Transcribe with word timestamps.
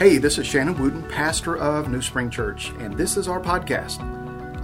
Hey, 0.00 0.16
this 0.16 0.38
is 0.38 0.46
Shannon 0.46 0.78
Wooten, 0.78 1.02
pastor 1.02 1.58
of 1.58 1.90
New 1.90 2.00
Spring 2.00 2.30
Church, 2.30 2.70
and 2.78 2.96
this 2.96 3.18
is 3.18 3.28
our 3.28 3.38
podcast. 3.38 4.00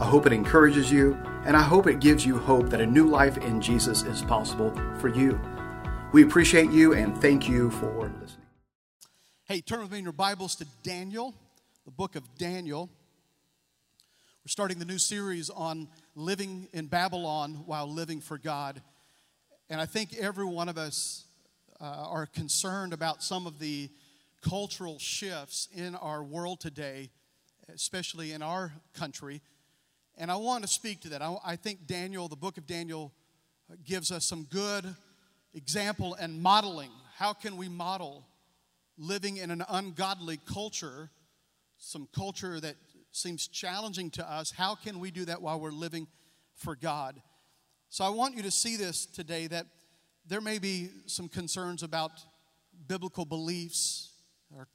I 0.00 0.04
hope 0.06 0.24
it 0.24 0.32
encourages 0.32 0.90
you, 0.90 1.12
and 1.44 1.54
I 1.54 1.60
hope 1.60 1.86
it 1.86 2.00
gives 2.00 2.24
you 2.24 2.38
hope 2.38 2.70
that 2.70 2.80
a 2.80 2.86
new 2.86 3.06
life 3.06 3.36
in 3.36 3.60
Jesus 3.60 4.02
is 4.04 4.22
possible 4.22 4.72
for 4.98 5.08
you. 5.08 5.38
We 6.14 6.22
appreciate 6.22 6.70
you 6.70 6.94
and 6.94 7.14
thank 7.20 7.50
you 7.50 7.70
for 7.70 8.10
listening. 8.18 8.46
Hey, 9.44 9.60
turn 9.60 9.82
with 9.82 9.92
me 9.92 9.98
in 9.98 10.04
your 10.04 10.14
Bibles 10.14 10.54
to 10.54 10.66
Daniel, 10.82 11.34
the 11.84 11.90
book 11.90 12.16
of 12.16 12.22
Daniel. 12.38 12.88
We're 14.42 14.48
starting 14.48 14.78
the 14.78 14.86
new 14.86 14.98
series 14.98 15.50
on 15.50 15.88
living 16.14 16.66
in 16.72 16.86
Babylon 16.86 17.64
while 17.66 17.86
living 17.86 18.22
for 18.22 18.38
God. 18.38 18.80
And 19.68 19.82
I 19.82 19.84
think 19.84 20.16
every 20.16 20.46
one 20.46 20.70
of 20.70 20.78
us 20.78 21.26
uh, 21.78 21.84
are 21.84 22.24
concerned 22.24 22.94
about 22.94 23.22
some 23.22 23.46
of 23.46 23.58
the 23.58 23.90
cultural 24.42 24.98
shifts 24.98 25.68
in 25.74 25.94
our 25.94 26.22
world 26.22 26.60
today, 26.60 27.10
especially 27.72 28.32
in 28.32 28.42
our 28.42 28.72
country. 28.94 29.42
And 30.18 30.30
I 30.30 30.36
want 30.36 30.62
to 30.62 30.68
speak 30.68 31.00
to 31.02 31.10
that. 31.10 31.22
I, 31.22 31.36
I 31.44 31.56
think 31.56 31.86
Daniel, 31.86 32.28
the 32.28 32.36
book 32.36 32.58
of 32.58 32.66
Daniel, 32.66 33.12
gives 33.84 34.10
us 34.10 34.24
some 34.24 34.44
good 34.44 34.84
example 35.54 36.14
and 36.14 36.40
modeling. 36.40 36.90
How 37.16 37.32
can 37.32 37.56
we 37.56 37.68
model 37.68 38.26
living 38.98 39.38
in 39.38 39.50
an 39.50 39.64
ungodly 39.68 40.38
culture, 40.38 41.10
some 41.78 42.08
culture 42.14 42.60
that 42.60 42.76
seems 43.12 43.48
challenging 43.48 44.10
to 44.10 44.30
us? 44.30 44.50
How 44.50 44.74
can 44.74 45.00
we 45.00 45.10
do 45.10 45.24
that 45.24 45.42
while 45.42 45.58
we're 45.58 45.70
living 45.70 46.06
for 46.54 46.76
God? 46.76 47.20
So 47.88 48.04
I 48.04 48.10
want 48.10 48.36
you 48.36 48.42
to 48.42 48.50
see 48.50 48.76
this 48.76 49.06
today 49.06 49.46
that 49.48 49.66
there 50.26 50.40
may 50.40 50.58
be 50.58 50.90
some 51.06 51.28
concerns 51.28 51.82
about 51.82 52.12
biblical 52.88 53.24
beliefs. 53.24 54.10
Our, 54.56 54.66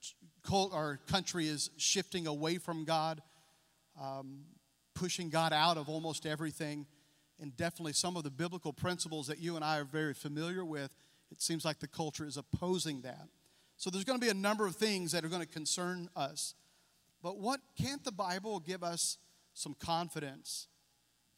our 0.74 1.00
country 1.08 1.48
is 1.48 1.70
shifting 1.78 2.28
away 2.28 2.58
from 2.58 2.86
God, 2.86 3.22
um, 4.00 4.42
pushing 4.94 5.30
God 5.30 5.54
out 5.54 5.78
of 5.78 5.90
almost 5.90 6.26
everything. 6.26 6.86
And 7.40 7.56
definitely 7.58 7.94
some 7.94 8.16
of 8.16 8.24
the 8.24 8.30
biblical 8.30 8.72
principles 8.72 9.28
that 9.28 9.40
you 9.40 9.56
and 9.56 9.66
I 9.66 9.80
are 9.80 9.84
very 9.84 10.14
familiar 10.14 10.64
with, 10.64 10.92
it 11.32 11.42
seems 11.42 11.66
like 11.66 11.80
the 11.80 11.88
culture 11.88 12.26
is 12.26 12.38
opposing 12.38 13.02
that. 13.02 13.28
So 13.78 13.90
there's 13.90 14.04
going 14.04 14.20
to 14.20 14.24
be 14.24 14.30
a 14.30 14.36
number 14.36 14.68
of 14.68 14.76
things 14.76 15.12
that 15.14 15.26
are 15.26 15.28
going 15.28 15.42
to 15.42 15.48
concern 15.48 16.10
us. 16.16 16.54
But 17.24 17.38
what 17.38 17.60
can't 17.82 18.04
the 18.04 18.12
Bible 18.12 18.60
give 18.60 18.84
us 18.84 19.18
some 19.54 19.74
confidence? 19.74 20.68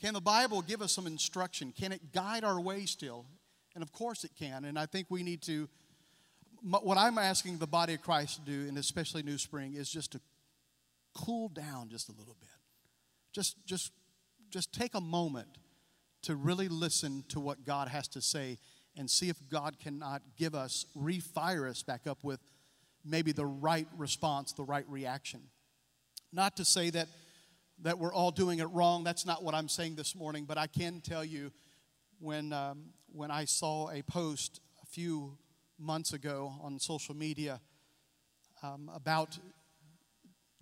Can 0.01 0.13
the 0.13 0.21
Bible 0.21 0.61
give 0.61 0.81
us 0.81 0.91
some 0.91 1.07
instruction? 1.07 1.71
Can 1.71 1.93
it 1.93 2.11
guide 2.11 2.43
our 2.43 2.59
way 2.59 2.85
still? 2.85 3.25
And 3.75 3.81
of 3.81 3.93
course 3.93 4.25
it 4.25 4.31
can. 4.37 4.65
And 4.65 4.77
I 4.77 4.85
think 4.85 5.07
we 5.09 5.23
need 5.23 5.41
to, 5.43 5.69
what 6.63 6.97
I'm 6.97 7.17
asking 7.17 7.57
the 7.57 7.67
body 7.67 7.93
of 7.93 8.01
Christ 8.01 8.45
to 8.45 8.51
do, 8.51 8.67
and 8.67 8.77
especially 8.77 9.23
New 9.23 9.37
Spring, 9.37 9.73
is 9.75 9.89
just 9.89 10.13
to 10.13 10.21
cool 11.13 11.49
down 11.49 11.89
just 11.89 12.09
a 12.09 12.13
little 12.13 12.35
bit. 12.39 12.49
Just, 13.33 13.65
just, 13.65 13.91
just 14.49 14.73
take 14.73 14.95
a 14.95 15.01
moment 15.01 15.47
to 16.23 16.35
really 16.35 16.69
listen 16.69 17.23
to 17.29 17.39
what 17.39 17.65
God 17.65 17.87
has 17.89 18.07
to 18.09 18.21
say 18.21 18.57
and 18.95 19.09
see 19.09 19.29
if 19.29 19.37
God 19.49 19.79
cannot 19.79 20.21
give 20.37 20.55
us, 20.55 20.85
refire 20.97 21.69
us 21.69 21.83
back 21.83 22.07
up 22.07 22.19
with 22.23 22.39
maybe 23.03 23.31
the 23.31 23.45
right 23.45 23.87
response, 23.97 24.53
the 24.53 24.63
right 24.63 24.85
reaction. 24.87 25.41
Not 26.31 26.55
to 26.57 26.65
say 26.65 26.89
that, 26.91 27.07
that 27.81 27.99
we're 27.99 28.13
all 28.13 28.31
doing 28.31 28.59
it 28.59 28.65
wrong. 28.65 29.03
That's 29.03 29.25
not 29.25 29.43
what 29.43 29.53
I'm 29.53 29.67
saying 29.67 29.95
this 29.95 30.15
morning, 30.15 30.45
but 30.45 30.57
I 30.57 30.67
can 30.67 31.01
tell 31.01 31.25
you 31.25 31.51
when, 32.19 32.53
um, 32.53 32.85
when 33.11 33.31
I 33.31 33.45
saw 33.45 33.89
a 33.89 34.01
post 34.03 34.61
a 34.81 34.85
few 34.85 35.37
months 35.79 36.13
ago 36.13 36.53
on 36.61 36.79
social 36.79 37.15
media 37.15 37.59
um, 38.61 38.89
about 38.93 39.37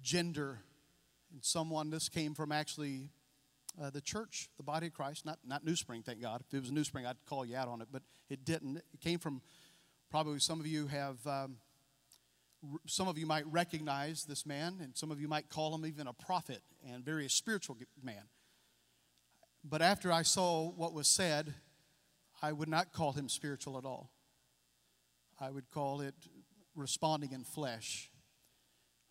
gender. 0.02 0.60
And 1.32 1.44
someone, 1.44 1.90
this 1.90 2.10
came 2.10 2.34
from 2.34 2.52
actually 2.52 3.10
uh, 3.82 3.90
the 3.90 4.02
church, 4.02 4.50
the 4.58 4.64
body 4.64 4.88
of 4.88 4.94
Christ, 4.94 5.26
not, 5.26 5.40
not 5.46 5.64
New 5.64 5.76
Spring, 5.76 6.04
thank 6.04 6.22
God. 6.22 6.42
If 6.48 6.54
it 6.54 6.60
was 6.62 6.72
New 6.72 6.84
Spring, 6.84 7.06
I'd 7.06 7.24
call 7.26 7.46
you 7.46 7.56
out 7.56 7.68
on 7.68 7.82
it, 7.82 7.88
but 7.92 8.02
it 8.30 8.44
didn't. 8.44 8.78
It 8.78 9.00
came 9.00 9.20
from 9.20 9.42
probably 10.10 10.40
some 10.40 10.60
of 10.60 10.68
you 10.68 10.88
have, 10.88 11.26
um, 11.26 11.58
some 12.86 13.08
of 13.08 13.18
you 13.18 13.26
might 13.26 13.46
recognize 13.48 14.26
this 14.26 14.46
man, 14.46 14.80
and 14.82 14.96
some 14.96 15.12
of 15.12 15.22
you 15.22 15.28
might 15.28 15.50
call 15.50 15.74
him 15.74 15.86
even 15.86 16.08
a 16.08 16.14
prophet 16.14 16.62
and 16.86 17.06
very 17.06 17.30
spiritual 17.30 17.78
man. 18.04 18.24
But 19.64 19.82
after 19.82 20.12
I 20.12 20.24
saw 20.24 20.70
what 20.70 20.94
was 20.94 21.08
said, 21.08 21.54
I 22.42 22.52
would 22.52 22.70
not 22.70 22.92
call 22.92 23.12
him 23.14 23.30
spiritual 23.30 23.78
at 23.78 23.86
all. 23.86 24.10
I 25.42 25.50
would 25.50 25.72
call 25.72 26.02
it 26.02 26.14
responding 26.76 27.32
in 27.32 27.44
flesh. 27.44 28.12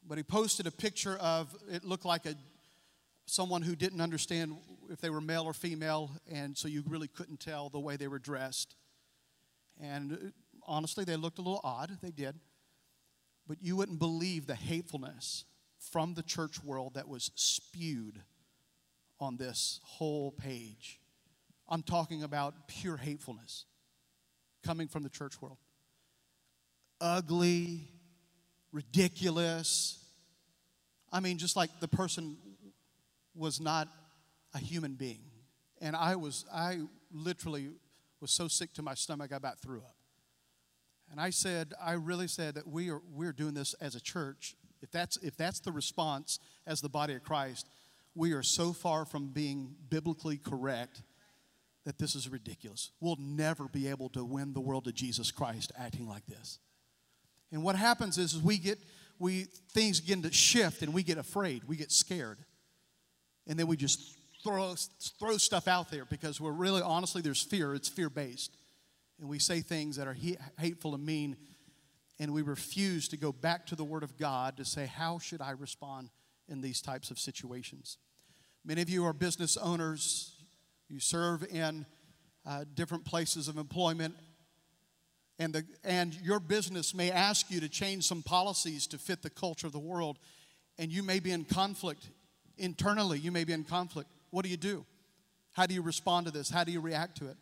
But 0.07 0.17
he 0.17 0.23
posted 0.23 0.69
a 0.69 0.71
picture 0.71 1.17
of 1.17 1.53
it 1.69 1.85
looked 1.85 2.05
like 2.05 2.25
a 2.25 2.37
someone 3.27 3.63
who 3.63 3.75
didn't 3.75 4.01
understand 4.01 4.57
if 4.91 5.01
they 5.01 5.11
were 5.11 5.21
male 5.21 5.45
or 5.45 5.53
female, 5.53 6.11
and 6.31 6.57
so 6.57 6.69
you 6.69 6.83
really 6.89 7.09
couldn't 7.09 7.41
tell 7.41 7.69
the 7.69 7.79
way 7.79 7.97
they 7.97 8.09
were 8.09 8.19
dressed. 8.19 8.77
And 9.81 10.13
uh, 10.13 10.17
honestly, 10.67 11.05
they 11.05 11.17
looked 11.17 11.39
a 11.39 11.43
little 11.43 11.61
odd. 11.63 11.99
They 12.03 12.11
did. 12.11 12.37
But 13.47 13.59
you 13.61 13.77
wouldn't 13.77 13.99
believe 13.99 14.47
the 14.47 14.55
hatefulness 14.55 15.45
from 15.79 16.15
the 16.15 16.23
church 16.23 16.63
world 16.63 16.95
that 16.95 17.09
was 17.09 17.31
spewed 17.35 18.23
on 19.19 19.37
this 19.37 19.81
whole 19.83 20.31
page. 20.31 21.01
I'm 21.69 21.83
talking 21.83 22.23
about 22.23 22.69
pure 22.69 22.97
hatefulness 22.97 23.65
coming 24.65 24.89
from 24.89 25.03
the 25.03 25.09
church 25.09 25.41
world. 25.41 25.59
Ugly, 27.00 27.88
ridiculous. 28.72 29.99
I 31.12 31.21
mean, 31.21 31.38
just 31.38 31.56
like 31.56 31.71
the 31.81 31.88
person 31.88 32.37
was 33.34 33.61
not 33.61 33.88
a 34.55 34.59
human 34.59 34.94
being. 34.94 35.22
And 35.81 35.97
I 35.97 36.16
was, 36.16 36.44
I 36.53 36.81
literally 37.12 37.71
was 38.21 38.33
so 38.33 38.49
sick 38.49 38.75
to 38.75 38.83
my 38.83 38.94
stomach, 38.94 39.33
I 39.33 39.37
about 39.37 39.60
threw 39.60 39.78
up. 39.78 39.97
And 41.10 41.21
I 41.21 41.31
said, 41.31 41.72
I 41.83 41.93
really 41.93 42.28
said 42.28 42.55
that 42.55 42.69
we 42.69 42.91
are, 42.91 43.00
we're 43.12 43.33
doing 43.33 43.55
this 43.55 43.75
as 43.81 43.94
a 43.94 44.00
church. 44.00 44.55
If 44.83 44.91
that's, 44.91 45.16
if 45.19 45.37
that's 45.37 45.60
the 45.60 45.72
response 45.72 46.39
as 46.66 46.81
the 46.81 46.89
body 46.89 47.15
of 47.15 47.25
Christ, 47.25 47.66
we 48.15 48.33
are 48.33 48.43
so 48.43 48.72
far 48.72 49.05
from 49.05 49.28
being 49.28 49.75
biblically 49.89 50.37
correct 50.37 51.03
that 51.84 51.99
this 51.99 52.15
is 52.15 52.28
ridiculous. 52.28 52.91
We'll 53.00 53.16
never 53.19 53.66
be 53.66 53.89
able 53.89 54.10
to 54.10 54.25
win 54.25 54.53
the 54.53 54.60
world 54.60 54.84
to 54.84 54.93
Jesus 54.93 55.31
Christ 55.31 55.72
acting 55.78 56.06
like 56.06 56.27
this. 56.27 56.59
And 57.53 57.62
what 57.62 57.77
happens 57.77 58.19
is, 58.19 58.34
is 58.34 58.43
we 58.43 58.59
get 58.59 58.78
we 59.19 59.44
things 59.72 60.00
begin 60.00 60.22
to 60.22 60.33
shift 60.33 60.83
and 60.83 60.94
we 60.94 61.03
get 61.03 61.19
afraid, 61.19 61.65
we 61.65 61.77
get 61.77 61.93
scared. 61.93 62.38
And 63.47 63.59
then 63.59 63.66
we 63.66 63.77
just 63.77 64.16
throw 64.43 64.75
throw 65.19 65.37
stuff 65.37 65.69
out 65.69 65.91
there 65.91 66.05
because 66.05 66.41
we're 66.41 66.53
really 66.53 66.83
honestly 66.83 67.22
there's 67.22 67.43
fear, 67.43 67.75
it's 67.75 67.89
fear-based. 67.89 68.56
And 69.21 69.28
we 69.28 69.39
say 69.39 69.60
things 69.60 69.97
that 69.97 70.06
are 70.06 70.16
hateful 70.59 70.94
and 70.94 71.05
mean 71.05 71.37
and 72.21 72.34
we 72.34 72.43
refuse 72.43 73.09
to 73.09 73.16
go 73.16 73.33
back 73.33 73.66
to 73.66 73.75
the 73.75 73.83
word 73.83 74.03
of 74.03 74.19
God 74.19 74.59
to 74.59 74.65
say 74.65 74.84
how 74.84 75.19
should 75.19 75.41
I 75.41 75.53
respond 75.53 76.10
in 76.49 76.60
these 76.60 76.83
types 76.83 77.10
of 77.10 77.19
situations. 77.19 77.97
Many 78.62 78.83
of 78.83 78.91
you 78.91 79.06
are 79.06 79.15
business 79.15 79.56
owners, 79.56 80.34
you 80.89 81.00
serve 81.00 81.44
in 81.50 81.87
uh, 82.44 82.65
different 82.75 83.06
places 83.06 83.49
of 83.49 83.56
employment, 83.56 84.15
and, 85.41 85.55
the, 85.55 85.65
and 85.83 86.15
your 86.21 86.39
business 86.39 86.95
may 86.95 87.11
ask 87.11 87.51
you 87.51 87.61
to 87.61 87.69
change 87.69 88.05
some 88.05 88.23
policies 88.23 88.87
to 88.89 88.99
fit 88.99 89.23
the 89.23 89.31
culture 89.31 89.67
of 89.67 89.73
the 89.73 89.78
world, 89.78 90.19
and 90.78 90.93
you 90.93 91.03
may 91.03 91.19
be 91.19 91.33
in 91.33 91.45
conflict 91.45 92.11
internally, 92.59 93.19
you 93.19 93.33
may 93.33 93.45
be 93.45 93.55
in 93.55 93.65
conflict. 93.65 94.11
What 94.28 94.45
do 94.45 94.51
you 94.51 94.59
do? 94.59 94.84
How 95.53 95.65
do 95.65 95.73
you 95.73 95.81
respond 95.81 96.27
to 96.27 96.33
this? 96.33 96.51
How 96.51 96.62
do 96.62 96.71
you 96.71 96.81
react 96.81 97.17
to 97.19 97.31
it? 97.31 97.39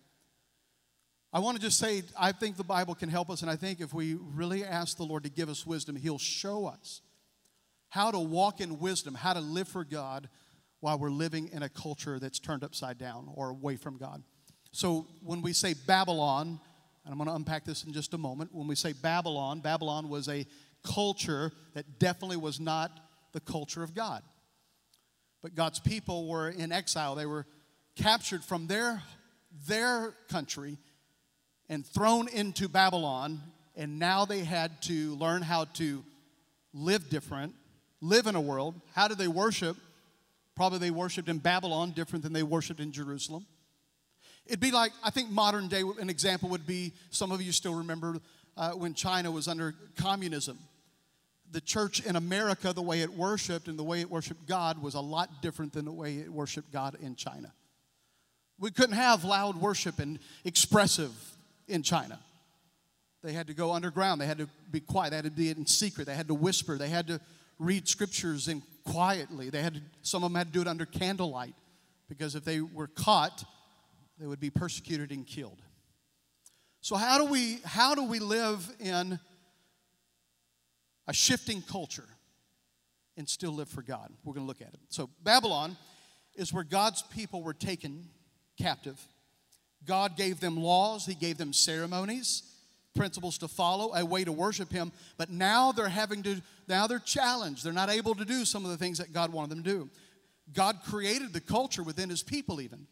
I 1.32 1.41
want 1.41 1.56
to 1.56 1.62
just 1.62 1.76
say, 1.76 2.04
I 2.19 2.31
think 2.31 2.56
the 2.56 2.64
Bible 2.64 2.94
can 2.94 3.09
help 3.09 3.31
us, 3.31 3.42
and 3.42 3.50
I 3.50 3.56
think 3.56 3.81
if 3.81 3.92
we 3.92 4.15
really 4.15 4.65
ask 4.65 4.97
the 4.97 5.03
Lord 5.03 5.25
to 5.25 5.30
give 5.30 5.48
us 5.48 5.66
wisdom, 5.66 5.97
He'll 5.97 6.19
show 6.19 6.66
us 6.66 7.03
how 7.89 8.12
to 8.12 8.18
walk 8.21 8.60
in 8.60 8.78
wisdom, 8.78 9.15
how 9.15 9.33
to 9.33 9.41
live 9.41 9.66
for 9.66 9.84
God 9.84 10.28
while 10.78 10.98
we're 11.00 11.10
living 11.10 11.50
in 11.53 11.65
a 11.65 11.68
culture 11.68 12.21
that's 12.21 12.39
turned 12.39 12.62
upside 12.62 12.97
down 12.97 13.28
or 13.34 13.50
away 13.50 13.74
from 13.74 13.98
God. 13.98 14.22
So 14.71 15.09
when 15.21 15.42
we 15.42 15.53
say 15.53 15.74
Babylon, 15.74 16.60
and 17.09 17.15
I'm 17.15 17.19
going 17.25 17.31
to 17.31 17.37
unpack 17.37 17.65
this 17.65 17.84
in 17.84 17.95
just 17.95 18.13
a 18.13 18.19
moment, 18.19 18.55
when 18.55 18.69
we 18.69 18.75
say 18.75 18.93
Babylon, 18.93 19.60
Babylon 19.60 20.10
was 20.10 20.28
a 20.28 20.45
culture 20.84 21.53
that 21.72 21.99
definitely 21.99 22.37
was 22.37 22.60
not 22.60 23.01
the 23.33 23.41
culture 23.41 23.83
of 23.83 23.95
God. 23.95 24.22
But 25.43 25.55
God's 25.55 25.78
people 25.78 26.28
were 26.28 26.51
in 26.51 26.71
exile. 26.71 27.15
They 27.15 27.25
were 27.25 27.47
captured 27.97 28.45
from 28.45 28.66
their, 28.66 29.03
their 29.66 30.13
country 30.28 30.77
and 31.71 31.87
thrown 31.87 32.28
into 32.28 32.69
Babylon, 32.69 33.41
and 33.75 33.99
now 33.99 34.27
they 34.27 34.41
had 34.41 34.83
to 34.83 35.15
learn 35.15 35.41
how 35.41 35.65
to 35.65 36.05
live 36.75 37.09
different, 37.09 37.55
live 38.03 38.27
in 38.27 38.34
a 38.34 38.41
world. 38.41 38.75
How 38.95 39.09
did 39.09 39.16
they 39.16 39.28
worship? 39.28 39.78
Probably 40.55 40.78
they 40.78 40.91
worshiped 40.91 41.31
in 41.31 41.39
Babylon 41.39 41.93
different 41.93 42.22
than 42.22 42.34
they 42.34 42.43
worshiped 42.43 42.81
in 42.81 42.93
Jerusalem. 42.93 43.47
It'd 44.48 44.60
be 44.60 44.71
like, 44.71 44.92
I 45.04 45.10
think 45.10 45.30
modern 45.30 45.68
day, 45.68 45.83
an 46.00 46.10
example 46.10 46.48
would 46.48 46.66
be 46.66 46.92
some 47.10 47.30
of 47.30 47.41
you 47.41 47.53
still 47.53 47.74
remember 47.74 48.16
uh, 48.56 48.71
when 48.71 48.95
China 48.95 49.30
was 49.30 49.47
under 49.47 49.74
communism. 49.97 50.59
the 51.50 51.60
church 51.60 52.04
in 52.04 52.16
America, 52.16 52.72
the 52.72 52.83
way 52.83 53.00
it 53.00 53.12
worshiped 53.12 53.68
and 53.68 53.78
the 53.78 53.84
way 53.84 54.00
it 54.00 54.10
worshiped 54.10 54.47
God, 54.47 54.83
was 54.83 54.95
a 54.95 55.00
lot 55.00 55.42
different 55.42 55.72
than 55.72 55.84
the 55.84 55.92
way 55.92 56.18
it 56.18 56.33
worshiped 56.33 56.72
God 56.72 56.97
in 57.00 57.15
China. 57.15 57.53
We 58.59 58.71
couldn't 58.71 58.97
have 58.97 59.24
loud 59.24 59.56
worship 59.56 59.98
and 59.98 60.18
expressive 60.45 61.12
in 61.68 61.83
China. 61.83 62.18
They 63.22 63.33
had 63.33 63.47
to 63.48 63.54
go 63.54 63.72
underground. 63.72 64.21
They 64.21 64.27
had 64.27 64.39
to 64.39 64.48
be 64.71 64.80
quiet. 64.80 65.10
They 65.10 65.16
had 65.16 65.24
to 65.24 65.30
be 65.30 65.50
in 65.50 65.66
secret. 65.66 66.06
They 66.06 66.15
had 66.15 66.28
to 66.28 66.34
whisper. 66.34 66.77
They 66.77 66.89
had 66.89 67.06
to 67.09 67.21
read 67.59 67.89
scriptures 67.89 68.48
in 68.48 68.62
quietly. 68.84 69.50
They 69.50 69.62
had 69.62 69.74
to, 69.74 69.80
some 70.03 70.22
of 70.24 70.30
them 70.30 70.36
had 70.36 70.48
to 70.48 70.53
do 70.53 70.60
it 70.60 70.68
under 70.68 70.86
candlelight 70.86 71.54
because 72.09 72.34
if 72.34 72.45
they 72.45 72.60
were 72.60 72.86
caught, 72.86 73.45
they 74.18 74.26
would 74.26 74.41
be 74.41 74.50
persecuted 74.50 75.10
and 75.10 75.26
killed. 75.26 75.62
So 76.80 76.97
how 76.97 77.18
do 77.18 77.24
we 77.24 77.59
how 77.65 77.94
do 77.94 78.04
we 78.04 78.18
live 78.18 78.68
in 78.80 79.18
a 81.06 81.12
shifting 81.12 81.62
culture 81.62 82.06
and 83.16 83.28
still 83.28 83.53
live 83.53 83.68
for 83.68 83.82
God? 83.82 84.12
We're 84.24 84.34
going 84.34 84.44
to 84.44 84.48
look 84.48 84.62
at 84.62 84.74
it. 84.74 84.80
So 84.88 85.10
Babylon 85.22 85.76
is 86.34 86.53
where 86.53 86.65
God's 86.65 87.03
people 87.03 87.42
were 87.42 87.54
taken 87.54 88.09
captive. 88.60 89.00
God 89.84 90.16
gave 90.16 90.41
them 90.41 90.56
laws, 90.56 91.06
he 91.06 91.14
gave 91.14 91.38
them 91.38 91.53
ceremonies, 91.53 92.42
principles 92.94 93.38
to 93.38 93.48
follow, 93.48 93.94
a 93.94 94.04
way 94.04 94.24
to 94.24 94.32
worship 94.32 94.72
him, 94.72 94.92
but 95.16 95.30
now 95.30 95.72
they're 95.72 95.88
having 95.88 96.22
to 96.24 96.41
now 96.68 96.86
they're 96.86 96.98
challenged. 96.98 97.64
They're 97.64 97.72
not 97.72 97.91
able 97.91 98.14
to 98.16 98.24
do 98.24 98.44
some 98.44 98.64
of 98.64 98.71
the 98.71 98.76
things 98.76 98.98
that 98.98 99.12
God 99.12 99.32
wanted 99.32 99.50
them 99.50 99.62
to 99.64 99.71
do. 99.71 99.91
God 100.53 100.78
created 100.84 101.32
the 101.32 101.41
culture 101.41 101.82
within 101.82 102.09
his 102.09 102.22
people 102.22 102.60
even. 102.60 102.86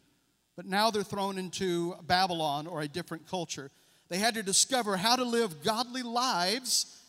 But 0.57 0.65
now 0.65 0.91
they're 0.91 1.03
thrown 1.03 1.37
into 1.37 1.95
Babylon 2.07 2.67
or 2.67 2.81
a 2.81 2.87
different 2.87 3.29
culture. 3.29 3.69
They 4.09 4.17
had 4.17 4.33
to 4.33 4.43
discover 4.43 4.97
how 4.97 5.15
to 5.15 5.23
live 5.23 5.63
godly 5.63 6.01
lives 6.01 7.01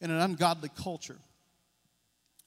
in 0.00 0.10
an 0.10 0.20
ungodly 0.20 0.70
culture. 0.76 1.16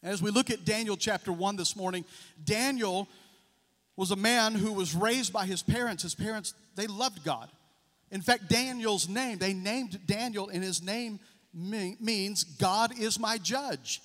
As 0.04 0.22
we 0.22 0.30
look 0.30 0.52
at 0.52 0.64
Daniel 0.64 0.96
chapter 0.96 1.34
1 1.34 1.56
this 1.56 1.76
morning, 1.76 2.06
Daniel 2.46 3.08
was 3.96 4.12
a 4.12 4.16
man 4.16 4.54
who 4.54 4.72
was 4.72 4.94
raised 4.94 5.34
by 5.34 5.48
his 5.48 5.64
parents. 5.64 6.04
His 6.04 6.14
parents, 6.14 6.54
they 6.76 6.86
loved 6.86 7.24
God. 7.24 7.50
In 8.12 8.22
fact, 8.22 8.48
Daniel's 8.48 9.10
name, 9.10 9.40
they 9.40 9.54
named 9.54 10.00
Daniel, 10.06 10.50
and 10.50 10.64
his 10.64 10.84
name 10.84 11.20
means 11.52 12.44
God 12.44 12.98
is 13.00 13.20
my 13.20 13.40
judge. 13.40 14.02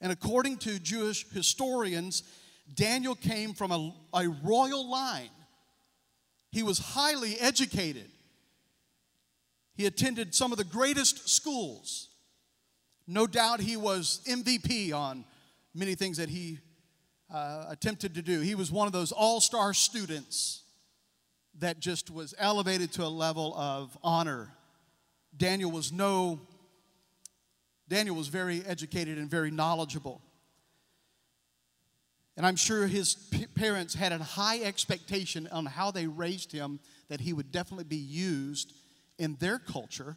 And 0.00 0.10
according 0.10 0.56
to 0.58 0.78
Jewish 0.78 1.28
historians, 1.30 2.22
Daniel 2.74 3.14
came 3.14 3.54
from 3.54 3.70
a, 3.70 3.94
a 4.14 4.28
royal 4.42 4.90
line. 4.90 5.30
He 6.50 6.62
was 6.62 6.78
highly 6.78 7.38
educated. 7.38 8.10
He 9.74 9.86
attended 9.86 10.34
some 10.34 10.52
of 10.52 10.58
the 10.58 10.64
greatest 10.64 11.28
schools. 11.28 12.08
No 13.06 13.26
doubt 13.26 13.60
he 13.60 13.76
was 13.76 14.20
MVP 14.26 14.92
on 14.92 15.24
many 15.74 15.94
things 15.94 16.16
that 16.16 16.28
he 16.28 16.58
uh, 17.32 17.66
attempted 17.68 18.14
to 18.14 18.22
do. 18.22 18.40
He 18.40 18.54
was 18.54 18.72
one 18.72 18.86
of 18.86 18.92
those 18.92 19.12
all 19.12 19.40
star 19.40 19.74
students 19.74 20.62
that 21.58 21.80
just 21.80 22.10
was 22.10 22.34
elevated 22.38 22.92
to 22.92 23.04
a 23.04 23.08
level 23.08 23.54
of 23.56 23.96
honor. 24.02 24.52
Daniel 25.36 25.70
was 25.70 25.92
no, 25.92 26.40
Daniel 27.88 28.16
was 28.16 28.28
very 28.28 28.64
educated 28.64 29.18
and 29.18 29.30
very 29.30 29.50
knowledgeable. 29.50 30.22
And 32.36 32.44
I'm 32.46 32.56
sure 32.56 32.86
his 32.86 33.14
p- 33.14 33.46
parents 33.46 33.94
had 33.94 34.12
a 34.12 34.18
high 34.18 34.60
expectation 34.60 35.48
on 35.50 35.66
how 35.66 35.90
they 35.90 36.06
raised 36.06 36.52
him 36.52 36.80
that 37.08 37.20
he 37.20 37.32
would 37.32 37.50
definitely 37.50 37.84
be 37.84 37.96
used 37.96 38.72
in 39.18 39.36
their 39.36 39.58
culture, 39.58 40.16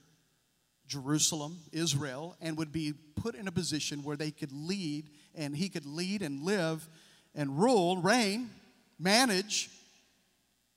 Jerusalem, 0.88 1.60
Israel, 1.71 2.36
and 2.42 2.57
would 2.57 2.71
be 2.71 2.94
put 3.16 3.36
in 3.36 3.48
a 3.48 3.51
position 3.51 4.04
where 4.04 4.18
they 4.18 4.31
could 4.31 4.51
lead 4.51 5.10
and 5.36 5.56
he 5.56 5.69
could 5.69 5.86
lead 5.86 6.21
and 6.21 6.44
live 6.44 6.88
and 7.36 7.57
rule, 7.57 8.01
reign, 8.01 8.50
manage 8.98 9.69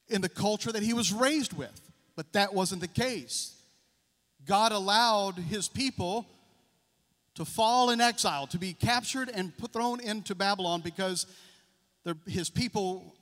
in 0.09 0.21
the 0.21 0.29
culture 0.29 0.71
that 0.71 0.83
he 0.83 0.93
was 0.93 1.13
raised 1.13 1.53
with. 1.53 1.91
But 2.15 2.35
that 2.35 2.55
wasn't 2.55 2.83
the 2.83 2.89
case. 2.89 3.57
God 4.45 4.73
allowed 4.73 5.37
his 5.37 5.69
people 5.69 6.27
to 7.35 7.45
fall 7.45 7.91
in 7.91 8.01
exile, 8.01 8.47
to 8.49 8.59
be 8.59 8.75
captured 8.75 9.31
and 9.33 9.53
thrown 9.73 10.01
into 10.01 10.35
Babylon 10.35 10.81
because 10.83 11.27
the, 12.05 12.17
his 12.27 12.51
people 12.51 13.15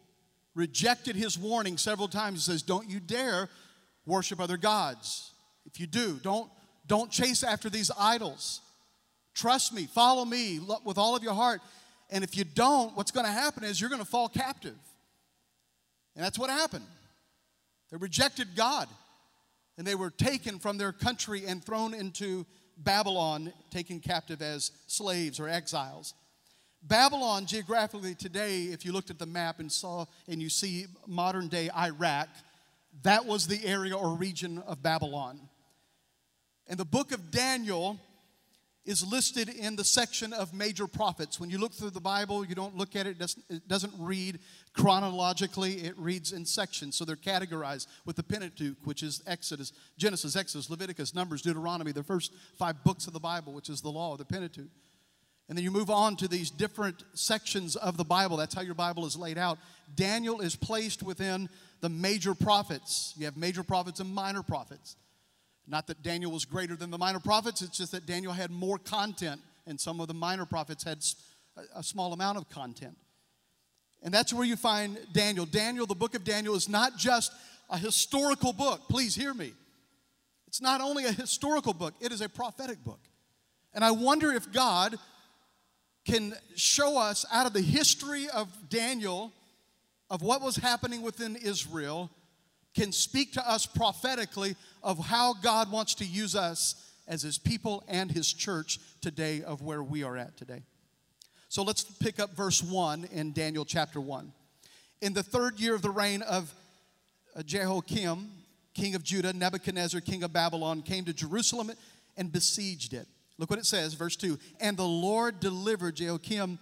rejected 0.55 1.17
his 1.17 1.39
warning 1.39 1.77
several 1.77 2.09
times. 2.09 2.45
He 2.45 2.53
says, 2.53 2.63
Don't 2.63 2.89
you 2.89 3.01
dare 3.01 3.49
worship 4.07 4.41
other 4.41 4.57
gods. 4.57 5.33
If 5.67 5.79
you 5.79 5.87
do, 5.87 6.19
don't, 6.23 6.51
don't 6.87 7.11
chase 7.11 7.45
after 7.45 7.71
these 7.71 7.91
idols. 7.99 8.61
Trust 9.35 9.73
me, 9.73 9.87
follow 9.87 10.25
me 10.25 10.59
with 10.85 10.99
all 10.99 11.15
of 11.15 11.23
your 11.23 11.35
heart. 11.35 11.61
And 12.11 12.25
if 12.25 12.37
you 12.37 12.45
don't, 12.45 12.97
what's 12.97 13.13
going 13.13 13.27
to 13.27 13.33
happen 13.33 13.63
is 13.63 13.81
you're 13.81 13.91
going 13.91 14.03
to 14.03 14.09
fall 14.09 14.29
captive. 14.29 14.77
And 16.17 16.25
that's 16.25 16.39
what 16.39 16.51
happened. 16.51 16.85
They 17.91 17.97
rejected 17.97 18.49
God, 18.57 18.89
and 19.79 19.87
they 19.87 19.95
were 19.95 20.11
taken 20.11 20.59
from 20.59 20.79
their 20.79 20.93
country 20.93 21.47
and 21.47 21.65
thrown 21.65 21.95
into 21.95 22.47
Babylon, 22.85 23.53
taken 23.71 24.01
captive 24.01 24.43
as 24.43 24.73
slaves 24.87 25.39
or 25.39 25.49
exiles. 25.49 26.15
Babylon, 26.83 27.45
geographically 27.47 28.15
today, 28.15 28.65
if 28.65 28.85
you 28.85 28.93
looked 28.93 29.11
at 29.11 29.19
the 29.19 29.27
map 29.27 29.61
and 29.61 29.71
saw 29.71 30.07
and 30.29 30.41
you 30.41 30.49
see 30.49 30.87
modern 31.07 31.49
day 31.49 31.69
Iraq, 31.77 32.29
that 33.03 33.27
was 33.27 33.47
the 33.47 33.65
area 33.65 33.97
or 33.97 34.15
region 34.15 34.63
of 34.67 34.83
Babylon. 34.83 35.41
And 36.67 36.79
the 36.79 36.85
book 36.85 37.13
of 37.13 37.31
Daniel 37.31 37.99
is 38.87 39.07
listed 39.07 39.49
in 39.49 39.77
the 39.77 39.85
section 39.85 40.33
of 40.33 40.55
major 40.55 40.87
prophets. 40.87 41.39
When 41.39 41.51
you 41.51 41.59
look 41.59 41.73
through 41.73 41.91
the 41.91 42.01
Bible, 42.01 42.45
you 42.45 42.55
don't 42.55 42.77
look 42.77 42.97
at 42.97 43.07
it, 43.07 43.21
it 43.51 43.69
doesn't, 43.69 43.93
read 43.99 44.39
chronologically, 44.73 45.85
it 45.85 45.99
reads 45.99 46.33
in 46.33 46.47
sections. 46.47 46.97
So 46.97 47.05
they're 47.05 47.17
categorized 47.17 47.87
with 48.07 48.17
the 48.17 48.23
Pentateuch, 48.23 48.79
which 48.85 49.03
is 49.03 49.23
Exodus, 49.27 49.73
Genesis, 49.99 50.35
Exodus, 50.35 50.71
Leviticus, 50.71 51.15
Numbers, 51.15 51.43
Deuteronomy, 51.43 51.93
the 51.93 52.03
first 52.03 52.33
five 52.59 52.83
books 52.83 53.07
of 53.07 53.13
the 53.13 53.21
Bible, 53.21 53.53
which 53.53 53.69
is 53.69 53.83
the 53.83 53.91
law 53.91 54.17
the 54.17 54.25
Pentateuch. 54.25 54.71
And 55.49 55.59
then 55.59 55.65
you 55.65 55.73
move 55.73 55.91
on 55.91 56.17
to 56.17 56.29
these 56.29 56.49
different 56.49 57.03
sections 57.13 57.75
of 57.75 57.97
the 57.97 58.05
Bible. 58.05 58.37
That's 58.37 58.55
how 58.55 58.63
your 58.63 58.75
Bible 58.75 59.05
is 59.05 59.17
laid 59.17 59.37
out. 59.37 59.59
Daniel 59.97 60.41
is 60.41 60.55
placed 60.55 61.03
within 61.03 61.49
the 61.81 61.89
major 61.89 62.35
prophets. 62.35 63.15
You 63.17 63.25
have 63.25 63.37
major 63.37 63.65
prophets 63.65 63.99
and 63.99 64.15
minor 64.15 64.45
prophets. 64.45 64.97
Not 65.67 65.87
that 65.87 66.03
Daniel 66.03 66.33
was 66.33 66.45
greater 66.45 66.77
than 66.77 66.91
the 66.91 66.99
minor 66.99 67.21
prophets, 67.21 67.63
it's 67.63 67.77
just 67.77 67.93
that 67.93 68.07
Daniel 68.07 68.33
had 68.33 68.51
more 68.51 68.79
content, 68.79 69.41
and 69.67 69.79
some 69.79 70.01
of 70.01 70.09
the 70.09 70.15
minor 70.15 70.45
prophets 70.47 70.83
had 70.83 70.99
a 71.75 71.83
small 71.83 72.13
amount 72.13 72.39
of 72.39 72.49
content. 72.49 72.97
And 74.03 74.13
that's 74.13 74.33
where 74.33 74.45
you 74.45 74.57
find 74.57 74.99
Daniel. 75.13 75.47
Daniel, 75.47 75.87
the 75.87 75.95
book 75.95 76.15
of 76.15 76.25
Daniel, 76.25 76.55
is 76.55 76.69
not 76.69 76.97
just 76.97 77.33
a 77.69 77.79
historical 77.79 78.53
book. 78.53 78.89
Please 78.89 79.15
hear 79.15 79.35
me. 79.35 79.53
It's 80.47 80.61
not 80.61 80.81
only 80.81 81.05
a 81.05 81.13
historical 81.13 81.75
book, 81.75 81.95
it 82.01 82.11
is 82.11 82.21
a 82.21 82.29
prophetic 82.29 82.83
book. 82.83 83.01
And 83.73 83.85
I 83.85 83.93
wonder 83.93 84.33
if 84.33 84.51
God 84.51 84.97
can 86.05 86.35
show 86.57 86.99
us 86.99 87.25
out 87.31 87.47
of 87.47 87.53
the 87.53 87.61
history 87.61 88.29
of 88.29 88.49
Daniel, 88.69 89.33
of 90.09 90.23
what 90.23 90.41
was 90.43 90.57
happening 90.57 91.03
within 91.03 91.37
Israel, 91.37 92.11
can 92.75 92.93
speak 92.93 93.33
to 93.33 93.51
us 93.51 93.67
prophetically 93.67 94.57
of 94.83 94.99
how 94.99 95.35
God 95.35 95.71
wants 95.71 95.95
to 95.97 96.05
use 96.05 96.37
us 96.37 96.91
as 97.09 97.23
his 97.23 97.39
people 97.39 97.83
and 97.89 98.11
his 98.11 98.33
church 98.33 98.79
today, 99.01 99.43
of 99.43 99.63
where 99.63 99.83
we 99.83 100.05
are 100.05 100.17
at 100.17 100.37
today. 100.37 100.63
So 101.49 101.65
let's 101.65 101.83
pick 101.83 102.21
up 102.21 102.37
verse 102.37 102.63
1 102.63 103.09
in 103.13 103.33
Daniel 103.33 103.65
chapter 103.65 104.01
1. 104.01 104.33
In 105.03 105.15
the 105.15 105.23
third 105.23 105.59
year 105.59 105.75
of 105.75 105.83
the 105.83 105.91
reign 105.91 106.23
of 106.23 106.55
uh, 107.35 107.43
Jehoiakim, 107.43 108.31
king 108.75 108.95
of 108.95 109.03
Judah, 109.03 109.33
Nebuchadnezzar, 109.33 110.01
king 110.01 110.23
of 110.23 110.33
Babylon, 110.33 110.83
came 110.83 111.05
to 111.07 111.13
Jerusalem 111.13 111.73
and 112.17 112.31
besieged 112.31 112.95
it. 112.95 113.09
Look 113.39 113.51
what 113.51 113.59
it 113.59 113.67
says, 113.67 113.95
verse 113.95 114.15
2. 114.15 114.39
And 114.61 114.77
the 114.77 114.87
Lord 114.87 115.41
delivered 115.41 115.97
Jehoiakim, 115.97 116.59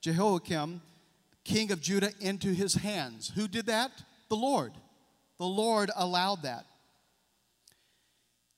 Jehoiakim, 0.00 0.80
king 1.44 1.70
of 1.72 1.82
Judah, 1.82 2.12
into 2.20 2.54
his 2.54 2.74
hands. 2.74 3.32
Who 3.34 3.48
did 3.48 3.66
that? 3.66 3.90
The 4.30 4.36
Lord. 4.36 4.72
The 5.40 5.46
Lord 5.46 5.90
allowed 5.96 6.42
that. 6.42 6.66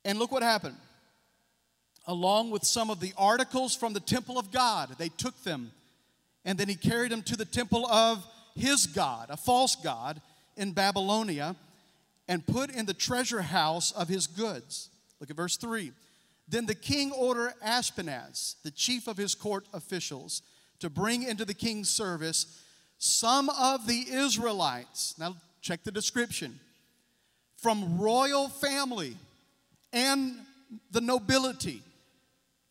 And 0.05 0.19
look 0.19 0.33
what 0.33 0.43
happened. 0.43 0.77
Along 2.09 2.51
with 2.51 2.65
some 2.65 2.91
of 2.91 2.99
the 2.99 3.13
articles 3.17 3.77
from 3.77 3.93
the 3.93 4.01
temple 4.01 4.37
of 4.37 4.51
God, 4.51 4.97
they 4.99 5.09
took 5.09 5.41
them 5.45 5.71
and 6.45 6.59
then 6.59 6.69
he 6.69 6.75
carried 6.75 7.13
them 7.13 7.23
to 7.23 7.37
the 7.37 7.45
temple 7.45 7.87
of 7.87 8.27
his 8.57 8.87
God, 8.87 9.29
a 9.31 9.37
false 9.37 9.77
God 9.77 10.21
in 10.57 10.73
Babylonia, 10.73 11.55
and 12.27 12.45
put 12.45 12.69
in 12.69 12.85
the 12.85 12.95
treasure 12.95 13.43
house 13.43 13.93
of 13.93 14.09
his 14.09 14.27
goods. 14.27 14.91
Look 15.21 15.31
at 15.31 15.37
verse 15.37 15.57
3. 15.57 15.93
Then 16.49 16.67
the 16.67 16.75
king 16.75 17.13
ordered 17.13 17.55
Ashpenaz, 17.65 18.57
the 18.65 18.73
chief 18.73 19.07
of 19.07 19.17
his 19.17 19.37
court 19.37 19.69
officials, 19.73 20.43
to 20.81 20.91
bring 20.91 21.23
into 21.23 21.45
the 21.45 21.55
king's 21.55 21.91
service 21.91 22.61
some 22.99 23.51
of 23.51 23.87
the 23.87 24.05
Israelites. 24.11 25.15
Now, 25.17 25.37
check 25.61 25.85
the 25.85 25.93
description 25.93 26.59
from 27.63 27.99
royal 27.99 28.49
family 28.49 29.17
and 29.93 30.35
the 30.91 31.01
nobility, 31.01 31.83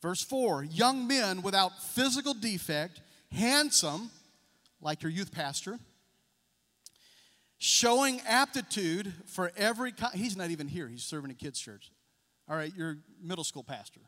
Verse 0.01 0.23
4 0.23 0.63
Young 0.63 1.07
men 1.07 1.41
without 1.41 1.81
physical 1.81 2.33
defect, 2.33 3.01
handsome, 3.31 4.09
like 4.81 5.03
your 5.03 5.11
youth 5.11 5.31
pastor, 5.31 5.79
showing 7.59 8.19
aptitude 8.27 9.13
for 9.27 9.51
every 9.55 9.91
kind. 9.91 10.15
He's 10.15 10.35
not 10.35 10.49
even 10.49 10.67
here, 10.67 10.87
he's 10.87 11.03
serving 11.03 11.31
a 11.31 11.35
kids' 11.35 11.59
church. 11.59 11.91
All 12.49 12.57
right, 12.57 12.73
your 12.75 12.97
middle 13.21 13.43
school 13.43 13.63
pastor. 13.63 14.01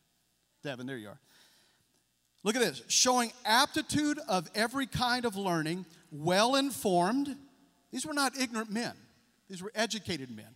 Devin, 0.63 0.87
there 0.87 0.97
you 0.97 1.09
are. 1.09 1.19
Look 2.43 2.55
at 2.55 2.61
this 2.61 2.81
showing 2.87 3.31
aptitude 3.45 4.19
of 4.27 4.49
every 4.55 4.87
kind 4.87 5.25
of 5.25 5.37
learning, 5.37 5.85
well 6.11 6.55
informed. 6.55 7.37
These 7.91 8.05
were 8.05 8.13
not 8.13 8.37
ignorant 8.37 8.71
men, 8.71 8.93
these 9.47 9.61
were 9.61 9.71
educated 9.75 10.35
men. 10.35 10.55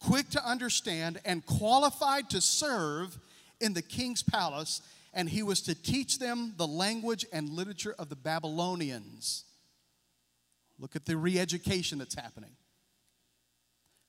Quick 0.00 0.30
to 0.30 0.44
understand 0.46 1.20
and 1.24 1.44
qualified 1.44 2.30
to 2.30 2.40
serve 2.40 3.18
in 3.60 3.74
the 3.74 3.82
king's 3.82 4.22
palace, 4.22 4.80
and 5.12 5.28
he 5.28 5.42
was 5.42 5.60
to 5.62 5.74
teach 5.74 6.18
them 6.18 6.54
the 6.56 6.66
language 6.66 7.26
and 7.32 7.50
literature 7.50 7.94
of 7.98 8.08
the 8.08 8.16
Babylonians. 8.16 9.44
Look 10.78 10.94
at 10.94 11.06
the 11.06 11.16
re 11.16 11.38
education 11.38 11.98
that's 11.98 12.14
happening. 12.14 12.50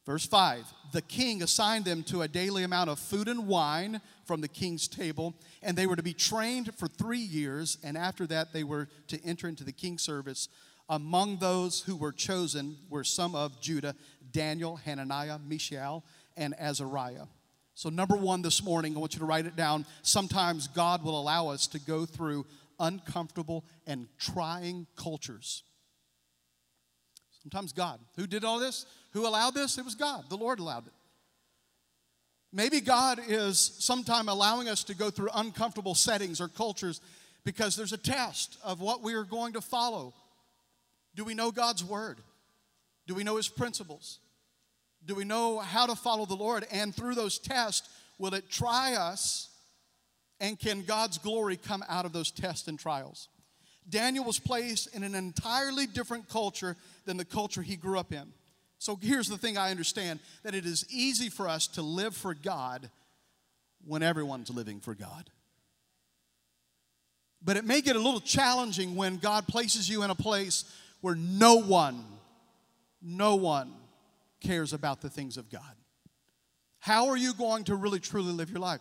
Verse 0.05 0.25
5 0.25 0.65
The 0.91 1.01
king 1.01 1.43
assigned 1.43 1.85
them 1.85 2.03
to 2.03 2.21
a 2.21 2.27
daily 2.27 2.63
amount 2.63 2.89
of 2.89 2.99
food 2.99 3.27
and 3.27 3.47
wine 3.47 4.01
from 4.25 4.41
the 4.41 4.47
king's 4.47 4.87
table, 4.87 5.35
and 5.61 5.77
they 5.77 5.87
were 5.87 5.95
to 5.95 6.03
be 6.03 6.13
trained 6.13 6.73
for 6.75 6.87
three 6.87 7.19
years, 7.19 7.77
and 7.83 7.97
after 7.97 8.25
that, 8.27 8.53
they 8.53 8.63
were 8.63 8.87
to 9.07 9.23
enter 9.23 9.47
into 9.47 9.63
the 9.63 9.71
king's 9.71 10.01
service. 10.01 10.49
Among 10.89 11.37
those 11.37 11.81
who 11.81 11.95
were 11.95 12.11
chosen 12.11 12.77
were 12.89 13.03
some 13.03 13.35
of 13.35 13.61
Judah 13.61 13.95
Daniel, 14.31 14.75
Hananiah, 14.77 15.39
Mishael, 15.39 16.03
and 16.37 16.53
Azariah. 16.59 17.25
So, 17.75 17.89
number 17.89 18.17
one 18.17 18.41
this 18.41 18.63
morning, 18.63 18.95
I 18.95 18.99
want 18.99 19.13
you 19.13 19.19
to 19.19 19.25
write 19.25 19.45
it 19.45 19.55
down. 19.55 19.85
Sometimes 20.01 20.67
God 20.67 21.03
will 21.03 21.19
allow 21.19 21.47
us 21.47 21.67
to 21.67 21.79
go 21.79 22.05
through 22.05 22.45
uncomfortable 22.79 23.63
and 23.87 24.07
trying 24.17 24.85
cultures. 24.95 25.63
Sometimes 27.41 27.71
God. 27.71 27.99
Who 28.15 28.27
did 28.27 28.43
all 28.43 28.59
this? 28.59 28.85
Who 29.13 29.25
allowed 29.25 29.53
this? 29.53 29.77
It 29.77 29.85
was 29.85 29.95
God. 29.95 30.25
The 30.29 30.37
Lord 30.37 30.59
allowed 30.59 30.87
it. 30.87 30.93
Maybe 32.51 32.81
God 32.81 33.19
is 33.27 33.59
sometime 33.79 34.27
allowing 34.27 34.67
us 34.67 34.83
to 34.85 34.95
go 34.95 35.09
through 35.09 35.29
uncomfortable 35.33 35.95
settings 35.95 36.41
or 36.41 36.47
cultures 36.47 36.99
because 37.45 37.75
there's 37.75 37.93
a 37.93 37.97
test 37.97 38.57
of 38.63 38.81
what 38.81 39.03
we 39.03 39.13
are 39.13 39.23
going 39.23 39.53
to 39.53 39.61
follow. 39.61 40.13
Do 41.15 41.23
we 41.23 41.33
know 41.33 41.51
God's 41.51 41.83
word? 41.83 42.19
Do 43.09 43.15
we 43.15 43.23
know 43.23 43.37
his 43.37 43.47
principles? 43.47 44.19
Do 45.03 45.15
we 45.15 45.23
know 45.23 45.57
how 45.57 45.87
to 45.87 45.95
follow 45.95 46.27
the 46.27 46.35
Lord? 46.35 46.67
And 46.71 46.93
through 46.93 47.15
those 47.15 47.39
tests, 47.39 47.89
will 48.19 48.35
it 48.35 48.51
try 48.51 48.93
us? 48.93 49.49
And 50.39 50.59
can 50.59 50.83
God's 50.83 51.17
glory 51.17 51.57
come 51.57 51.83
out 51.89 52.05
of 52.05 52.13
those 52.13 52.29
tests 52.29 52.67
and 52.67 52.77
trials? 52.77 53.27
Daniel 53.89 54.25
was 54.25 54.37
placed 54.37 54.95
in 54.95 55.03
an 55.03 55.15
entirely 55.15 55.87
different 55.87 56.29
culture 56.29 56.77
than 57.05 57.17
the 57.17 57.25
culture 57.25 57.63
he 57.63 57.75
grew 57.75 57.97
up 57.97 58.13
in. 58.13 58.31
So 58.77 58.95
here's 59.01 59.27
the 59.27 59.39
thing 59.39 59.57
I 59.57 59.71
understand 59.71 60.19
that 60.43 60.53
it 60.53 60.67
is 60.67 60.85
easy 60.91 61.29
for 61.29 61.47
us 61.47 61.65
to 61.69 61.81
live 61.81 62.15
for 62.15 62.35
God 62.35 62.91
when 63.87 64.03
everyone's 64.03 64.51
living 64.51 64.81
for 64.81 64.93
God. 64.93 65.31
But 67.41 67.57
it 67.57 67.65
may 67.65 67.81
get 67.81 67.95
a 67.95 67.99
little 67.99 68.21
challenging 68.21 68.95
when 68.95 69.17
God 69.17 69.47
places 69.47 69.89
you 69.89 70.03
in 70.03 70.11
a 70.11 70.15
place 70.15 70.63
where 71.01 71.15
no 71.15 71.55
one, 71.55 72.05
no 73.01 73.35
one 73.35 73.73
cares 74.41 74.73
about 74.73 75.01
the 75.01 75.09
things 75.09 75.37
of 75.37 75.49
God. 75.49 75.61
How 76.79 77.07
are 77.07 77.17
you 77.17 77.33
going 77.33 77.65
to 77.65 77.75
really 77.75 77.99
truly 77.99 78.31
live 78.31 78.49
your 78.49 78.59
life? 78.59 78.79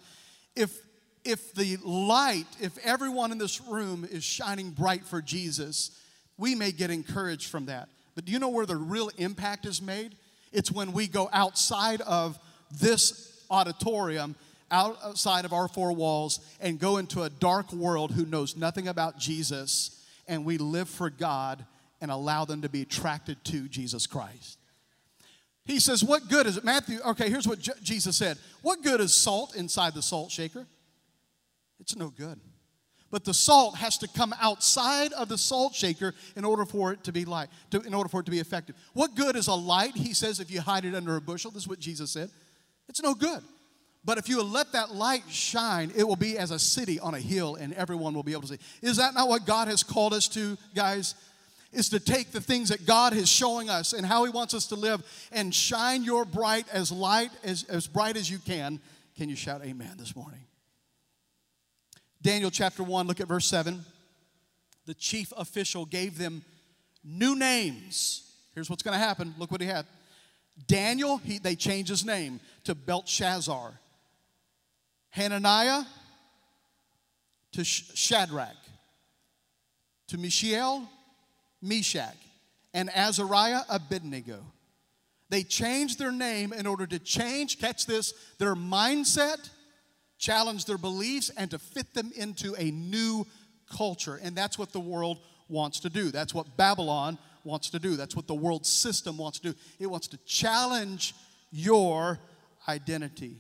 If 0.55 0.79
if 1.25 1.53
the 1.53 1.77
light, 1.85 2.47
if 2.61 2.79
everyone 2.79 3.33
in 3.33 3.39
this 3.39 3.61
room 3.61 4.09
is 4.11 4.25
shining 4.25 4.71
bright 4.71 5.05
for 5.05 5.21
Jesus, 5.21 5.91
we 6.39 6.55
may 6.55 6.73
get 6.73 6.91
encouraged 6.91 7.51
from 7.51 7.67
that. 7.67 7.89
But 8.15 8.25
do 8.25 8.33
you 8.33 8.39
know 8.39 8.49
where 8.49 8.67
the 8.67 8.77
real 8.77 9.11
impact 9.19 9.67
is 9.67 9.83
made? 9.83 10.15
It's 10.53 10.73
when 10.73 10.93
we 10.93 11.07
go 11.07 11.29
outside 11.33 12.01
of 12.03 12.39
this 12.71 13.45
auditorium, 13.51 14.37
outside 14.71 15.45
of 15.45 15.53
our 15.53 15.69
four 15.69 15.93
walls, 15.93 16.41
and 16.61 16.79
go 16.79 16.97
into 16.97 17.23
a 17.23 17.31
dark 17.31 17.73
world 17.73 18.13
who 18.13 18.25
knows 18.25 18.57
nothing 18.57 18.89
about 18.89 19.19
Jesus, 19.19 20.03
and 20.27 20.45
we 20.45 20.57
live 20.57 20.89
for 20.89 21.11
God 21.11 21.65
and 22.00 22.11
allow 22.11 22.45
them 22.45 22.62
to 22.62 22.69
be 22.69 22.83
attracted 22.83 23.43
to 23.45 23.69
Jesus 23.69 24.07
Christ. 24.07 24.59
He 25.64 25.81
says, 25.81 26.02
What 26.02 26.28
good 26.28 26.47
is 26.47 26.57
it? 26.57 26.64
Matthew, 26.64 26.99
okay, 27.05 27.28
here's 27.28 27.47
what 27.47 27.61
J- 27.61 27.73
Jesus 27.83 28.17
said 28.17 28.38
What 28.62 28.83
good 28.83 29.00
is 29.00 29.12
salt 29.12 29.55
inside 29.55 29.95
the 29.95 30.02
salt 30.02 30.31
shaker? 30.31 30.67
It's 31.81 31.97
no 31.97 32.09
good. 32.09 32.40
But 33.11 33.25
the 33.25 33.35
salt 33.35 33.76
has 33.76 33.97
to 33.99 34.09
come 34.09 34.35
outside 34.40 35.12
of 35.14 35.28
the 35.28 35.38
salt 35.38 35.75
shaker 35.75 36.14
in 36.37 36.45
order 36.45 36.67
for 36.67 36.93
it 36.93 37.05
to 37.05 37.12
be 37.12 37.25
light, 37.25 37.49
to, 37.71 37.81
in 37.81 37.95
order 37.95 38.09
for 38.09 38.21
it 38.21 38.25
to 38.26 38.31
be 38.31 38.38
effective. 38.38 38.76
What 38.93 39.14
good 39.14 39.35
is 39.35 39.47
a 39.47 39.55
light? 39.55 39.97
He 39.97 40.12
says, 40.12 40.40
if 40.40 40.50
you 40.50 40.61
hide 40.61 40.85
it 40.85 40.95
under 40.95 41.17
a 41.17 41.21
bushel, 41.21 41.50
this 41.50 41.62
is 41.62 41.69
what 41.69 41.78
Jesus 41.78 42.11
said. 42.11 42.28
It's 42.87 43.02
no 43.02 43.14
good. 43.14 43.43
But 44.05 44.19
if 44.19 44.28
you 44.28 44.43
let 44.43 44.73
that 44.73 44.95
light 44.95 45.25
shine, 45.28 45.90
it 45.97 46.07
will 46.07 46.17
be 46.17 46.38
as 46.38 46.50
a 46.50 46.59
city 46.59 47.00
on 47.00 47.14
a 47.14 47.21
hill 47.21 47.57
and 47.57 47.73
everyone 47.75 48.14
will 48.14 48.23
be 48.23 48.33
able 48.33 48.43
to 48.43 48.49
see. 48.49 48.59
Is 48.83 48.99
that 48.99 49.14
not 49.14 49.28
what 49.28 49.47
God 49.47 49.69
has 49.69 49.83
called 49.83 50.12
us 50.12 50.28
to, 50.28 50.57
guys? 50.75 51.14
Is 51.73 51.91
to 51.91 52.01
take 52.01 52.33
the 52.33 52.41
things 52.41 52.71
that 52.71 52.87
God 52.87 53.13
is 53.13 53.29
showing 53.29 53.69
us 53.69 53.93
and 53.93 54.07
how 54.07 54.25
He 54.25 54.31
wants 54.31 54.55
us 54.55 54.67
to 54.69 54.75
live 54.75 55.03
and 55.31 55.55
shine 55.55 56.03
your 56.03 56.25
bright 56.25 56.67
as 56.73 56.91
light, 56.91 57.31
as, 57.45 57.65
as 57.65 57.87
bright 57.87 58.17
as 58.17 58.31
you 58.31 58.39
can. 58.39 58.81
Can 59.17 59.29
you 59.29 59.37
shout 59.37 59.63
amen 59.63 59.97
this 59.99 60.17
morning? 60.17 60.41
Daniel 62.23 62.51
chapter 62.51 62.83
1, 62.83 63.07
look 63.07 63.21
at 63.21 63.29
verse 63.29 63.47
7. 63.47 63.85
The 64.87 64.95
chief 64.95 65.33
official 65.37 65.85
gave 65.85 66.17
them 66.17 66.43
new 67.05 67.37
names. 67.37 68.33
Here's 68.55 68.71
what's 68.71 68.83
going 68.83 68.99
to 68.99 69.05
happen. 69.05 69.35
Look 69.39 69.51
what 69.51 69.61
he 69.61 69.67
had. 69.67 69.87
Daniel, 70.67 71.19
he, 71.19 71.39
they 71.39 71.55
changed 71.55 71.91
his 71.91 72.05
name 72.05 72.41
to 72.65 72.75
Belshazzar. 72.75 73.79
Hananiah 75.11 75.85
to 77.53 77.65
Shadrach. 77.65 78.57
To 80.09 80.19
Mishael, 80.19 80.89
Meshach. 81.62 82.17
And 82.75 82.91
Azariah, 82.95 83.62
Abednego. 83.69 84.41
They 85.31 85.43
changed 85.43 85.99
their 85.99 86.12
name 86.12 86.53
in 86.53 86.67
order 86.67 86.87
to 86.87 86.99
change, 86.99 87.59
catch 87.59 87.87
this, 87.87 88.15
their 88.38 88.55
mindset 88.55 89.50
challenge 90.19 90.65
their 90.65 90.79
beliefs, 90.79 91.31
and 91.37 91.50
to 91.50 91.59
fit 91.59 91.95
them 91.95 92.12
into 92.15 92.55
a 92.57 92.71
new 92.71 93.27
culture. 93.71 94.19
And 94.23 94.37
that's 94.37 94.59
what 94.59 94.73
the 94.73 94.81
world 94.81 95.21
wants 95.49 95.81
to 95.81 95.88
do. 95.88 96.11
That's 96.11 96.35
what 96.35 96.57
Babylon 96.57 97.19
wants 97.45 97.71
to 97.71 97.79
do. 97.79 97.97
That's 97.97 98.15
what 98.15 98.27
the 98.27 98.35
world 98.35 98.67
system 98.67 99.17
wants 99.17 99.38
to 99.41 99.53
do. 99.53 99.59
It 99.79 99.87
wants 99.87 100.09
to 100.09 100.19
challenge 100.27 101.15
your 101.50 102.19
identity. 102.67 103.37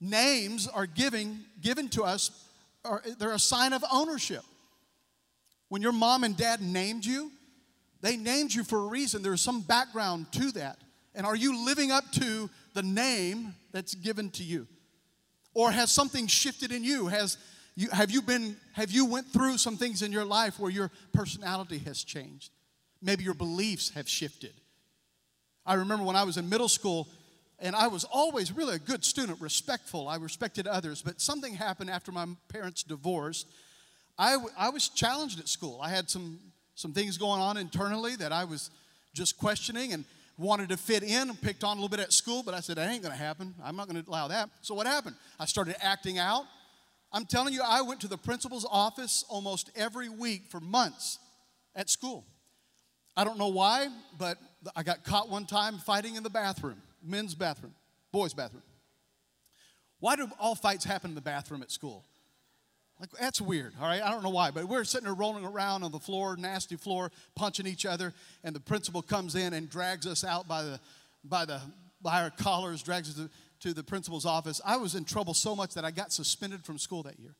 Names 0.00 0.66
are 0.66 0.86
giving, 0.86 1.38
given 1.60 1.88
to 1.90 2.02
us, 2.02 2.46
are, 2.84 3.02
they're 3.18 3.32
a 3.32 3.38
sign 3.38 3.72
of 3.72 3.84
ownership. 3.90 4.42
When 5.72 5.80
your 5.80 5.92
mom 5.92 6.22
and 6.22 6.36
dad 6.36 6.60
named 6.60 7.02
you, 7.06 7.32
they 8.02 8.18
named 8.18 8.52
you 8.52 8.62
for 8.62 8.80
a 8.80 8.86
reason. 8.88 9.22
There's 9.22 9.40
some 9.40 9.62
background 9.62 10.30
to 10.32 10.52
that. 10.52 10.76
And 11.14 11.24
are 11.24 11.34
you 11.34 11.64
living 11.64 11.90
up 11.90 12.04
to 12.12 12.50
the 12.74 12.82
name 12.82 13.54
that's 13.72 13.94
given 13.94 14.28
to 14.32 14.44
you? 14.44 14.66
Or 15.54 15.70
has 15.70 15.90
something 15.90 16.26
shifted 16.26 16.72
in 16.72 16.84
you? 16.84 17.06
Has 17.06 17.38
you, 17.74 17.88
have 17.88 18.10
you 18.10 18.20
been 18.20 18.58
have 18.74 18.90
you 18.90 19.06
went 19.06 19.28
through 19.28 19.56
some 19.56 19.78
things 19.78 20.02
in 20.02 20.12
your 20.12 20.26
life 20.26 20.58
where 20.58 20.70
your 20.70 20.90
personality 21.14 21.78
has 21.86 22.04
changed? 22.04 22.50
Maybe 23.00 23.24
your 23.24 23.32
beliefs 23.32 23.92
have 23.94 24.06
shifted. 24.06 24.52
I 25.64 25.72
remember 25.72 26.04
when 26.04 26.16
I 26.16 26.24
was 26.24 26.36
in 26.36 26.50
middle 26.50 26.68
school 26.68 27.08
and 27.58 27.74
I 27.74 27.86
was 27.86 28.04
always 28.04 28.52
really 28.52 28.74
a 28.74 28.78
good 28.78 29.06
student, 29.06 29.40
respectful. 29.40 30.06
I 30.06 30.16
respected 30.16 30.66
others, 30.66 31.00
but 31.00 31.18
something 31.18 31.54
happened 31.54 31.88
after 31.88 32.12
my 32.12 32.26
parents 32.48 32.82
divorced. 32.82 33.46
I, 34.18 34.36
I 34.58 34.70
was 34.70 34.88
challenged 34.88 35.40
at 35.40 35.48
school. 35.48 35.80
I 35.82 35.90
had 35.90 36.08
some, 36.10 36.38
some 36.74 36.92
things 36.92 37.18
going 37.18 37.40
on 37.40 37.56
internally 37.56 38.16
that 38.16 38.32
I 38.32 38.44
was 38.44 38.70
just 39.14 39.38
questioning, 39.38 39.92
and 39.92 40.04
wanted 40.38 40.68
to 40.70 40.76
fit 40.76 41.02
in 41.02 41.28
and 41.28 41.40
picked 41.40 41.64
on 41.64 41.76
a 41.76 41.80
little 41.80 41.88
bit 41.88 42.00
at 42.00 42.12
school, 42.12 42.42
but 42.42 42.54
I 42.54 42.60
said, 42.60 42.76
that 42.76 42.90
ain't 42.90 43.02
going 43.02 43.12
to 43.12 43.22
happen. 43.22 43.54
I'm 43.62 43.76
not 43.76 43.88
going 43.88 44.02
to 44.02 44.08
allow 44.08 44.28
that. 44.28 44.50
So 44.62 44.74
what 44.74 44.86
happened? 44.86 45.16
I 45.38 45.44
started 45.44 45.76
acting 45.80 46.18
out. 46.18 46.44
I'm 47.12 47.26
telling 47.26 47.52
you, 47.52 47.60
I 47.64 47.82
went 47.82 48.00
to 48.00 48.08
the 48.08 48.16
principal's 48.16 48.66
office 48.70 49.24
almost 49.28 49.70
every 49.76 50.08
week 50.08 50.46
for 50.48 50.60
months 50.60 51.18
at 51.76 51.90
school. 51.90 52.24
I 53.14 53.24
don't 53.24 53.38
know 53.38 53.48
why, 53.48 53.88
but 54.18 54.38
I 54.74 54.82
got 54.82 55.04
caught 55.04 55.28
one 55.28 55.44
time 55.44 55.78
fighting 55.78 56.16
in 56.16 56.22
the 56.22 56.30
bathroom, 56.30 56.80
men's 57.02 57.34
bathroom, 57.34 57.74
boys' 58.10 58.32
bathroom. 58.32 58.62
Why 60.00 60.16
do 60.16 60.28
all 60.40 60.54
fights 60.54 60.84
happen 60.84 61.10
in 61.10 61.14
the 61.14 61.20
bathroom 61.20 61.62
at 61.62 61.70
school? 61.70 62.04
Like, 63.00 63.10
that's 63.20 63.40
weird, 63.40 63.72
all 63.80 63.88
right? 63.88 64.00
I 64.00 64.10
don't 64.10 64.22
know 64.22 64.30
why, 64.30 64.52
but 64.52 64.66
we're 64.66 64.84
sitting 64.84 65.06
there 65.06 65.14
rolling 65.14 65.44
around 65.44 65.82
on 65.82 65.90
the 65.90 65.98
floor, 65.98 66.36
nasty 66.36 66.76
floor, 66.76 67.10
punching 67.34 67.66
each 67.66 67.84
other, 67.84 68.14
and 68.44 68.54
the 68.54 68.60
principal 68.60 69.02
comes 69.02 69.34
in 69.34 69.54
and 69.54 69.68
drags 69.68 70.06
us 70.06 70.22
out 70.24 70.46
by 70.46 70.62
the, 70.62 70.80
by 71.24 71.44
the, 71.44 71.60
by 72.00 72.22
our 72.22 72.30
collars, 72.30 72.80
drags 72.80 73.08
us 73.08 73.16
to, 73.16 73.30
to 73.68 73.74
the 73.74 73.82
principal's 73.82 74.24
office. 74.24 74.60
I 74.64 74.76
was 74.76 74.94
in 74.94 75.04
trouble 75.04 75.34
so 75.34 75.56
much 75.56 75.74
that 75.74 75.84
I 75.84 75.90
got 75.90 76.12
suspended 76.12 76.64
from 76.64 76.78
school 76.78 77.02
that 77.02 77.18
year. 77.18 77.34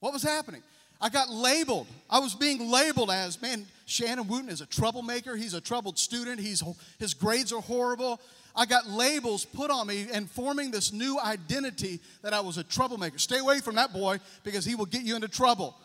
What 0.00 0.12
was 0.12 0.22
happening? 0.24 0.62
I 1.00 1.08
got 1.08 1.28
labeled. 1.28 1.86
I 2.08 2.18
was 2.18 2.34
being 2.34 2.70
labeled 2.70 3.10
as, 3.10 3.40
man, 3.40 3.66
Shannon 3.86 4.26
Wooten 4.26 4.48
is 4.48 4.60
a 4.60 4.66
troublemaker. 4.66 5.36
He's 5.36 5.54
a 5.54 5.60
troubled 5.60 5.98
student. 5.98 6.40
He's, 6.40 6.62
his 6.98 7.14
grades 7.14 7.52
are 7.52 7.60
horrible. 7.60 8.20
I 8.56 8.66
got 8.66 8.88
labels 8.88 9.44
put 9.44 9.70
on 9.70 9.88
me 9.88 10.06
and 10.12 10.30
forming 10.30 10.70
this 10.70 10.92
new 10.92 11.18
identity 11.18 12.00
that 12.22 12.32
I 12.32 12.40
was 12.40 12.56
a 12.56 12.62
troublemaker. 12.62 13.18
Stay 13.18 13.38
away 13.38 13.60
from 13.60 13.74
that 13.74 13.92
boy 13.92 14.20
because 14.44 14.64
he 14.64 14.74
will 14.74 14.86
get 14.86 15.02
you 15.02 15.16
into 15.16 15.28
trouble. 15.28 15.76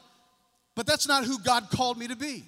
But 0.75 0.85
that's 0.85 1.07
not 1.07 1.25
who 1.25 1.39
God 1.39 1.69
called 1.71 1.97
me 1.97 2.07
to 2.07 2.15
be. 2.15 2.45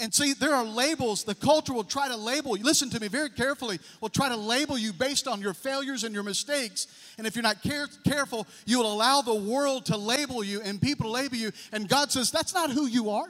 And 0.00 0.14
see, 0.14 0.32
there 0.32 0.54
are 0.54 0.64
labels. 0.64 1.24
The 1.24 1.34
culture 1.34 1.72
will 1.72 1.82
try 1.82 2.06
to 2.06 2.16
label 2.16 2.56
you. 2.56 2.62
Listen 2.62 2.88
to 2.90 3.00
me 3.00 3.08
very 3.08 3.30
carefully. 3.30 3.80
Will 4.00 4.08
try 4.08 4.28
to 4.28 4.36
label 4.36 4.78
you 4.78 4.92
based 4.92 5.26
on 5.26 5.40
your 5.40 5.54
failures 5.54 6.04
and 6.04 6.14
your 6.14 6.22
mistakes. 6.22 6.86
And 7.18 7.26
if 7.26 7.34
you're 7.34 7.42
not 7.42 7.62
care- 7.62 7.88
careful, 8.04 8.46
you 8.64 8.78
will 8.78 8.92
allow 8.92 9.22
the 9.22 9.34
world 9.34 9.86
to 9.86 9.96
label 9.96 10.44
you 10.44 10.60
and 10.60 10.80
people 10.80 11.06
to 11.06 11.10
label 11.10 11.36
you. 11.36 11.50
And 11.72 11.88
God 11.88 12.12
says, 12.12 12.30
that's 12.30 12.54
not 12.54 12.70
who 12.70 12.86
you 12.86 13.10
are. 13.10 13.26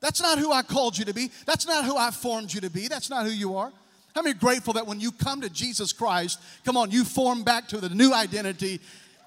That's 0.00 0.20
not 0.20 0.38
who 0.38 0.52
I 0.52 0.62
called 0.62 0.98
you 0.98 1.06
to 1.06 1.14
be. 1.14 1.30
That's 1.46 1.66
not 1.66 1.86
who 1.86 1.96
I 1.96 2.10
formed 2.10 2.52
you 2.52 2.60
to 2.60 2.70
be. 2.70 2.88
That's 2.88 3.08
not 3.08 3.24
who 3.24 3.32
you 3.32 3.56
are. 3.56 3.72
How 4.14 4.22
many 4.22 4.34
grateful 4.34 4.74
that 4.74 4.86
when 4.86 5.00
you 5.00 5.10
come 5.10 5.40
to 5.40 5.50
Jesus 5.50 5.92
Christ, 5.92 6.40
come 6.64 6.76
on, 6.76 6.90
you 6.90 7.04
form 7.04 7.42
back 7.42 7.68
to 7.68 7.78
the 7.78 7.88
new 7.88 8.12
identity. 8.12 8.80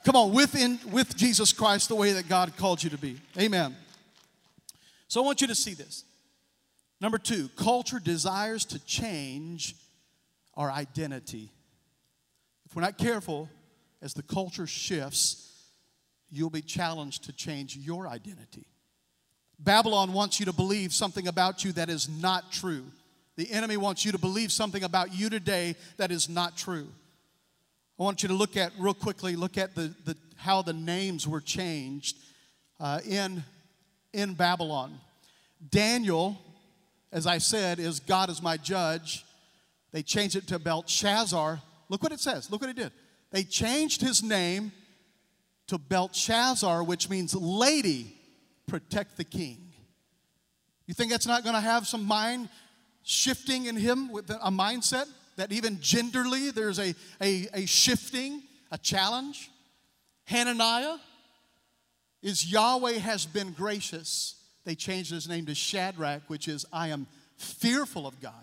Come 0.06 0.16
on, 0.16 0.34
within 0.34 0.80
with 0.92 1.16
Jesus 1.18 1.52
Christ 1.52 1.90
the 1.90 1.96
way 1.96 2.14
that 2.14 2.30
God 2.30 2.56
called 2.56 2.82
you 2.82 2.90
to 2.92 2.98
be. 2.98 3.20
Amen. 3.38 3.76
So 5.10 5.22
I 5.22 5.26
want 5.26 5.42
you 5.42 5.48
to 5.48 5.56
see 5.56 5.74
this. 5.74 6.06
Number 7.02 7.18
two, 7.18 7.50
culture 7.58 8.00
desires 8.00 8.66
to 8.66 8.84
change 8.86 9.76
our 10.56 10.72
identity. 10.72 11.52
If 12.66 12.76
we're 12.76 12.82
not 12.82 12.98
careful, 12.98 13.50
as 14.02 14.14
the 14.14 14.24
culture 14.24 14.68
shifts, 14.68 15.52
you'll 16.30 16.50
be 16.50 16.62
challenged 16.62 17.26
to 17.26 17.34
change 17.34 17.76
your 17.78 18.08
identity. 18.08 18.66
Babylon 19.60 20.14
wants 20.14 20.40
you 20.40 20.46
to 20.46 20.54
believe 20.54 20.94
something 20.94 21.28
about 21.28 21.64
you 21.64 21.72
that 21.74 21.90
is 21.90 22.08
not 22.08 22.52
true. 22.52 22.86
The 23.38 23.50
enemy 23.52 23.78
wants 23.78 24.04
you 24.04 24.12
to 24.12 24.18
believe 24.18 24.52
something 24.52 24.84
about 24.84 25.14
you 25.14 25.30
today 25.30 25.76
that 25.98 26.12
is 26.12 26.28
not 26.28 26.58
true. 26.58 26.88
I 28.00 28.04
want 28.04 28.22
you 28.22 28.30
to 28.30 28.36
look 28.36 28.58
at, 28.58 28.74
real 28.78 28.94
quickly, 28.94 29.36
look 29.36 29.58
at 29.58 29.74
the, 29.74 29.94
the, 30.06 30.18
how 30.36 30.62
the 30.62 30.74
names 30.74 31.28
were 31.28 31.42
changed 31.42 32.18
uh, 32.80 33.00
in, 33.08 33.44
in 34.14 34.34
Babylon. 34.34 35.00
Daniel 35.70 36.38
as 37.12 37.26
I 37.26 37.38
said, 37.38 37.80
is 37.80 38.00
God 38.00 38.30
is 38.30 38.42
my 38.42 38.58
judge. 38.58 39.26
They 39.92 40.04
changed 40.04 40.36
it 40.36 40.48
to 40.48 40.60
Belshazzar. 40.60 41.62
Look 41.90 42.04
what 42.04 42.12
it 42.12 42.20
says. 42.20 42.52
Look 42.52 42.62
what 42.62 42.70
it 42.70 42.76
did. 42.76 42.92
They 43.32 43.44
changed 43.44 44.02
his 44.02 44.22
name 44.22 44.72
to 45.68 45.78
Belshazzar, 45.78 46.84
which 46.84 47.10
means 47.10 47.34
lady, 47.36 48.14
protect 48.68 49.18
the 49.18 49.24
king. 49.24 49.58
You 50.86 50.94
think 50.94 51.12
that's 51.12 51.28
not 51.28 51.44
going 51.44 51.56
to 51.56 51.62
have 51.62 51.88
some 51.88 52.06
mind 52.06 52.50
shifting 53.08 53.66
in 53.66 53.76
him 53.76 54.12
with 54.12 54.30
a 54.30 54.52
mindset 54.52 55.08
that 55.36 55.52
even 55.52 55.78
genderly 55.78 56.54
there's 56.54 56.80
a, 56.80 56.94
a, 57.22 57.48
a 57.54 57.66
shifting, 57.66 58.42
a 58.72 58.78
challenge? 58.78 59.50
Hananiah 60.26 60.98
is 62.22 62.52
Yahweh 62.52 62.94
has 62.94 63.26
been 63.26 63.52
gracious 63.52 64.38
they 64.68 64.76
changed 64.76 65.12
his 65.12 65.30
name 65.30 65.46
to 65.46 65.56
Shadrach, 65.56 66.24
which 66.28 66.50
is 66.50 66.66
I 66.74 66.90
am 66.90 67.08
fearful 67.38 68.06
of 68.06 68.20
God. 68.20 68.34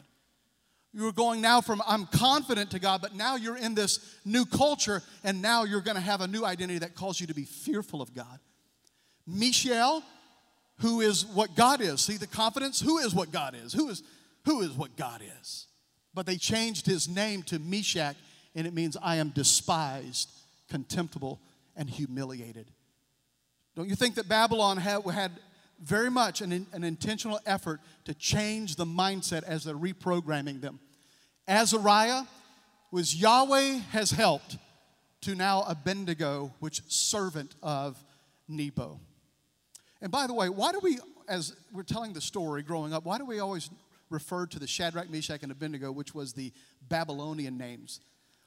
You're 0.94 1.12
going 1.12 1.42
now 1.42 1.61
from 1.61 1.83
I'm 1.87 2.06
confident 2.06 2.71
to 2.71 2.78
God, 2.78 3.02
but 3.02 3.14
now 3.14 3.37
you're 3.37 3.59
in 3.59 3.75
this 3.75 4.16
new 4.25 4.47
culture, 4.47 5.02
and 5.23 5.42
now 5.42 5.64
you're 5.64 5.83
going 5.83 5.97
to 5.97 6.00
have 6.00 6.23
a 6.23 6.26
new 6.26 6.42
identity 6.42 6.78
that 6.78 6.94
calls 6.94 7.21
you 7.21 7.26
to 7.26 7.35
be 7.35 7.44
fearful 7.44 8.00
of 8.00 8.14
God. 8.14 8.38
Mishael, 9.26 10.02
who 10.78 11.02
is 11.02 11.26
what 11.26 11.54
God 11.54 11.83
is. 11.83 12.00
See 12.00 12.16
the 12.16 12.27
confidence? 12.27 12.81
Who 12.81 12.96
is 12.96 13.14
what 13.14 13.31
God 13.31 13.55
is? 13.62 13.74
Who 13.74 13.90
is 13.90 14.03
who 14.44 14.61
is 14.61 14.72
what 14.72 14.96
God 14.96 15.22
is? 15.40 15.66
But 16.12 16.26
they 16.26 16.37
changed 16.37 16.87
his 16.87 17.09
name 17.09 17.42
to 17.44 17.59
Meshach, 17.59 18.16
and 18.54 18.66
it 18.66 18.74
means 18.74 18.96
I 19.02 19.16
am 19.16 19.30
despised, 19.30 20.30
contemptible, 20.68 21.40
and 21.76 21.90
humiliated. 21.90 22.70
Don't 23.74 23.88
you 23.88 23.96
think 23.96 24.14
that 24.14 24.28
Babylon 24.28 24.76
had, 24.76 25.02
had 25.04 25.33
very 25.80 26.11
much 26.11 26.40
an, 26.40 26.66
an 26.72 26.85
intentional 26.85 27.40
effort 27.46 27.80
to 28.04 28.14
change 28.14 28.76
the 28.76 28.87
mindset 28.87 29.42
as 29.42 29.64
they're 29.64 29.74
reprogramming 29.74 30.61
them. 30.61 30.80
Azariah 31.48 32.22
was 32.90 33.14
Yahweh 33.14 33.78
has 33.90 34.11
helped 34.11 34.57
to 35.22 35.35
now 35.35 35.62
Abednego, 35.66 36.54
which 36.61 36.83
servant 36.88 37.54
of 37.62 38.02
Nebo. 38.46 39.00
And 40.00 40.12
by 40.12 40.26
the 40.26 40.35
way, 40.35 40.48
why 40.48 40.72
do 40.72 40.80
we, 40.83 40.98
as 41.28 41.54
we're 41.72 41.83
telling 41.83 42.12
the 42.12 42.20
story 42.20 42.62
growing 42.62 42.92
up, 42.92 43.04
why 43.04 43.18
do 43.18 43.24
we 43.24 43.40
always 43.40 43.68
refer 44.14 44.46
to 44.46 44.59
the 44.59 44.66
Shadrach, 44.66 45.11
Meshach, 45.11 45.42
and 45.42 45.53
Abednego, 45.53 45.92
which 45.92 46.14
was 46.14 46.33
the 46.33 46.53
Babylonian 46.88 47.59
names? 47.59 48.00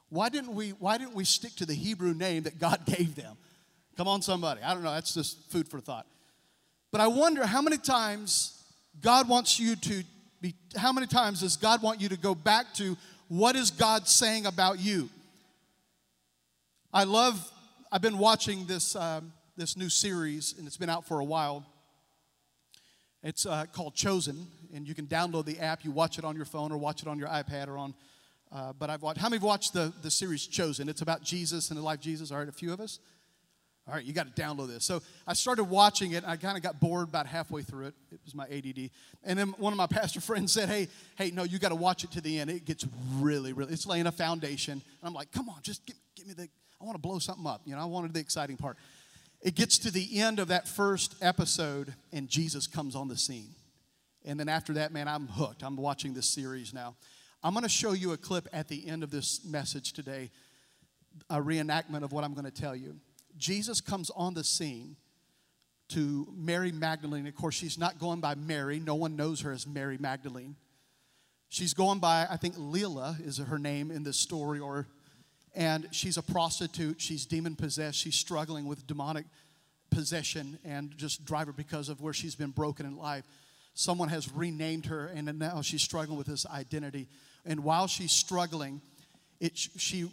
Why 0.10 0.30
didn't 0.30 0.56
we, 0.56 0.69
why 0.69 0.97
didn't 0.97 1.13
we 1.13 1.25
stick 1.25 1.56
to 1.58 1.65
the 1.65 1.73
Hebrew 1.73 2.13
name 2.13 2.43
that 2.43 2.58
God 2.58 2.86
gave 2.86 3.15
them? 3.15 3.38
Come 3.97 4.08
on, 4.08 4.21
somebody. 4.21 4.62
I 4.62 4.73
don't 4.73 4.84
know. 4.84 4.93
That's 4.93 5.13
just 5.13 5.51
food 5.51 5.67
for 5.67 5.80
thought. 5.80 6.08
But 6.91 7.01
I 7.01 7.08
wonder 7.08 7.45
how 7.45 7.62
many 7.62 7.77
times 7.77 8.63
God 9.01 9.27
wants 9.27 9.60
you 9.60 9.75
to 9.75 10.03
be, 10.39 10.56
how 10.75 10.93
many 10.93 11.08
times 11.08 11.41
does 11.41 11.58
God 11.58 11.82
want 11.82 11.99
you 11.99 12.10
to 12.10 12.17
go 12.17 12.34
back 12.34 12.73
to 12.75 12.95
what 13.27 13.56
is 13.56 13.71
God 13.71 14.08
saying 14.08 14.45
about 14.45 14.80
you? 14.80 15.10
I 16.93 17.03
love, 17.03 17.51
I've 17.91 18.01
been 18.01 18.17
watching 18.17 18.65
this, 18.65 18.95
um, 18.95 19.34
this 19.58 19.75
new 19.75 19.89
series, 19.89 20.56
and 20.58 20.65
it's 20.65 20.77
been 20.77 20.89
out 20.89 21.06
for 21.06 21.19
a 21.19 21.25
while. 21.25 21.65
It's 23.27 23.45
uh, 23.45 23.65
called 23.73 23.93
Chosen, 23.93 24.47
and 24.73 24.87
you 24.87 24.95
can 24.95 25.05
download 25.05 25.43
the 25.43 25.59
app. 25.59 25.83
You 25.83 25.91
watch 25.91 26.17
it 26.17 26.23
on 26.23 26.37
your 26.37 26.45
phone 26.45 26.71
or 26.71 26.77
watch 26.77 27.01
it 27.01 27.09
on 27.09 27.19
your 27.19 27.27
iPad 27.27 27.67
or 27.67 27.77
on. 27.77 27.93
Uh, 28.49 28.71
but 28.71 28.89
I've 28.89 29.01
watched. 29.01 29.19
How 29.19 29.27
many 29.27 29.35
have 29.35 29.43
watched 29.43 29.73
the, 29.73 29.91
the 30.01 30.09
series 30.09 30.47
Chosen? 30.47 30.87
It's 30.87 31.01
about 31.01 31.23
Jesus 31.23 31.69
and 31.69 31.77
the 31.77 31.83
life 31.83 31.97
of 31.97 32.03
Jesus. 32.03 32.31
All 32.31 32.37
right, 32.37 32.47
a 32.47 32.53
few 32.53 32.71
of 32.71 32.79
us. 32.79 32.99
All 33.85 33.95
right, 33.95 34.05
you 34.05 34.13
got 34.13 34.33
to 34.33 34.41
download 34.41 34.69
this. 34.69 34.85
So 34.85 35.01
I 35.27 35.33
started 35.33 35.65
watching 35.65 36.13
it. 36.13 36.23
I 36.25 36.37
kind 36.37 36.55
of 36.55 36.63
got 36.63 36.79
bored 36.79 37.09
about 37.09 37.27
halfway 37.27 37.63
through 37.63 37.87
it. 37.87 37.95
It 38.13 38.21
was 38.23 38.33
my 38.33 38.45
ADD. 38.45 38.91
And 39.25 39.37
then 39.37 39.49
one 39.57 39.73
of 39.73 39.77
my 39.77 39.87
pastor 39.91 40.21
friends 40.21 40.53
said, 40.53 40.69
"Hey, 40.69 40.87
hey, 41.17 41.29
no, 41.31 41.43
you 41.43 41.59
got 41.59 41.69
to 41.69 41.75
watch 41.75 42.05
it 42.05 42.11
to 42.11 42.21
the 42.21 42.39
end. 42.39 42.49
It 42.49 42.63
gets 42.63 42.85
really, 43.19 43.51
really. 43.51 43.73
It's 43.73 43.85
laying 43.85 44.07
a 44.07 44.11
foundation." 44.13 44.71
And 44.71 44.81
I'm 45.03 45.13
like, 45.13 45.33
"Come 45.33 45.49
on, 45.49 45.57
just 45.63 45.85
give, 45.85 45.97
give 46.15 46.27
me 46.27 46.33
the. 46.33 46.47
I 46.79 46.85
want 46.85 46.95
to 46.95 47.01
blow 47.01 47.19
something 47.19 47.45
up. 47.45 47.59
You 47.65 47.75
know, 47.75 47.81
I 47.81 47.85
wanted 47.85 48.13
the 48.13 48.21
exciting 48.21 48.55
part." 48.55 48.77
It 49.41 49.56
gets 49.56 49.78
to 49.80 49.91
the 49.91 50.19
end 50.19 50.39
of 50.39 50.47
that 50.47 50.67
first 50.67 51.15
episode, 51.21 51.93
and 52.12 52.28
Jesus 52.28 52.67
comes 52.67 52.95
on 52.95 53.08
the 53.08 53.17
scene. 53.17 53.56
And 54.26 54.39
then 54.39 54.50
after 54.50 54.73
that, 54.73 54.91
man, 54.91 55.08
I'm 55.08 55.28
hooked. 55.28 55.63
I'm 55.63 55.78
watching 55.78 56.13
this 56.13 56.30
series 56.30 56.73
now. 56.73 56.95
I'm 57.43 57.54
going 57.54 57.63
to 57.63 57.69
show 57.69 57.93
you 57.93 58.13
a 58.13 58.17
clip 58.17 58.47
at 58.52 58.67
the 58.67 58.88
end 58.88 59.04
of 59.04 59.12
this 59.12 59.45
message 59.45 59.93
today, 59.93 60.32
a 61.30 61.38
reenactment 61.38 62.04
of 62.04 62.12
what 62.12 62.23
I'm 62.23 62.34
going 62.34 62.45
to 62.45 62.52
tell 62.52 62.76
you. 62.76 62.97
Jesus 63.38 63.80
comes 63.80 64.10
on 64.10 64.34
the 64.34 64.43
scene 64.43 64.97
to 65.89 66.28
Mary 66.36 66.71
Magdalene. 66.71 67.28
Of 67.28 67.36
course, 67.36 67.56
she's 67.56 67.78
not 67.78 68.00
going 68.00 68.19
by 68.19 68.36
Mary. 68.36 68.80
No 68.80 68.95
one 68.95 69.15
knows 69.15 69.41
her 69.41 69.52
as 69.52 69.67
Mary 69.67 69.97
Magdalene. 70.00 70.56
She's 71.50 71.73
going 71.73 72.00
by, 72.00 72.28
I 72.30 72.36
think, 72.36 72.56
Leela 72.56 73.26
is 73.26 73.38
her 73.38 73.60
name 73.60 73.91
in 73.91 74.04
this 74.04 74.17
story, 74.17 74.60
or 74.60 74.88
and 75.58 75.89
she's 75.91 76.17
a 76.17 76.22
prostitute. 76.22 77.02
She's 77.02 77.26
demon 77.26 77.56
possessed. 77.56 77.98
She's 77.98 78.15
struggling 78.15 78.67
with 78.67 78.86
demonic 78.86 79.26
possession 79.89 80.60
and 80.63 80.96
just 80.98 81.26
drive 81.26 81.48
her 81.48 81.54
because 81.54 81.89
of 81.89 82.00
where 82.00 82.13
she's 82.13 82.36
been 82.36 82.52
broken 82.52 82.86
in 82.86 82.96
life. 82.96 83.26
Someone 83.74 84.10
has 84.10 84.32
renamed 84.32 84.86
her, 84.86 85.08
and 85.08 85.39
now 85.39 85.62
she's 85.63 85.82
struggling 85.82 86.17
with 86.17 86.28
this 86.28 86.46
identity. 86.46 87.08
And 87.43 87.63
while 87.63 87.88
she's 87.88 88.12
struggling, 88.12 88.82
it, 89.39 89.58
she 89.58 90.10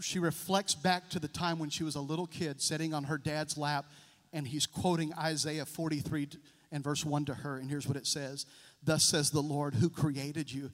she 0.00 0.18
reflects 0.18 0.74
back 0.74 1.08
to 1.10 1.18
the 1.18 1.28
time 1.28 1.58
when 1.58 1.70
she 1.70 1.82
was 1.82 1.96
a 1.96 2.00
little 2.00 2.26
kid 2.26 2.60
sitting 2.60 2.94
on 2.94 3.04
her 3.04 3.18
dad's 3.18 3.58
lap, 3.58 3.86
and 4.32 4.46
he's 4.46 4.66
quoting 4.66 5.12
Isaiah 5.14 5.64
43 5.64 6.28
and 6.70 6.84
verse 6.84 7.04
1 7.04 7.24
to 7.24 7.34
her. 7.34 7.56
And 7.56 7.68
here's 7.68 7.88
what 7.88 7.96
it 7.96 8.06
says 8.06 8.46
Thus 8.84 9.02
says 9.02 9.30
the 9.30 9.40
Lord 9.42 9.74
who 9.74 9.90
created 9.90 10.52
you. 10.52 10.70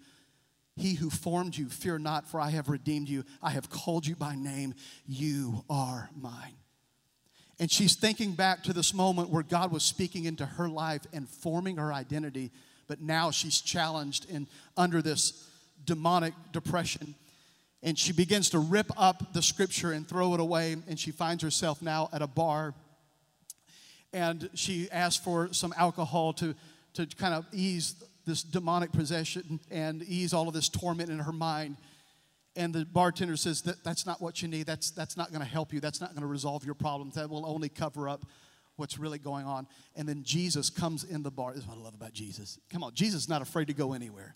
He 0.76 0.94
who 0.94 1.10
formed 1.10 1.56
you, 1.56 1.68
fear 1.68 1.98
not, 1.98 2.28
for 2.28 2.40
I 2.40 2.50
have 2.50 2.68
redeemed 2.68 3.08
you. 3.08 3.24
I 3.42 3.50
have 3.50 3.68
called 3.68 4.06
you 4.06 4.16
by 4.16 4.34
name. 4.34 4.74
You 5.06 5.64
are 5.68 6.08
mine. 6.18 6.54
And 7.58 7.70
she's 7.70 7.94
thinking 7.94 8.32
back 8.32 8.64
to 8.64 8.72
this 8.72 8.94
moment 8.94 9.28
where 9.28 9.42
God 9.42 9.70
was 9.70 9.82
speaking 9.82 10.24
into 10.24 10.46
her 10.46 10.68
life 10.68 11.02
and 11.12 11.28
forming 11.28 11.76
her 11.76 11.92
identity, 11.92 12.50
but 12.88 13.00
now 13.00 13.30
she's 13.30 13.60
challenged 13.60 14.30
and 14.30 14.46
under 14.76 15.02
this 15.02 15.48
demonic 15.84 16.34
depression 16.52 17.14
and 17.82 17.98
she 17.98 18.12
begins 18.12 18.50
to 18.50 18.58
rip 18.58 18.90
up 18.96 19.32
the 19.32 19.42
scripture 19.42 19.92
and 19.92 20.08
throw 20.08 20.34
it 20.34 20.40
away 20.40 20.76
and 20.88 20.98
she 20.98 21.10
finds 21.10 21.42
herself 21.42 21.82
now 21.82 22.08
at 22.12 22.22
a 22.22 22.26
bar 22.26 22.74
and 24.12 24.48
she 24.54 24.90
asks 24.90 25.22
for 25.22 25.52
some 25.52 25.72
alcohol 25.76 26.32
to, 26.34 26.54
to 26.94 27.06
kind 27.06 27.34
of 27.34 27.46
ease 27.52 27.94
this 28.24 28.42
demonic 28.42 28.92
possession 28.92 29.60
and 29.70 30.02
ease 30.02 30.32
all 30.32 30.48
of 30.48 30.54
this 30.54 30.68
torment 30.68 31.10
in 31.10 31.18
her 31.18 31.32
mind 31.32 31.76
And 32.54 32.74
the 32.74 32.84
bartender 32.84 33.36
says 33.36 33.62
that 33.62 33.82
that's 33.82 34.04
not 34.04 34.20
what 34.20 34.42
you 34.42 34.48
need. 34.48 34.66
That's, 34.66 34.90
that's 34.90 35.16
not 35.16 35.30
going 35.30 35.40
to 35.40 35.48
help 35.48 35.72
you. 35.72 35.80
That's 35.80 36.00
not 36.00 36.10
going 36.10 36.20
to 36.20 36.26
resolve 36.26 36.64
your 36.64 36.74
problems. 36.74 37.14
That 37.14 37.30
will 37.30 37.46
only 37.46 37.68
cover 37.68 38.08
up 38.08 38.26
what's 38.76 38.98
really 38.98 39.18
going 39.18 39.46
on. 39.46 39.66
And 39.96 40.08
then 40.08 40.22
Jesus 40.22 40.68
comes 40.68 41.04
in 41.04 41.22
the 41.22 41.30
bar. 41.30 41.52
This 41.52 41.62
is 41.62 41.68
what 41.68 41.78
I 41.78 41.80
love 41.80 41.94
about 41.94 42.12
Jesus. 42.12 42.58
Come 42.70 42.84
on, 42.84 42.94
Jesus 42.94 43.22
is 43.22 43.28
not 43.28 43.42
afraid 43.42 43.68
to 43.68 43.74
go 43.74 43.94
anywhere. 43.94 44.34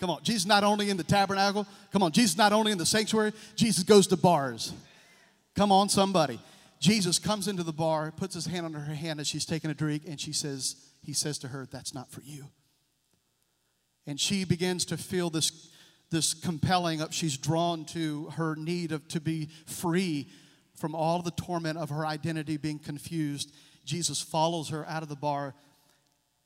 Come 0.00 0.10
on, 0.10 0.22
Jesus 0.22 0.46
not 0.46 0.64
only 0.64 0.90
in 0.90 0.96
the 0.96 1.04
tabernacle. 1.04 1.66
Come 1.92 2.02
on, 2.02 2.12
Jesus 2.12 2.36
not 2.36 2.52
only 2.52 2.72
in 2.72 2.78
the 2.78 2.86
sanctuary. 2.86 3.32
Jesus 3.56 3.84
goes 3.84 4.06
to 4.08 4.16
bars. 4.16 4.72
Come 5.54 5.70
on, 5.70 5.88
somebody. 5.88 6.40
Jesus 6.80 7.18
comes 7.18 7.46
into 7.46 7.62
the 7.62 7.72
bar, 7.72 8.10
puts 8.10 8.34
his 8.34 8.46
hand 8.46 8.66
on 8.66 8.72
her 8.72 8.94
hand 8.94 9.20
as 9.20 9.26
she's 9.26 9.46
taking 9.46 9.70
a 9.70 9.74
drink, 9.74 10.02
and 10.06 10.20
she 10.20 10.32
says, 10.32 10.76
he 11.04 11.12
says 11.12 11.38
to 11.38 11.48
her, 11.48 11.66
That's 11.70 11.94
not 11.94 12.10
for 12.10 12.22
you. 12.22 12.46
And 14.06 14.20
she 14.20 14.44
begins 14.44 14.84
to 14.86 14.96
feel 14.96 15.30
this, 15.30 15.70
this 16.10 16.34
compelling 16.34 17.00
up. 17.00 17.12
She's 17.12 17.36
drawn 17.36 17.84
to 17.86 18.30
her 18.36 18.54
need 18.56 18.92
of 18.92 19.06
to 19.08 19.20
be 19.20 19.48
free 19.66 20.28
from 20.76 20.94
all 20.94 21.22
the 21.22 21.30
torment 21.30 21.78
of 21.78 21.90
her 21.90 22.06
identity 22.06 22.56
being 22.56 22.78
confused. 22.78 23.54
Jesus 23.84 24.20
follows 24.20 24.70
her 24.70 24.86
out 24.88 25.02
of 25.02 25.08
the 25.08 25.16
bar 25.16 25.54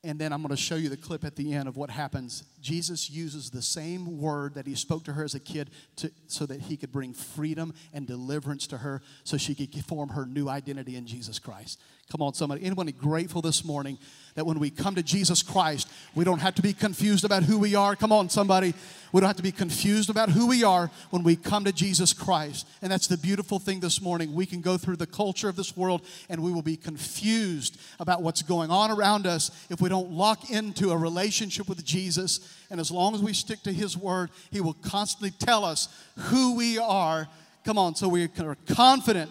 and 0.05 0.19
then 0.19 0.33
I'm 0.33 0.43
going 0.43 0.55
to 0.55 0.57
show 0.57 0.77
you 0.77 0.89
the 0.89 0.97
clip 0.97 1.25
at 1.25 1.37
the 1.37 1.53
end 1.53 1.69
of 1.69 1.77
what 1.77 1.91
happens. 1.91 2.45
Jesus 2.61 3.11
uses 3.11 3.51
the 3.51 3.63
same 3.63 4.21
word 4.21 4.55
that 4.55 4.67
he 4.67 4.75
spoke 4.75 5.05
to 5.05 5.13
her 5.13 5.25
as 5.25 5.35
a 5.35 5.41
kid 5.41 5.71
to, 5.97 6.11
so 6.27 6.47
that 6.47 6.63
he 6.63 6.77
could 6.77 6.93
bring 6.93 7.13
freedom 7.13 7.75
and 7.93 8.07
deliverance 8.07 8.67
to 8.69 8.79
her 8.79 9.03
so 9.25 9.37
she 9.37 9.55
could 9.55 9.73
form 9.85 10.11
her 10.11 10.27
new 10.27 10.49
identity 10.49 10.97
in 10.97 11.07
Jesus 11.07 11.39
Christ. 11.39 11.81
Come 12.11 12.23
on, 12.23 12.33
somebody. 12.33 12.65
Anybody 12.65 12.93
grateful 12.93 13.43
this 13.43 13.65
morning 13.65 13.99
that 14.35 14.47
when 14.47 14.59
we 14.59 14.71
come 14.71 14.95
to 14.95 15.03
Jesus 15.03 15.43
Christ, 15.43 15.91
we 16.15 16.25
don't 16.25 16.39
have 16.39 16.55
to 16.55 16.63
be 16.63 16.73
confused 16.73 17.23
about 17.23 17.43
who 17.43 17.59
we 17.59 17.75
are? 17.75 17.95
Come 17.97 18.13
on, 18.13 18.31
somebody. 18.31 18.73
We 19.13 19.21
don't 19.21 19.29
have 19.29 19.37
to 19.37 19.43
be 19.43 19.53
confused 19.53 20.09
about 20.09 20.31
who 20.31 20.47
we 20.47 20.65
are 20.65 20.91
when 21.11 21.23
we 21.23 21.37
come 21.37 21.65
to 21.65 21.73
Jesus 21.73 22.15
Christ. 22.15 22.67
And 22.81 22.91
that's 22.91 23.09
the 23.09 23.19
beautiful 23.19 23.59
thing 23.59 23.81
this 23.81 24.01
morning. 24.01 24.35
We 24.35 24.47
can 24.47 24.63
go 24.63 24.79
through 24.79 24.97
the 24.97 25.07
culture 25.07 25.51
of 25.51 25.57
this 25.57 25.77
world 25.77 26.03
and 26.31 26.43
we 26.43 26.51
will 26.51 26.63
be 26.63 26.77
confused 26.77 27.79
about 28.01 28.23
what's 28.23 28.41
going 28.41 28.71
on 28.71 28.91
around 28.91 29.27
us 29.27 29.51
if 29.69 29.81
we 29.81 29.91
don't 29.91 30.11
lock 30.11 30.51
into 30.51 30.93
a 30.93 30.97
relationship 30.97 31.69
with 31.69 31.85
Jesus. 31.85 32.41
And 32.71 32.81
as 32.81 32.91
long 32.91 33.15
as 33.15 33.23
we 33.23 33.33
stick 33.33 33.63
to 33.63 33.73
His 33.73 33.97
Word, 33.97 34.31
He 34.51 34.61
will 34.61 34.75
constantly 34.75 35.31
tell 35.31 35.65
us 35.65 35.89
who 36.17 36.57
we 36.57 36.79
are. 36.79 37.29
Come 37.65 37.79
on, 37.79 37.95
so 37.95 38.09
we 38.09 38.25
are 38.25 38.57
confident 38.67 39.31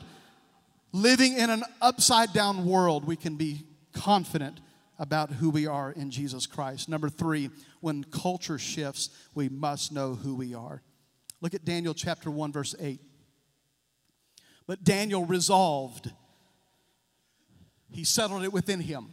living 0.92 1.38
in 1.38 1.50
an 1.50 1.64
upside 1.82 2.34
down 2.34 2.66
world, 2.66 3.06
we 3.06 3.16
can 3.16 3.36
be 3.36 3.64
confident 3.94 4.60
about 5.00 5.32
who 5.32 5.50
we 5.50 5.68
are 5.68 5.92
in 5.92 6.10
Jesus 6.10 6.48
Christ. 6.48 6.90
Number 6.90 7.10
three, 7.10 7.50
when 7.82 8.04
culture 8.04 8.58
shifts, 8.58 9.10
we 9.36 9.48
must 9.48 9.92
know 9.92 10.16
who 10.16 10.36
we 10.36 10.56
are. 10.56 10.82
Look 11.40 11.54
at 11.54 11.66
Daniel 11.66 11.94
chapter 11.94 12.32
1, 12.32 12.52
verse 12.52 12.74
8. 12.80 13.00
But 14.66 14.84
Daniel 14.84 15.24
resolved, 15.26 16.12
he 17.92 18.04
settled 18.04 18.44
it 18.44 18.52
within 18.52 18.80
him. 18.80 19.10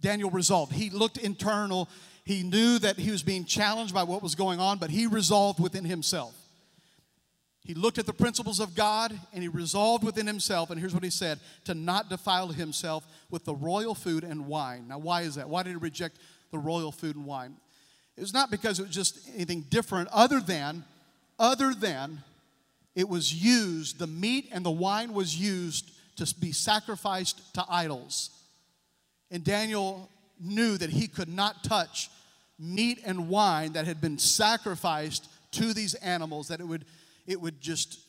Daniel 0.00 0.30
resolved. 0.30 0.72
He 0.72 0.90
looked 0.90 1.18
internal. 1.18 1.88
He 2.28 2.42
knew 2.42 2.78
that 2.80 2.98
he 2.98 3.10
was 3.10 3.22
being 3.22 3.46
challenged 3.46 3.94
by 3.94 4.02
what 4.02 4.22
was 4.22 4.34
going 4.34 4.60
on, 4.60 4.76
but 4.76 4.90
he 4.90 5.06
resolved 5.06 5.58
within 5.58 5.86
himself. 5.86 6.34
He 7.64 7.72
looked 7.72 7.96
at 7.96 8.04
the 8.04 8.12
principles 8.12 8.60
of 8.60 8.74
God 8.74 9.18
and 9.32 9.42
he 9.42 9.48
resolved 9.48 10.04
within 10.04 10.26
himself, 10.26 10.68
and 10.68 10.78
here's 10.78 10.92
what 10.92 11.02
he 11.02 11.08
said 11.08 11.40
to 11.64 11.72
not 11.72 12.10
defile 12.10 12.48
himself 12.48 13.06
with 13.30 13.46
the 13.46 13.54
royal 13.54 13.94
food 13.94 14.24
and 14.24 14.46
wine. 14.46 14.88
Now, 14.88 14.98
why 14.98 15.22
is 15.22 15.36
that? 15.36 15.48
Why 15.48 15.62
did 15.62 15.70
he 15.70 15.76
reject 15.76 16.18
the 16.50 16.58
royal 16.58 16.92
food 16.92 17.16
and 17.16 17.24
wine? 17.24 17.56
It 18.14 18.20
was 18.20 18.34
not 18.34 18.50
because 18.50 18.78
it 18.78 18.88
was 18.88 18.94
just 18.94 19.26
anything 19.34 19.62
different, 19.70 20.10
other 20.12 20.40
than, 20.40 20.84
other 21.38 21.72
than 21.72 22.22
it 22.94 23.08
was 23.08 23.32
used, 23.32 23.98
the 23.98 24.06
meat 24.06 24.50
and 24.52 24.66
the 24.66 24.70
wine 24.70 25.14
was 25.14 25.34
used 25.34 25.90
to 26.16 26.34
be 26.38 26.52
sacrificed 26.52 27.54
to 27.54 27.64
idols. 27.70 28.28
And 29.30 29.42
Daniel 29.42 30.10
knew 30.38 30.76
that 30.76 30.90
he 30.90 31.08
could 31.08 31.30
not 31.30 31.64
touch 31.64 32.10
meat 32.58 33.00
and 33.04 33.28
wine 33.28 33.72
that 33.74 33.86
had 33.86 34.00
been 34.00 34.18
sacrificed 34.18 35.28
to 35.52 35.72
these 35.72 35.94
animals, 35.94 36.48
that 36.48 36.60
it 36.60 36.64
would 36.64 36.84
it 37.26 37.40
would 37.40 37.60
just 37.60 38.00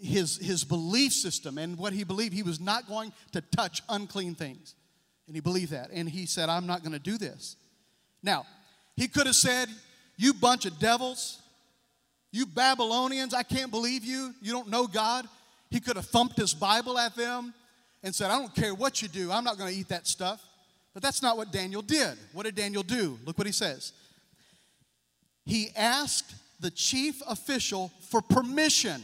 his 0.00 0.36
his 0.38 0.64
belief 0.64 1.12
system 1.12 1.58
and 1.58 1.78
what 1.78 1.92
he 1.92 2.04
believed 2.04 2.34
he 2.34 2.42
was 2.42 2.60
not 2.60 2.86
going 2.86 3.12
to 3.32 3.40
touch 3.40 3.82
unclean 3.88 4.34
things. 4.34 4.74
And 5.26 5.34
he 5.34 5.40
believed 5.40 5.72
that. 5.72 5.90
And 5.92 6.08
he 6.08 6.26
said 6.26 6.48
i'm 6.48 6.66
not 6.66 6.82
going 6.82 6.92
to 6.92 6.98
do 6.98 7.18
this. 7.18 7.56
Now 8.22 8.46
he 8.94 9.08
could 9.08 9.26
have 9.26 9.36
said 9.36 9.68
you 10.16 10.32
bunch 10.32 10.66
of 10.66 10.78
devils. 10.78 11.40
You 12.30 12.46
babylonians 12.46 13.34
i 13.34 13.42
can't 13.42 13.70
believe 13.70 14.04
you. 14.04 14.34
You 14.40 14.52
don't 14.52 14.68
know 14.68 14.86
god. 14.86 15.26
He 15.70 15.80
could 15.80 15.96
have 15.96 16.06
thumped 16.06 16.36
his 16.36 16.54
bible 16.54 16.98
at 16.98 17.16
them 17.16 17.54
and 18.02 18.14
said 18.14 18.30
i 18.30 18.38
don't 18.38 18.54
care 18.54 18.74
what 18.74 19.02
you 19.02 19.08
do. 19.08 19.32
I'm 19.32 19.44
not 19.44 19.58
going 19.58 19.72
to 19.72 19.78
eat 19.78 19.88
that 19.88 20.06
stuff 20.06 20.42
but 20.96 21.02
that's 21.02 21.20
not 21.20 21.36
what 21.36 21.52
daniel 21.52 21.82
did 21.82 22.16
what 22.32 22.44
did 22.44 22.54
daniel 22.54 22.82
do 22.82 23.18
look 23.26 23.36
what 23.36 23.46
he 23.46 23.52
says 23.52 23.92
he 25.44 25.68
asked 25.76 26.34
the 26.58 26.70
chief 26.70 27.22
official 27.28 27.92
for 28.08 28.20
permission 28.20 29.02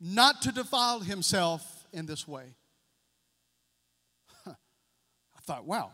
not 0.00 0.42
to 0.42 0.52
defile 0.52 1.00
himself 1.00 1.86
in 1.92 2.06
this 2.06 2.26
way. 2.26 2.44
Huh. 4.44 4.54
I 5.36 5.40
thought, 5.42 5.64
wow, 5.64 5.92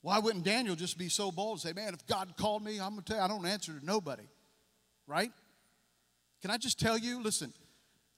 why 0.00 0.18
wouldn't 0.18 0.44
Daniel 0.44 0.74
just 0.74 0.98
be 0.98 1.08
so 1.08 1.30
bold 1.30 1.52
and 1.52 1.60
say, 1.60 1.72
man, 1.72 1.94
if 1.94 2.06
God 2.06 2.34
called 2.36 2.64
me, 2.64 2.80
I'm 2.80 2.90
going 2.90 3.02
to 3.02 3.12
tell 3.12 3.16
you, 3.18 3.22
I 3.22 3.28
don't 3.28 3.46
answer 3.46 3.72
to 3.72 3.84
nobody, 3.84 4.24
right? 5.06 5.30
Can 6.40 6.50
I 6.50 6.56
just 6.56 6.80
tell 6.80 6.96
you, 6.96 7.22
listen, 7.22 7.52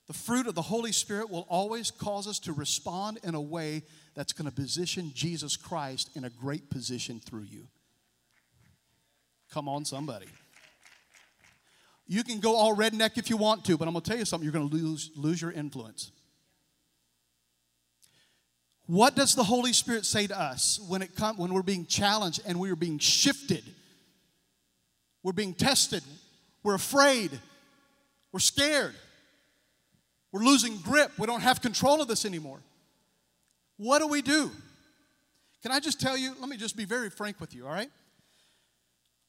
the 0.06 0.12
fruit 0.12 0.46
of 0.46 0.54
the 0.54 0.62
Holy 0.62 0.92
Spirit 0.92 1.30
will 1.30 1.46
always 1.48 1.90
cause 1.90 2.26
us 2.26 2.38
to 2.40 2.52
respond 2.52 3.18
in 3.24 3.34
a 3.34 3.40
way 3.40 3.82
that's 4.14 4.32
going 4.32 4.48
to 4.48 4.54
position 4.54 5.12
Jesus 5.14 5.56
Christ 5.56 6.10
in 6.14 6.24
a 6.24 6.30
great 6.30 6.70
position 6.70 7.20
through 7.20 7.44
you. 7.44 7.66
Come 9.52 9.68
on, 9.68 9.84
somebody. 9.84 10.26
You 12.06 12.24
can 12.24 12.40
go 12.40 12.56
all 12.56 12.74
redneck 12.74 13.18
if 13.18 13.30
you 13.30 13.36
want 13.36 13.64
to, 13.66 13.78
but 13.78 13.86
I'm 13.86 13.94
going 13.94 14.02
to 14.02 14.10
tell 14.10 14.18
you 14.18 14.24
something 14.24 14.44
you're 14.44 14.52
going 14.52 14.68
to 14.68 14.74
lose, 14.74 15.10
lose 15.14 15.40
your 15.40 15.52
influence. 15.52 16.10
What 18.86 19.14
does 19.14 19.36
the 19.36 19.44
Holy 19.44 19.72
Spirit 19.72 20.04
say 20.04 20.26
to 20.26 20.38
us 20.38 20.80
when, 20.88 21.02
it 21.02 21.14
come, 21.14 21.36
when 21.36 21.54
we're 21.54 21.62
being 21.62 21.86
challenged 21.86 22.40
and 22.44 22.58
we 22.58 22.72
are 22.72 22.76
being 22.76 22.98
shifted? 22.98 23.62
We're 25.22 25.32
being 25.32 25.54
tested. 25.54 26.02
We're 26.64 26.74
afraid. 26.74 27.30
We're 28.32 28.40
scared. 28.40 28.94
We're 30.32 30.42
losing 30.42 30.78
grip. 30.78 31.12
We 31.18 31.26
don't 31.26 31.42
have 31.42 31.60
control 31.60 32.02
of 32.02 32.08
this 32.08 32.24
anymore. 32.24 32.58
What 33.80 34.00
do 34.00 34.08
we 34.08 34.20
do? 34.20 34.50
Can 35.62 35.72
I 35.72 35.80
just 35.80 36.00
tell 36.00 36.16
you? 36.16 36.34
Let 36.38 36.48
me 36.48 36.58
just 36.58 36.76
be 36.76 36.84
very 36.84 37.08
frank 37.08 37.40
with 37.40 37.54
you, 37.54 37.66
all 37.66 37.72
right? 37.72 37.90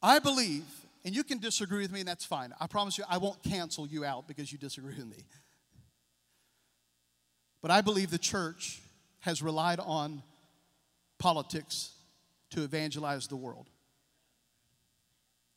I 0.03 0.19
believe 0.19 0.65
and 1.03 1.15
you 1.15 1.23
can 1.23 1.39
disagree 1.39 1.81
with 1.81 1.91
me, 1.91 2.01
and 2.01 2.09
that's 2.09 2.25
fine. 2.25 2.53
I 2.59 2.67
promise 2.67 2.97
you, 2.97 3.03
I 3.09 3.17
won't 3.17 3.41
cancel 3.43 3.87
you 3.87 4.05
out 4.05 4.27
because 4.27 4.51
you 4.51 4.57
disagree 4.57 4.93
with 4.93 5.07
me. 5.07 5.23
But 7.61 7.71
I 7.71 7.81
believe 7.81 8.11
the 8.11 8.17
church 8.17 8.81
has 9.21 9.41
relied 9.41 9.79
on 9.79 10.21
politics 11.17 11.91
to 12.51 12.63
evangelize 12.63 13.27
the 13.27 13.35
world. 13.35 13.69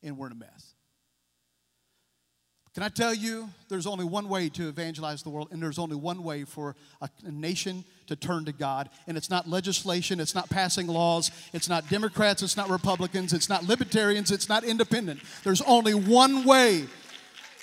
And 0.01 0.17
we're 0.17 0.27
in 0.27 0.33
a 0.33 0.35
mess. 0.35 0.74
Can 2.75 2.83
I 2.83 2.89
tell 2.89 3.13
you, 3.13 3.49
there's 3.69 3.87
only 3.87 4.03
one 4.03 4.27
way 4.27 4.49
to 4.49 4.67
evangelize 4.67 5.23
the 5.23 5.29
world, 5.29 5.47
and 5.51 5.63
there's 5.63 5.79
only 5.79 5.95
one 5.95 6.25
way 6.25 6.43
for 6.43 6.75
a, 7.01 7.09
nation 7.23 7.85
to 8.07 8.17
turn 8.17 8.43
to 8.45 8.51
God. 8.51 8.89
And 9.07 9.15
it's 9.15 9.29
not 9.29 9.47
legislation, 9.47 10.19
it's 10.19 10.35
not 10.35 10.49
passing 10.49 10.87
laws, 10.87 11.31
it's 11.53 11.69
not 11.69 11.89
Democrats, 11.89 12.43
it's 12.43 12.57
not 12.57 12.69
Republicans, 12.69 13.31
it's 13.31 13.47
not 13.47 13.63
libertarians, 13.63 14.29
it's 14.29 14.49
not 14.49 14.65
independent. 14.65 15.21
There's 15.45 15.61
only 15.61 15.93
one 15.93 16.43
way, 16.43 16.85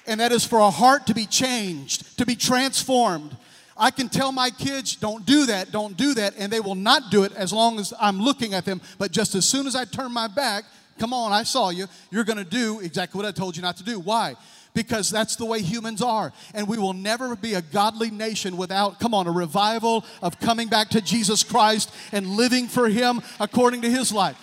and 0.06 0.18
that 0.18 0.32
is 0.32 0.46
for 0.46 0.60
a 0.60 0.70
heart 0.70 1.06
to 1.08 1.14
be 1.14 1.26
changed, 1.26 2.16
to 2.16 2.24
be 2.24 2.34
transformed. 2.34 3.36
I 3.76 3.90
can 3.90 4.08
tell 4.08 4.32
my 4.32 4.48
kids, 4.48 4.96
don't 4.96 5.26
do 5.26 5.44
that, 5.44 5.72
don't 5.72 5.94
do 5.94 6.14
that, 6.14 6.32
and 6.38 6.50
they 6.50 6.60
will 6.60 6.74
not 6.74 7.10
do 7.10 7.24
it 7.24 7.34
as 7.34 7.52
long 7.52 7.78
as 7.78 7.92
I'm 8.00 8.18
looking 8.18 8.54
at 8.54 8.64
them. 8.64 8.80
But 8.96 9.12
just 9.12 9.34
as 9.34 9.44
soon 9.44 9.66
as 9.66 9.76
I 9.76 9.84
turn 9.84 10.10
my 10.10 10.26
back, 10.26 10.64
come 10.98 11.12
on, 11.12 11.32
I 11.32 11.42
saw 11.42 11.68
you, 11.68 11.86
you're 12.10 12.24
gonna 12.24 12.44
do 12.44 12.80
exactly 12.80 13.18
what 13.18 13.26
I 13.26 13.32
told 13.32 13.56
you 13.56 13.62
not 13.62 13.76
to 13.76 13.84
do. 13.84 14.00
Why? 14.00 14.36
Because 14.74 15.10
that's 15.10 15.36
the 15.36 15.44
way 15.44 15.60
humans 15.60 16.02
are. 16.02 16.32
And 16.54 16.66
we 16.66 16.78
will 16.78 16.92
never 16.92 17.36
be 17.36 17.54
a 17.54 17.62
godly 17.62 18.10
nation 18.10 18.56
without, 18.56 19.00
come 19.00 19.14
on, 19.14 19.26
a 19.26 19.32
revival 19.32 20.04
of 20.22 20.40
coming 20.40 20.68
back 20.68 20.90
to 20.90 21.00
Jesus 21.00 21.42
Christ 21.42 21.92
and 22.12 22.26
living 22.26 22.68
for 22.68 22.88
Him 22.88 23.20
according 23.38 23.82
to 23.82 23.90
His 23.90 24.12
life. 24.12 24.36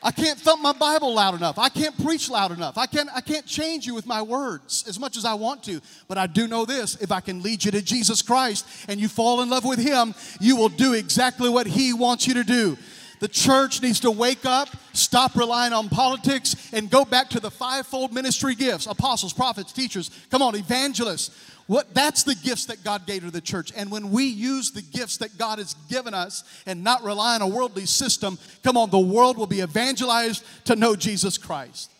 I 0.00 0.12
can't 0.12 0.38
thump 0.38 0.62
my 0.62 0.72
Bible 0.72 1.12
loud 1.14 1.34
enough. 1.34 1.58
I 1.58 1.68
can't 1.68 1.96
preach 2.04 2.30
loud 2.30 2.52
enough. 2.52 2.78
I 2.78 2.86
can't, 2.86 3.08
I 3.12 3.20
can't 3.20 3.44
change 3.44 3.84
you 3.84 3.94
with 3.94 4.06
my 4.06 4.22
words 4.22 4.84
as 4.86 4.98
much 4.98 5.16
as 5.16 5.24
I 5.24 5.34
want 5.34 5.64
to. 5.64 5.80
But 6.06 6.18
I 6.18 6.28
do 6.28 6.46
know 6.46 6.64
this 6.64 6.94
if 7.00 7.10
I 7.10 7.20
can 7.20 7.42
lead 7.42 7.64
you 7.64 7.72
to 7.72 7.82
Jesus 7.82 8.22
Christ 8.22 8.64
and 8.88 9.00
you 9.00 9.08
fall 9.08 9.42
in 9.42 9.50
love 9.50 9.64
with 9.64 9.80
Him, 9.80 10.14
you 10.40 10.54
will 10.56 10.68
do 10.68 10.92
exactly 10.92 11.50
what 11.50 11.66
He 11.66 11.92
wants 11.92 12.28
you 12.28 12.34
to 12.34 12.44
do. 12.44 12.78
The 13.20 13.28
church 13.28 13.82
needs 13.82 14.00
to 14.00 14.10
wake 14.10 14.46
up, 14.46 14.68
stop 14.92 15.34
relying 15.34 15.72
on 15.72 15.88
politics, 15.88 16.70
and 16.72 16.88
go 16.88 17.04
back 17.04 17.30
to 17.30 17.40
the 17.40 17.50
fivefold 17.50 18.12
ministry 18.12 18.54
gifts 18.54 18.86
apostles, 18.86 19.32
prophets, 19.32 19.72
teachers. 19.72 20.10
Come 20.30 20.42
on, 20.42 20.54
evangelists. 20.54 21.30
What, 21.66 21.92
that's 21.92 22.22
the 22.22 22.34
gifts 22.34 22.64
that 22.66 22.82
God 22.82 23.06
gave 23.06 23.22
to 23.24 23.30
the 23.30 23.42
church. 23.42 23.72
And 23.76 23.90
when 23.90 24.10
we 24.10 24.24
use 24.24 24.70
the 24.70 24.80
gifts 24.80 25.18
that 25.18 25.36
God 25.36 25.58
has 25.58 25.74
given 25.90 26.14
us 26.14 26.42
and 26.64 26.82
not 26.82 27.02
rely 27.04 27.34
on 27.34 27.42
a 27.42 27.46
worldly 27.46 27.84
system, 27.84 28.38
come 28.62 28.78
on, 28.78 28.88
the 28.88 28.98
world 28.98 29.36
will 29.36 29.46
be 29.46 29.60
evangelized 29.60 30.42
to 30.64 30.76
know 30.76 30.96
Jesus 30.96 31.36
Christ. 31.36 31.90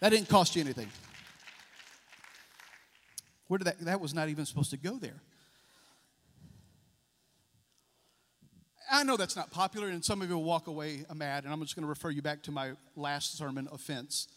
That 0.00 0.08
didn't 0.08 0.28
cost 0.28 0.56
you 0.56 0.62
anything. 0.62 0.88
Where 3.46 3.58
did 3.58 3.66
that, 3.66 3.78
that 3.80 4.00
was 4.00 4.14
not 4.14 4.28
even 4.28 4.46
supposed 4.46 4.70
to 4.70 4.76
go 4.76 4.98
there. 4.98 5.20
I 8.94 9.04
know 9.04 9.16
that's 9.16 9.36
not 9.36 9.50
popular, 9.50 9.88
and 9.88 10.04
some 10.04 10.20
of 10.20 10.28
you 10.28 10.36
will 10.36 10.44
walk 10.44 10.66
away 10.66 11.06
uh, 11.08 11.14
mad, 11.14 11.44
and 11.44 11.52
I'm 11.52 11.62
just 11.62 11.74
going 11.74 11.84
to 11.84 11.88
refer 11.88 12.10
you 12.10 12.20
back 12.20 12.42
to 12.42 12.52
my 12.52 12.72
last 12.94 13.38
sermon, 13.38 13.66
Offense. 13.72 14.28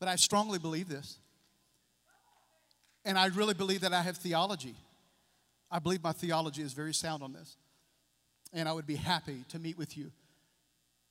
But 0.00 0.08
I 0.08 0.16
strongly 0.16 0.58
believe 0.58 0.88
this. 0.88 1.18
And 3.04 3.16
I 3.16 3.26
really 3.26 3.54
believe 3.54 3.82
that 3.82 3.92
I 3.92 4.02
have 4.02 4.16
theology. 4.16 4.74
I 5.70 5.78
believe 5.78 6.02
my 6.02 6.10
theology 6.10 6.62
is 6.62 6.72
very 6.72 6.92
sound 6.92 7.22
on 7.22 7.32
this. 7.32 7.56
And 8.52 8.68
I 8.68 8.72
would 8.72 8.86
be 8.86 8.96
happy 8.96 9.44
to 9.50 9.60
meet 9.60 9.78
with 9.78 9.96
you 9.96 10.10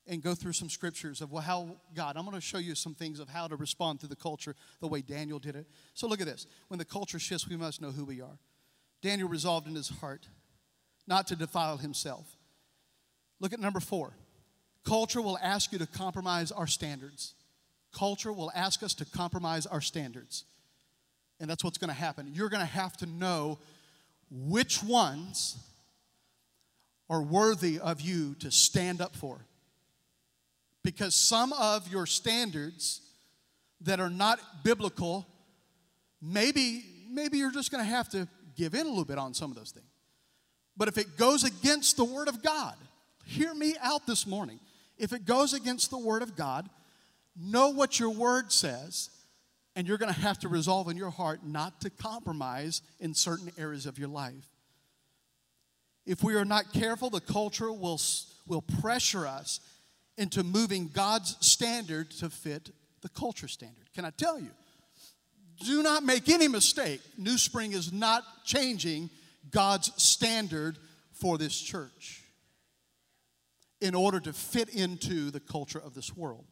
and 0.05 0.21
go 0.21 0.35
through 0.35 0.53
some 0.53 0.69
scriptures 0.69 1.21
of 1.21 1.31
well, 1.31 1.41
how 1.41 1.77
God, 1.95 2.17
I'm 2.17 2.25
going 2.25 2.35
to 2.35 2.41
show 2.41 2.57
you 2.57 2.75
some 2.75 2.93
things 2.93 3.21
of 3.21 3.29
how 3.29 3.47
to 3.47 3.55
respond 3.55 4.01
to 4.01 4.07
the 4.07 4.15
culture 4.17 4.53
the 4.81 4.87
way 4.87 5.01
Daniel 5.01 5.39
did 5.39 5.55
it. 5.55 5.65
So 5.93 6.07
look 6.07 6.19
at 6.19 6.27
this. 6.27 6.45
When 6.67 6.77
the 6.77 6.85
culture 6.85 7.19
shifts, 7.19 7.47
we 7.47 7.55
must 7.55 7.81
know 7.81 7.91
who 7.91 8.03
we 8.03 8.19
are. 8.19 8.37
Daniel 9.05 9.29
resolved 9.29 9.67
in 9.67 9.75
his 9.75 9.89
heart 9.89 10.27
not 11.05 11.27
to 11.27 11.35
defile 11.35 11.77
himself. 11.77 12.25
Look 13.39 13.53
at 13.53 13.59
number 13.59 13.79
four. 13.79 14.13
Culture 14.83 15.21
will 15.21 15.37
ask 15.43 15.71
you 15.71 15.77
to 15.77 15.85
compromise 15.85 16.51
our 16.51 16.65
standards. 16.65 17.35
Culture 17.93 18.33
will 18.33 18.51
ask 18.55 18.81
us 18.81 18.95
to 18.95 19.05
compromise 19.05 19.67
our 19.67 19.79
standards. 19.79 20.45
And 21.39 21.47
that's 21.47 21.63
what's 21.63 21.77
going 21.77 21.89
to 21.89 21.93
happen. 21.93 22.31
You're 22.33 22.49
going 22.49 22.65
to 22.65 22.65
have 22.65 22.97
to 22.97 23.05
know 23.05 23.59
which 24.31 24.81
ones 24.81 25.55
are 27.07 27.21
worthy 27.21 27.79
of 27.79 28.01
you 28.01 28.33
to 28.39 28.49
stand 28.49 29.01
up 29.01 29.15
for. 29.15 29.45
Because 30.83 31.13
some 31.13 31.53
of 31.53 31.91
your 31.91 32.07
standards 32.07 33.01
that 33.81 33.99
are 33.99 34.09
not 34.09 34.39
biblical, 34.63 35.27
maybe, 36.23 36.83
maybe 37.07 37.37
you're 37.37 37.51
just 37.51 37.69
going 37.69 37.83
to 37.83 37.89
have 37.89 38.09
to 38.09 38.27
give 38.55 38.73
in 38.73 38.85
a 38.85 38.89
little 38.89 39.05
bit 39.05 39.17
on 39.17 39.33
some 39.33 39.51
of 39.51 39.57
those 39.57 39.71
things. 39.71 39.87
But 40.77 40.87
if 40.87 40.97
it 40.97 41.17
goes 41.17 41.43
against 41.43 41.97
the 41.97 42.05
Word 42.05 42.27
of 42.27 42.43
God, 42.43 42.75
hear 43.25 43.53
me 43.53 43.75
out 43.81 44.05
this 44.05 44.27
morning. 44.27 44.59
If 44.97 45.13
it 45.13 45.25
goes 45.25 45.53
against 45.53 45.89
the 45.89 45.97
Word 45.97 46.21
of 46.21 46.35
God, 46.35 46.69
know 47.35 47.69
what 47.69 47.99
your 47.99 48.09
Word 48.09 48.51
says, 48.51 49.09
and 49.75 49.87
you're 49.87 49.97
going 49.97 50.13
to 50.13 50.19
have 50.19 50.39
to 50.39 50.47
resolve 50.47 50.89
in 50.89 50.97
your 50.97 51.09
heart 51.09 51.41
not 51.45 51.81
to 51.81 51.89
compromise 51.89 52.81
in 52.99 53.13
certain 53.13 53.51
areas 53.57 53.85
of 53.85 53.97
your 53.97 54.07
life. 54.07 54.49
If 56.05 56.23
we 56.23 56.35
are 56.35 56.45
not 56.45 56.71
careful, 56.71 57.09
the 57.09 57.19
culture 57.19 57.71
will, 57.71 57.99
will 58.47 58.61
pressure 58.61 59.25
us 59.25 59.59
into 60.17 60.43
moving 60.43 60.89
God's 60.93 61.35
standard 61.45 62.11
to 62.11 62.29
fit 62.29 62.69
the 63.01 63.09
culture 63.09 63.47
standard. 63.47 63.91
Can 63.93 64.05
I 64.05 64.11
tell 64.11 64.39
you? 64.39 64.51
Do 65.63 65.83
not 65.83 66.03
make 66.03 66.29
any 66.29 66.47
mistake. 66.47 67.01
New 67.17 67.37
Spring 67.37 67.71
is 67.71 67.93
not 67.93 68.23
changing 68.43 69.09
God's 69.51 69.91
standard 70.01 70.77
for 71.13 71.37
this 71.37 71.59
church 71.59 72.23
in 73.81 73.95
order 73.95 74.19
to 74.19 74.33
fit 74.33 74.69
into 74.69 75.31
the 75.31 75.39
culture 75.39 75.79
of 75.79 75.93
this 75.93 76.15
world. 76.15 76.45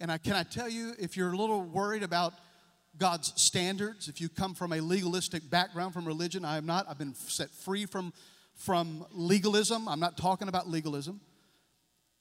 And 0.00 0.10
I, 0.10 0.18
can 0.18 0.34
I 0.34 0.44
tell 0.44 0.68
you, 0.68 0.94
if 0.98 1.16
you're 1.16 1.32
a 1.32 1.36
little 1.36 1.62
worried 1.62 2.02
about 2.02 2.32
God's 2.96 3.32
standards, 3.40 4.08
if 4.08 4.20
you 4.20 4.28
come 4.28 4.54
from 4.54 4.72
a 4.72 4.80
legalistic 4.80 5.48
background 5.48 5.92
from 5.92 6.06
religion, 6.06 6.44
I 6.44 6.56
am 6.56 6.66
not. 6.66 6.86
I've 6.88 6.98
been 6.98 7.14
set 7.14 7.50
free 7.50 7.86
from, 7.86 8.12
from 8.54 9.04
legalism. 9.12 9.88
I'm 9.88 10.00
not 10.00 10.16
talking 10.16 10.48
about 10.48 10.68
legalism. 10.68 11.20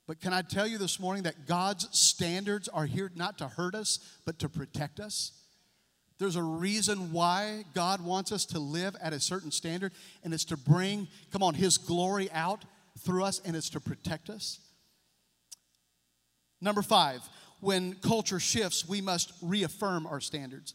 But 0.07 0.21
can 0.21 0.31
I 0.31 0.41
tell 0.41 0.65
you 0.65 0.77
this 0.77 1.01
morning 1.01 1.23
that 1.23 1.45
God's 1.45 1.87
standards 1.97 2.69
are 2.69 2.85
here 2.85 3.11
not 3.13 3.37
to 3.39 3.49
hurt 3.49 3.75
us, 3.75 3.99
but 4.25 4.39
to 4.39 4.47
protect 4.47 5.01
us? 5.01 5.33
There's 6.17 6.37
a 6.37 6.41
reason 6.43 7.11
why 7.11 7.65
God 7.75 8.03
wants 8.03 8.31
us 8.31 8.45
to 8.47 8.59
live 8.59 8.95
at 9.01 9.13
a 9.13 9.19
certain 9.19 9.51
standard, 9.51 9.91
and 10.23 10.33
it's 10.33 10.45
to 10.45 10.57
bring, 10.57 11.09
come 11.31 11.43
on, 11.43 11.53
His 11.53 11.77
glory 11.77 12.31
out 12.31 12.63
through 12.99 13.25
us, 13.25 13.41
and 13.45 13.55
it's 13.55 13.69
to 13.71 13.81
protect 13.81 14.29
us. 14.29 14.59
Number 16.61 16.81
five, 16.81 17.21
when 17.59 17.93
culture 17.95 18.39
shifts, 18.39 18.87
we 18.87 19.01
must 19.01 19.33
reaffirm 19.41 20.07
our 20.07 20.21
standards. 20.21 20.73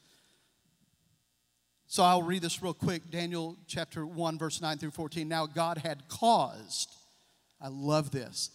So 1.87 2.05
I'll 2.05 2.23
read 2.23 2.42
this 2.42 2.62
real 2.62 2.75
quick 2.75 3.11
Daniel 3.11 3.57
chapter 3.66 4.07
1, 4.07 4.38
verse 4.38 4.61
9 4.61 4.79
through 4.79 4.92
14. 4.92 5.27
Now 5.27 5.47
God 5.47 5.79
had 5.79 6.07
caused, 6.09 6.90
I 7.61 7.68
love 7.68 8.11
this 8.11 8.51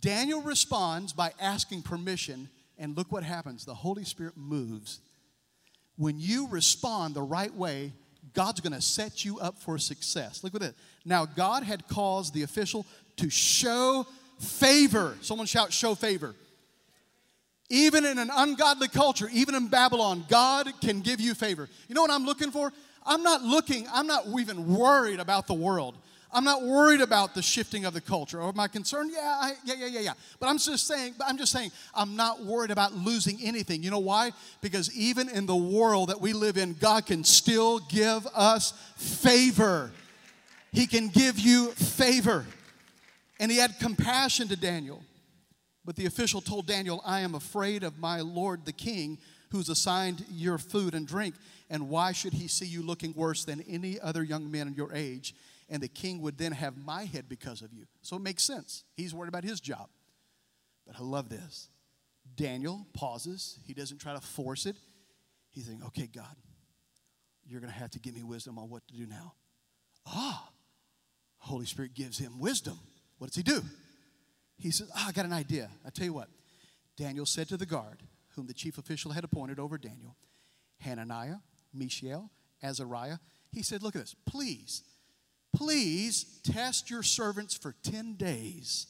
Daniel 0.00 0.42
responds 0.42 1.12
by 1.12 1.32
asking 1.40 1.82
permission, 1.82 2.48
and 2.78 2.96
look 2.96 3.10
what 3.10 3.22
happens 3.22 3.64
the 3.64 3.74
Holy 3.74 4.04
Spirit 4.04 4.36
moves. 4.36 5.00
When 5.96 6.18
you 6.18 6.48
respond 6.48 7.14
the 7.14 7.22
right 7.22 7.54
way, 7.54 7.92
God's 8.34 8.60
going 8.60 8.74
to 8.74 8.82
set 8.82 9.24
you 9.24 9.38
up 9.38 9.58
for 9.58 9.78
success. 9.78 10.44
Look 10.44 10.54
at 10.54 10.62
it. 10.62 10.74
Now, 11.04 11.24
God 11.24 11.62
had 11.62 11.88
caused 11.88 12.34
the 12.34 12.42
official 12.42 12.84
to 13.16 13.30
show 13.30 14.06
favor. 14.38 15.16
Someone 15.22 15.46
shout, 15.46 15.72
show 15.72 15.94
favor. 15.94 16.34
Even 17.70 18.04
in 18.04 18.18
an 18.18 18.30
ungodly 18.32 18.88
culture, 18.88 19.28
even 19.32 19.54
in 19.54 19.68
Babylon, 19.68 20.24
God 20.28 20.68
can 20.80 21.00
give 21.00 21.20
you 21.20 21.34
favor. 21.34 21.68
You 21.88 21.94
know 21.94 22.02
what 22.02 22.10
I'm 22.10 22.26
looking 22.26 22.50
for? 22.50 22.72
I'm 23.04 23.22
not 23.22 23.42
looking, 23.42 23.86
I'm 23.92 24.06
not 24.06 24.26
even 24.38 24.74
worried 24.76 25.20
about 25.20 25.46
the 25.46 25.54
world. 25.54 25.96
I'm 26.32 26.44
not 26.44 26.62
worried 26.62 27.00
about 27.00 27.34
the 27.34 27.42
shifting 27.42 27.84
of 27.84 27.94
the 27.94 28.00
culture. 28.00 28.40
Or 28.40 28.48
am 28.48 28.60
I 28.60 28.68
concerned? 28.68 29.10
Yeah, 29.14 29.20
I, 29.20 29.52
yeah, 29.64 29.74
yeah, 29.78 29.86
yeah, 29.86 30.00
yeah. 30.00 30.12
But 30.40 30.48
I'm 30.48 30.58
just 30.58 30.86
saying, 30.86 31.14
I'm 31.24 31.38
just 31.38 31.52
saying, 31.52 31.70
I'm 31.94 32.16
not 32.16 32.44
worried 32.44 32.70
about 32.70 32.94
losing 32.94 33.38
anything. 33.42 33.82
You 33.82 33.90
know 33.90 33.98
why? 33.98 34.32
Because 34.60 34.94
even 34.96 35.28
in 35.28 35.46
the 35.46 35.56
world 35.56 36.08
that 36.08 36.20
we 36.20 36.32
live 36.32 36.56
in, 36.56 36.74
God 36.74 37.06
can 37.06 37.24
still 37.24 37.78
give 37.78 38.26
us 38.34 38.72
favor. 38.96 39.92
He 40.72 40.86
can 40.86 41.08
give 41.08 41.38
you 41.38 41.70
favor. 41.72 42.44
And 43.38 43.50
he 43.50 43.58
had 43.58 43.78
compassion 43.78 44.48
to 44.48 44.56
Daniel. 44.56 45.02
But 45.84 45.96
the 45.96 46.06
official 46.06 46.40
told 46.40 46.66
Daniel, 46.66 47.00
I 47.04 47.20
am 47.20 47.34
afraid 47.34 47.84
of 47.84 47.98
my 47.98 48.20
Lord 48.20 48.64
the 48.64 48.72
king, 48.72 49.18
who's 49.50 49.68
assigned 49.68 50.24
your 50.30 50.58
food 50.58 50.94
and 50.94 51.06
drink. 51.06 51.36
And 51.70 51.88
why 51.88 52.12
should 52.12 52.32
he 52.32 52.48
see 52.48 52.66
you 52.66 52.82
looking 52.82 53.14
worse 53.14 53.44
than 53.44 53.62
any 53.68 54.00
other 54.00 54.22
young 54.22 54.50
man 54.50 54.66
men 54.66 54.74
your 54.76 54.92
age? 54.92 55.34
And 55.68 55.82
the 55.82 55.88
king 55.88 56.20
would 56.22 56.38
then 56.38 56.52
have 56.52 56.76
my 56.76 57.04
head 57.04 57.28
because 57.28 57.62
of 57.62 57.72
you. 57.72 57.86
So 58.02 58.16
it 58.16 58.22
makes 58.22 58.44
sense. 58.44 58.84
He's 58.94 59.14
worried 59.14 59.28
about 59.28 59.44
his 59.44 59.60
job. 59.60 59.88
But 60.86 60.96
I 60.98 61.02
love 61.02 61.28
this. 61.28 61.68
Daniel 62.36 62.86
pauses. 62.92 63.58
He 63.66 63.74
doesn't 63.74 63.98
try 63.98 64.14
to 64.14 64.20
force 64.20 64.66
it. 64.66 64.76
He's 65.50 65.66
thinking, 65.66 65.86
okay, 65.86 66.06
God, 66.06 66.36
you're 67.44 67.60
going 67.60 67.72
to 67.72 67.78
have 67.78 67.90
to 67.92 67.98
give 67.98 68.14
me 68.14 68.22
wisdom 68.22 68.58
on 68.58 68.68
what 68.68 68.86
to 68.88 68.94
do 68.94 69.06
now. 69.06 69.34
Ah, 70.06 70.50
Holy 71.38 71.66
Spirit 71.66 71.94
gives 71.94 72.18
him 72.18 72.38
wisdom. 72.38 72.78
What 73.18 73.28
does 73.28 73.36
he 73.36 73.42
do? 73.42 73.62
He 74.58 74.70
says, 74.70 74.90
ah, 74.94 75.06
I 75.08 75.12
got 75.12 75.24
an 75.24 75.32
idea. 75.32 75.70
I 75.84 75.90
tell 75.90 76.04
you 76.06 76.12
what. 76.12 76.28
Daniel 76.96 77.26
said 77.26 77.48
to 77.48 77.56
the 77.56 77.66
guard, 77.66 78.02
whom 78.34 78.46
the 78.46 78.54
chief 78.54 78.78
official 78.78 79.12
had 79.12 79.24
appointed 79.24 79.58
over 79.58 79.78
Daniel, 79.78 80.16
Hananiah, 80.80 81.36
Mishael, 81.72 82.30
Azariah, 82.62 83.18
he 83.52 83.62
said, 83.62 83.82
Look 83.82 83.96
at 83.96 84.02
this. 84.02 84.14
Please 84.26 84.82
Please 85.56 86.40
test 86.44 86.90
your 86.90 87.02
servants 87.02 87.56
for 87.56 87.74
10 87.82 88.16
days. 88.16 88.86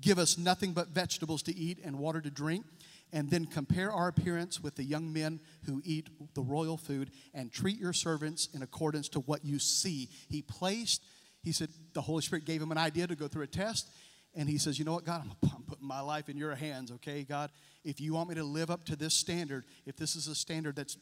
Give 0.00 0.18
us 0.18 0.36
nothing 0.36 0.72
but 0.72 0.88
vegetables 0.88 1.40
to 1.44 1.56
eat 1.56 1.78
and 1.84 2.00
water 2.00 2.20
to 2.20 2.30
drink, 2.30 2.64
and 3.12 3.30
then 3.30 3.46
compare 3.46 3.92
our 3.92 4.08
appearance 4.08 4.60
with 4.60 4.74
the 4.74 4.82
young 4.82 5.12
men 5.12 5.38
who 5.66 5.80
eat 5.84 6.08
the 6.34 6.42
royal 6.42 6.76
food, 6.76 7.12
and 7.32 7.52
treat 7.52 7.78
your 7.78 7.92
servants 7.92 8.48
in 8.52 8.62
accordance 8.62 9.08
to 9.10 9.20
what 9.20 9.44
you 9.44 9.60
see. 9.60 10.08
He 10.28 10.42
placed, 10.42 11.00
he 11.44 11.52
said, 11.52 11.68
the 11.92 12.00
Holy 12.00 12.22
Spirit 12.22 12.44
gave 12.44 12.60
him 12.60 12.72
an 12.72 12.78
idea 12.78 13.06
to 13.06 13.14
go 13.14 13.28
through 13.28 13.44
a 13.44 13.48
test, 13.48 13.88
and 14.34 14.48
he 14.48 14.58
says, 14.58 14.80
You 14.80 14.84
know 14.84 14.94
what, 14.94 15.04
God, 15.04 15.22
I'm 15.44 15.62
putting 15.62 15.86
my 15.86 16.00
life 16.00 16.28
in 16.28 16.36
your 16.36 16.56
hands, 16.56 16.90
okay, 16.90 17.22
God? 17.22 17.50
If 17.84 18.00
you 18.00 18.14
want 18.14 18.28
me 18.28 18.34
to 18.34 18.44
live 18.44 18.70
up 18.70 18.82
to 18.86 18.96
this 18.96 19.14
standard, 19.14 19.64
if 19.86 19.96
this 19.96 20.16
is 20.16 20.26
a 20.26 20.34
standard 20.34 20.74
that's 20.74 20.96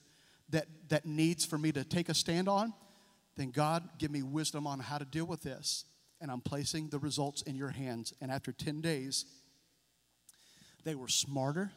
that 0.50 0.66
that 0.88 1.04
needs 1.06 1.44
for 1.44 1.58
me 1.58 1.72
to 1.72 1.84
take 1.84 2.08
a 2.08 2.14
stand 2.14 2.48
on, 2.48 2.72
then 3.38 3.50
God, 3.50 3.88
give 3.98 4.10
me 4.10 4.22
wisdom 4.22 4.66
on 4.66 4.80
how 4.80 4.98
to 4.98 5.04
deal 5.04 5.24
with 5.24 5.42
this. 5.42 5.84
And 6.20 6.30
I'm 6.30 6.40
placing 6.40 6.88
the 6.88 6.98
results 6.98 7.42
in 7.42 7.54
your 7.54 7.70
hands. 7.70 8.12
And 8.20 8.30
after 8.30 8.52
10 8.52 8.80
days, 8.80 9.24
they 10.84 10.94
were 10.94 11.08
smarter, 11.08 11.70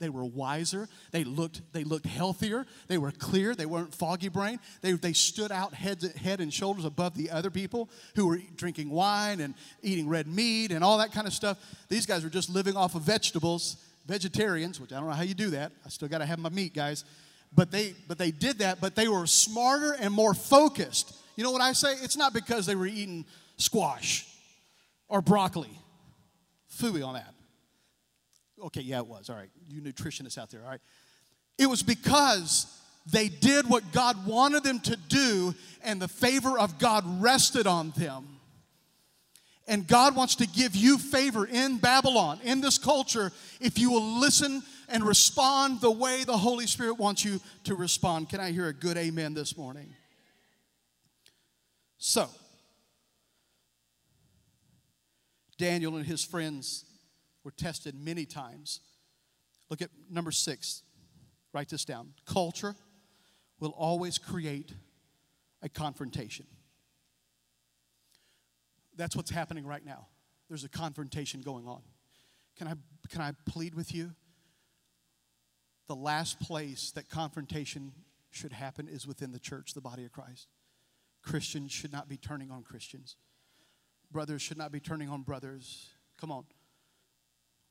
They 0.00 0.10
were 0.10 0.24
wiser. 0.24 0.88
They 1.10 1.24
looked, 1.24 1.60
they 1.72 1.82
looked 1.82 2.06
healthier. 2.06 2.66
They 2.86 2.98
were 2.98 3.10
clear. 3.10 3.56
They 3.56 3.66
weren't 3.66 3.92
foggy 3.92 4.28
brain. 4.28 4.60
They, 4.80 4.92
they 4.92 5.12
stood 5.12 5.50
out 5.50 5.74
head, 5.74 6.00
head 6.22 6.40
and 6.40 6.54
shoulders 6.54 6.84
above 6.84 7.16
the 7.16 7.30
other 7.30 7.50
people 7.50 7.90
who 8.14 8.28
were 8.28 8.38
drinking 8.54 8.90
wine 8.90 9.40
and 9.40 9.54
eating 9.82 10.08
red 10.08 10.28
meat 10.28 10.70
and 10.70 10.84
all 10.84 10.98
that 10.98 11.10
kind 11.10 11.26
of 11.26 11.32
stuff. 11.32 11.58
These 11.88 12.06
guys 12.06 12.22
were 12.22 12.30
just 12.30 12.48
living 12.48 12.76
off 12.76 12.94
of 12.94 13.02
vegetables, 13.02 13.76
vegetarians, 14.06 14.80
which 14.80 14.92
I 14.92 15.00
don't 15.00 15.08
know 15.08 15.14
how 15.14 15.22
you 15.22 15.34
do 15.34 15.50
that. 15.50 15.72
I 15.84 15.88
still 15.88 16.08
got 16.08 16.18
to 16.18 16.26
have 16.26 16.38
my 16.38 16.50
meat, 16.50 16.74
guys. 16.74 17.04
But 17.54 17.70
they, 17.70 17.94
but 18.06 18.18
they 18.18 18.30
did 18.30 18.58
that, 18.58 18.80
but 18.80 18.94
they 18.94 19.08
were 19.08 19.26
smarter 19.26 19.96
and 19.98 20.12
more 20.12 20.34
focused. 20.34 21.14
You 21.36 21.44
know 21.44 21.50
what 21.50 21.62
I 21.62 21.72
say? 21.72 21.94
It's 22.02 22.16
not 22.16 22.32
because 22.32 22.66
they 22.66 22.74
were 22.74 22.86
eating 22.86 23.24
squash 23.56 24.26
or 25.08 25.22
broccoli. 25.22 25.70
Fooey 26.78 27.06
on 27.06 27.14
that. 27.14 27.34
Okay, 28.62 28.80
yeah, 28.80 28.98
it 28.98 29.06
was. 29.06 29.30
All 29.30 29.36
right. 29.36 29.50
You 29.68 29.80
nutritionists 29.80 30.38
out 30.38 30.50
there, 30.50 30.62
all 30.62 30.70
right. 30.70 30.80
It 31.58 31.66
was 31.66 31.82
because 31.82 32.66
they 33.10 33.28
did 33.28 33.68
what 33.68 33.92
God 33.92 34.26
wanted 34.26 34.62
them 34.62 34.80
to 34.80 34.96
do, 34.96 35.54
and 35.82 36.00
the 36.00 36.08
favor 36.08 36.58
of 36.58 36.78
God 36.78 37.04
rested 37.22 37.66
on 37.66 37.90
them. 37.96 38.26
And 39.66 39.86
God 39.86 40.16
wants 40.16 40.36
to 40.36 40.46
give 40.46 40.74
you 40.74 40.98
favor 40.98 41.46
in 41.46 41.78
Babylon, 41.78 42.40
in 42.42 42.60
this 42.60 42.78
culture, 42.78 43.32
if 43.60 43.78
you 43.78 43.90
will 43.90 44.18
listen 44.18 44.62
and 44.88 45.04
respond 45.04 45.80
the 45.80 45.90
way 45.90 46.24
the 46.24 46.36
Holy 46.36 46.66
Spirit 46.66 46.94
wants 46.94 47.24
you 47.24 47.40
to 47.64 47.74
respond. 47.74 48.28
Can 48.30 48.40
I 48.40 48.50
hear 48.50 48.68
a 48.68 48.72
good 48.72 48.96
amen 48.96 49.34
this 49.34 49.56
morning? 49.56 49.94
So, 51.98 52.28
Daniel 55.58 55.96
and 55.96 56.06
his 56.06 56.24
friends 56.24 56.84
were 57.44 57.50
tested 57.50 57.94
many 57.94 58.24
times. 58.24 58.80
Look 59.68 59.82
at 59.82 59.90
number 60.10 60.30
six. 60.30 60.82
Write 61.52 61.68
this 61.68 61.84
down. 61.84 62.14
Culture 62.24 62.74
will 63.60 63.74
always 63.76 64.18
create 64.18 64.72
a 65.62 65.68
confrontation. 65.68 66.46
That's 68.96 69.16
what's 69.16 69.30
happening 69.30 69.66
right 69.66 69.84
now. 69.84 70.06
There's 70.48 70.64
a 70.64 70.68
confrontation 70.68 71.40
going 71.40 71.66
on. 71.66 71.82
Can 72.56 72.68
I, 72.68 72.74
can 73.10 73.20
I 73.20 73.32
plead 73.44 73.74
with 73.74 73.94
you? 73.94 74.12
The 75.88 75.96
last 75.96 76.38
place 76.38 76.90
that 76.92 77.08
confrontation 77.08 77.92
should 78.30 78.52
happen 78.52 78.88
is 78.88 79.06
within 79.06 79.32
the 79.32 79.38
church, 79.38 79.72
the 79.72 79.80
body 79.80 80.04
of 80.04 80.12
Christ. 80.12 80.48
Christians 81.22 81.72
should 81.72 81.92
not 81.92 82.08
be 82.08 82.18
turning 82.18 82.50
on 82.50 82.62
Christians. 82.62 83.16
Brothers 84.12 84.42
should 84.42 84.58
not 84.58 84.70
be 84.70 84.80
turning 84.80 85.08
on 85.08 85.22
brothers. 85.22 85.88
Come 86.20 86.30
on. 86.30 86.44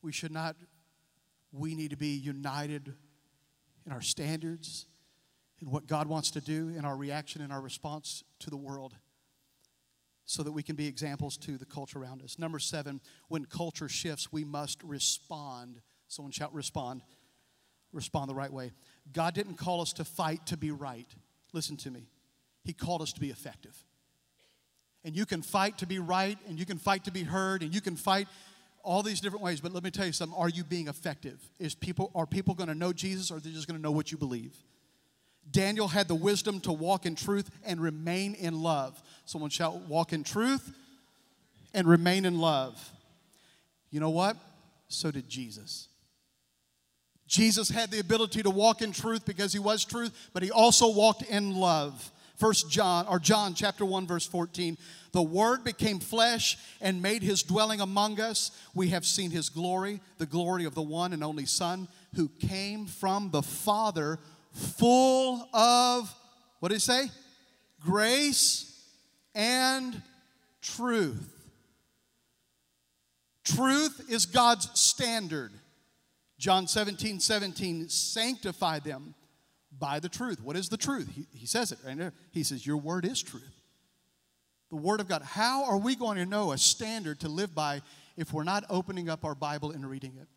We 0.02 0.12
should 0.12 0.32
not, 0.32 0.56
we 1.52 1.76
need 1.76 1.92
to 1.92 1.98
be 1.98 2.16
united 2.16 2.94
in 3.86 3.92
our 3.92 4.02
standards, 4.02 4.88
in 5.62 5.70
what 5.70 5.88
God 5.88 6.08
wants 6.08 6.32
to 6.32 6.42
do, 6.42 6.70
in 6.70 6.86
our 6.86 6.98
reaction 6.98 7.42
and 7.42 7.54
our 7.54 7.62
response 7.62 8.24
to 8.40 8.50
the 8.50 8.58
world, 8.58 8.96
so 10.26 10.44
that 10.44 10.52
we 10.52 10.62
can 10.64 10.76
be 10.76 10.88
examples 10.88 11.38
to 11.38 11.58
the 11.58 11.66
culture 11.66 12.00
around 12.00 12.22
us. 12.22 12.38
Number 12.38 12.60
seven, 12.60 13.00
when 13.28 13.46
culture 13.46 13.90
shifts, 13.90 14.32
we 14.32 14.44
must 14.44 14.84
respond. 14.84 15.82
Someone 16.08 16.32
shout, 16.32 16.54
respond. 16.54 17.02
Respond 17.98 18.30
the 18.30 18.36
right 18.36 18.54
way. 18.54 18.74
God 19.12 19.34
didn't 19.34 19.56
call 19.56 19.82
us 19.82 19.92
to 19.94 20.06
fight 20.06 20.46
to 20.46 20.56
be 20.56 20.70
right. 20.70 21.08
Listen 21.52 21.76
to 21.78 21.90
me. 21.90 22.08
He 22.64 22.72
called 22.72 23.02
us 23.02 23.12
to 23.14 23.20
be 23.20 23.32
effective. 23.32 23.76
And 25.04 25.16
you 25.16 25.26
can 25.26 25.42
fight 25.42 25.80
to 25.80 25.88
be 25.88 25.98
right, 25.98 26.38
and 26.48 26.60
you 26.60 26.66
can 26.66 26.78
fight 26.78 27.06
to 27.06 27.12
be 27.12 27.24
heard, 27.24 27.64
and 27.64 27.74
you 27.74 27.82
can 27.82 27.96
fight 27.96 28.28
all 28.84 29.02
these 29.02 29.20
different 29.20 29.44
ways. 29.44 29.62
But 29.62 29.74
let 29.74 29.84
me 29.84 29.90
tell 29.90 30.06
you 30.06 30.12
something: 30.12 30.38
Are 30.38 30.48
you 30.48 30.64
being 30.64 30.88
effective? 30.88 31.42
Is 31.58 31.74
people 31.74 32.12
are 32.14 32.28
people 32.28 32.54
going 32.54 32.70
to 32.70 32.76
know 32.76 32.94
Jesus, 32.94 33.32
or 33.32 33.38
are 33.38 33.40
they 33.40 33.50
just 33.50 33.68
going 33.68 33.80
to 33.80 33.82
know 33.82 33.92
what 33.92 34.12
you 34.12 34.18
believe? 34.18 34.56
Daniel 35.50 35.88
had 35.88 36.08
the 36.08 36.16
wisdom 36.16 36.60
to 36.62 36.72
walk 36.72 37.08
in 37.08 37.16
truth 37.16 37.50
and 37.66 37.82
remain 37.82 38.36
in 38.36 38.62
love. 38.62 39.02
Someone 39.26 39.50
shout, 39.50 39.74
"Walk 39.88 40.14
in 40.14 40.24
truth 40.24 40.72
and 41.74 41.88
remain 41.88 42.26
in 42.26 42.38
love." 42.38 42.92
You 43.90 44.00
know 44.00 44.12
what? 44.12 44.38
So 44.88 45.10
did 45.10 45.28
Jesus. 45.28 45.88
Jesus 47.28 47.70
had 47.70 47.92
the 47.92 48.00
ability 48.00 48.42
to 48.44 48.50
walk 48.50 48.82
in 48.82 48.92
truth 48.92 49.26
because 49.26 49.54
he 49.54 49.60
was 49.60 49.84
truth, 49.84 50.30
but 50.34 50.44
he 50.44 50.52
also 50.52 50.92
walked 50.92 51.24
in 51.24 51.56
love. 51.56 52.12
First 52.36 52.70
John 52.70 53.08
or 53.08 53.20
John 53.20 53.54
chapter 53.54 53.84
1 53.84 54.08
verse 54.08 54.26
14. 54.26 54.78
The 55.12 55.22
word 55.22 55.64
became 55.64 56.00
flesh 56.00 56.58
and 56.80 57.02
made 57.02 57.24
his 57.24 57.42
dwelling 57.44 57.82
among 57.82 58.20
us. 58.20 58.52
We 58.76 58.90
have 58.90 59.06
seen 59.06 59.32
his 59.32 59.50
glory, 59.50 60.00
the 60.20 60.26
glory 60.26 60.66
of 60.66 60.76
the 60.76 60.82
one 60.82 61.14
and 61.14 61.24
only 61.24 61.46
son 61.46 61.88
who 62.16 62.30
came 62.30 62.86
from 62.86 63.32
the 63.32 63.42
Father 63.42 64.20
full 64.52 65.50
of 65.54 66.14
what 66.60 66.70
did 66.70 66.76
he 66.76 66.80
say? 66.80 67.10
Grace 67.80 68.86
and 69.36 70.02
truth. 70.62 71.34
Truth 73.44 74.06
is 74.10 74.26
God's 74.26 74.70
standard. 74.80 75.52
John 76.38 76.68
17, 76.68 77.20
17, 77.20 77.90
sanctify 77.90 78.80
them 78.80 79.16
by 79.78 80.00
the 80.00 80.10
truth. 80.10 80.42
What 80.42 80.56
is 80.56 80.70
the 80.70 80.78
truth? 80.78 81.10
He, 81.14 81.28
he 81.32 81.46
says 81.46 81.72
it 81.72 81.80
right 81.86 81.98
there. 81.98 82.14
He 82.32 82.44
says, 82.44 82.66
Your 82.66 82.78
word 82.78 83.06
is 83.06 83.22
truth. 83.22 83.62
The 84.70 84.76
word 84.76 85.00
of 85.00 85.08
God. 85.08 85.22
How 85.22 85.66
are 85.66 85.78
we 85.78 85.96
going 85.96 86.18
to 86.18 86.26
know 86.26 86.52
a 86.52 86.58
standard 86.58 87.22
to 87.22 87.30
live 87.30 87.56
by 87.56 87.82
if 88.18 88.34
we're 88.34 88.44
not 88.44 88.66
opening 88.70 89.10
up 89.10 89.24
our 89.24 89.36
Bible 89.36 89.72
and 89.72 89.90
reading 89.90 90.14
it? 90.20 90.28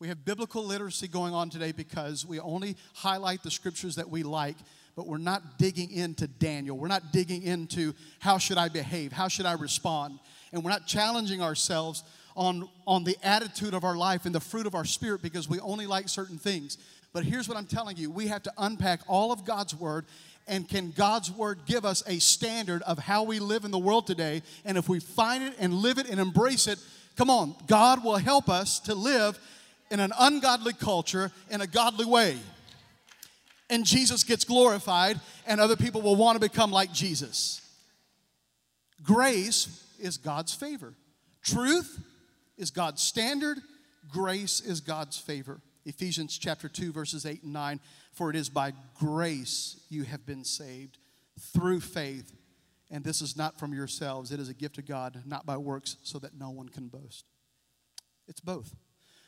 We 0.00 0.08
have 0.08 0.24
biblical 0.24 0.64
literacy 0.64 1.08
going 1.08 1.34
on 1.34 1.50
today 1.50 1.72
because 1.72 2.24
we 2.24 2.38
only 2.38 2.76
highlight 2.94 3.42
the 3.42 3.50
scriptures 3.50 3.96
that 3.96 4.08
we 4.08 4.22
like, 4.22 4.56
but 4.94 5.08
we're 5.08 5.18
not 5.18 5.58
digging 5.58 5.90
into 5.90 6.28
Daniel. 6.28 6.78
We're 6.78 6.86
not 6.86 7.12
digging 7.12 7.42
into 7.42 7.94
how 8.20 8.38
should 8.38 8.58
I 8.58 8.68
behave? 8.68 9.10
How 9.10 9.26
should 9.26 9.46
I 9.46 9.54
respond? 9.54 10.20
And 10.52 10.62
we're 10.62 10.70
not 10.70 10.86
challenging 10.86 11.42
ourselves 11.42 12.04
on, 12.38 12.68
on 12.86 13.02
the 13.02 13.18
attitude 13.22 13.74
of 13.74 13.82
our 13.82 13.96
life 13.96 14.24
and 14.24 14.32
the 14.32 14.40
fruit 14.40 14.64
of 14.64 14.76
our 14.76 14.84
spirit 14.84 15.20
because 15.20 15.48
we 15.48 15.58
only 15.58 15.86
like 15.86 16.08
certain 16.08 16.38
things. 16.38 16.78
But 17.12 17.24
here's 17.24 17.48
what 17.48 17.58
I'm 17.58 17.66
telling 17.66 17.96
you 17.96 18.10
we 18.10 18.28
have 18.28 18.44
to 18.44 18.52
unpack 18.56 19.00
all 19.08 19.32
of 19.32 19.44
God's 19.44 19.74
word. 19.74 20.06
And 20.46 20.66
can 20.66 20.92
God's 20.92 21.30
word 21.30 21.58
give 21.66 21.84
us 21.84 22.02
a 22.06 22.20
standard 22.20 22.80
of 22.82 22.98
how 22.98 23.24
we 23.24 23.38
live 23.38 23.64
in 23.64 23.70
the 23.70 23.78
world 23.78 24.06
today? 24.06 24.42
And 24.64 24.78
if 24.78 24.88
we 24.88 25.00
find 25.00 25.42
it 25.42 25.54
and 25.58 25.74
live 25.74 25.98
it 25.98 26.08
and 26.08 26.18
embrace 26.18 26.66
it, 26.68 26.78
come 27.16 27.28
on, 27.28 27.54
God 27.66 28.02
will 28.02 28.16
help 28.16 28.48
us 28.48 28.78
to 28.80 28.94
live 28.94 29.38
in 29.90 30.00
an 30.00 30.12
ungodly 30.18 30.72
culture 30.72 31.32
in 31.50 31.60
a 31.60 31.66
godly 31.66 32.06
way. 32.06 32.38
And 33.68 33.84
Jesus 33.84 34.22
gets 34.22 34.44
glorified, 34.44 35.20
and 35.46 35.60
other 35.60 35.76
people 35.76 36.00
will 36.00 36.16
want 36.16 36.40
to 36.40 36.48
become 36.48 36.70
like 36.70 36.92
Jesus. 36.92 37.60
Grace 39.02 39.84
is 40.00 40.16
God's 40.16 40.54
favor, 40.54 40.94
truth 41.42 42.00
is 42.58 42.70
God's 42.70 43.02
standard, 43.02 43.58
grace 44.10 44.60
is 44.60 44.80
God's 44.80 45.16
favor. 45.16 45.60
Ephesians 45.86 46.36
chapter 46.36 46.68
2, 46.68 46.92
verses 46.92 47.24
8 47.24 47.44
and 47.44 47.52
9. 47.52 47.80
For 48.12 48.28
it 48.28 48.36
is 48.36 48.50
by 48.50 48.72
grace 48.98 49.80
you 49.88 50.02
have 50.02 50.26
been 50.26 50.44
saved 50.44 50.98
through 51.40 51.80
faith. 51.80 52.34
And 52.90 53.04
this 53.04 53.22
is 53.22 53.36
not 53.36 53.58
from 53.58 53.72
yourselves, 53.72 54.32
it 54.32 54.40
is 54.40 54.48
a 54.48 54.54
gift 54.54 54.78
of 54.78 54.86
God, 54.86 55.22
not 55.24 55.46
by 55.46 55.56
works, 55.56 55.96
so 56.02 56.18
that 56.18 56.38
no 56.38 56.50
one 56.50 56.68
can 56.68 56.88
boast. 56.88 57.24
It's 58.26 58.40
both. 58.40 58.74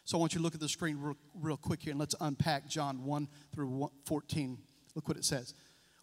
So 0.05 0.19
I 0.19 0.21
want 0.21 0.35
you 0.35 0.39
to 0.39 0.43
look 0.43 0.55
at 0.55 0.61
the 0.61 0.69
screen 0.69 0.99
real, 0.99 1.17
real 1.35 1.57
quick 1.57 1.83
here 1.83 1.93
and 1.93 2.01
let's 2.01 2.15
unpack 2.21 2.69
John 2.69 3.05
1 3.05 3.29
through 3.55 3.91
14. 4.07 4.59
Look 4.95 5.09
what 5.09 5.17
it 5.17 5.25
says. 5.25 5.55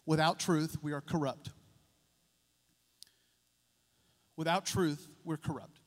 Without 0.06 0.38
truth, 0.38 0.78
we 0.82 0.92
are 0.92 1.00
corrupt. 1.00 1.50
Without 4.36 4.64
truth, 4.64 5.08
we're 5.24 5.36
corrupt. 5.36 5.77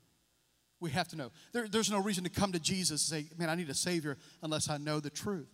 We 0.81 0.91
have 0.91 1.07
to 1.09 1.15
know. 1.15 1.31
There, 1.53 1.69
there's 1.69 1.91
no 1.91 2.01
reason 2.01 2.25
to 2.25 2.29
come 2.29 2.51
to 2.51 2.59
Jesus 2.59 3.09
and 3.09 3.23
say, 3.23 3.29
Man, 3.37 3.49
I 3.49 3.55
need 3.55 3.69
a 3.69 3.73
Savior 3.73 4.17
unless 4.41 4.69
I 4.69 4.77
know 4.77 4.99
the 4.99 5.09
truth. 5.09 5.47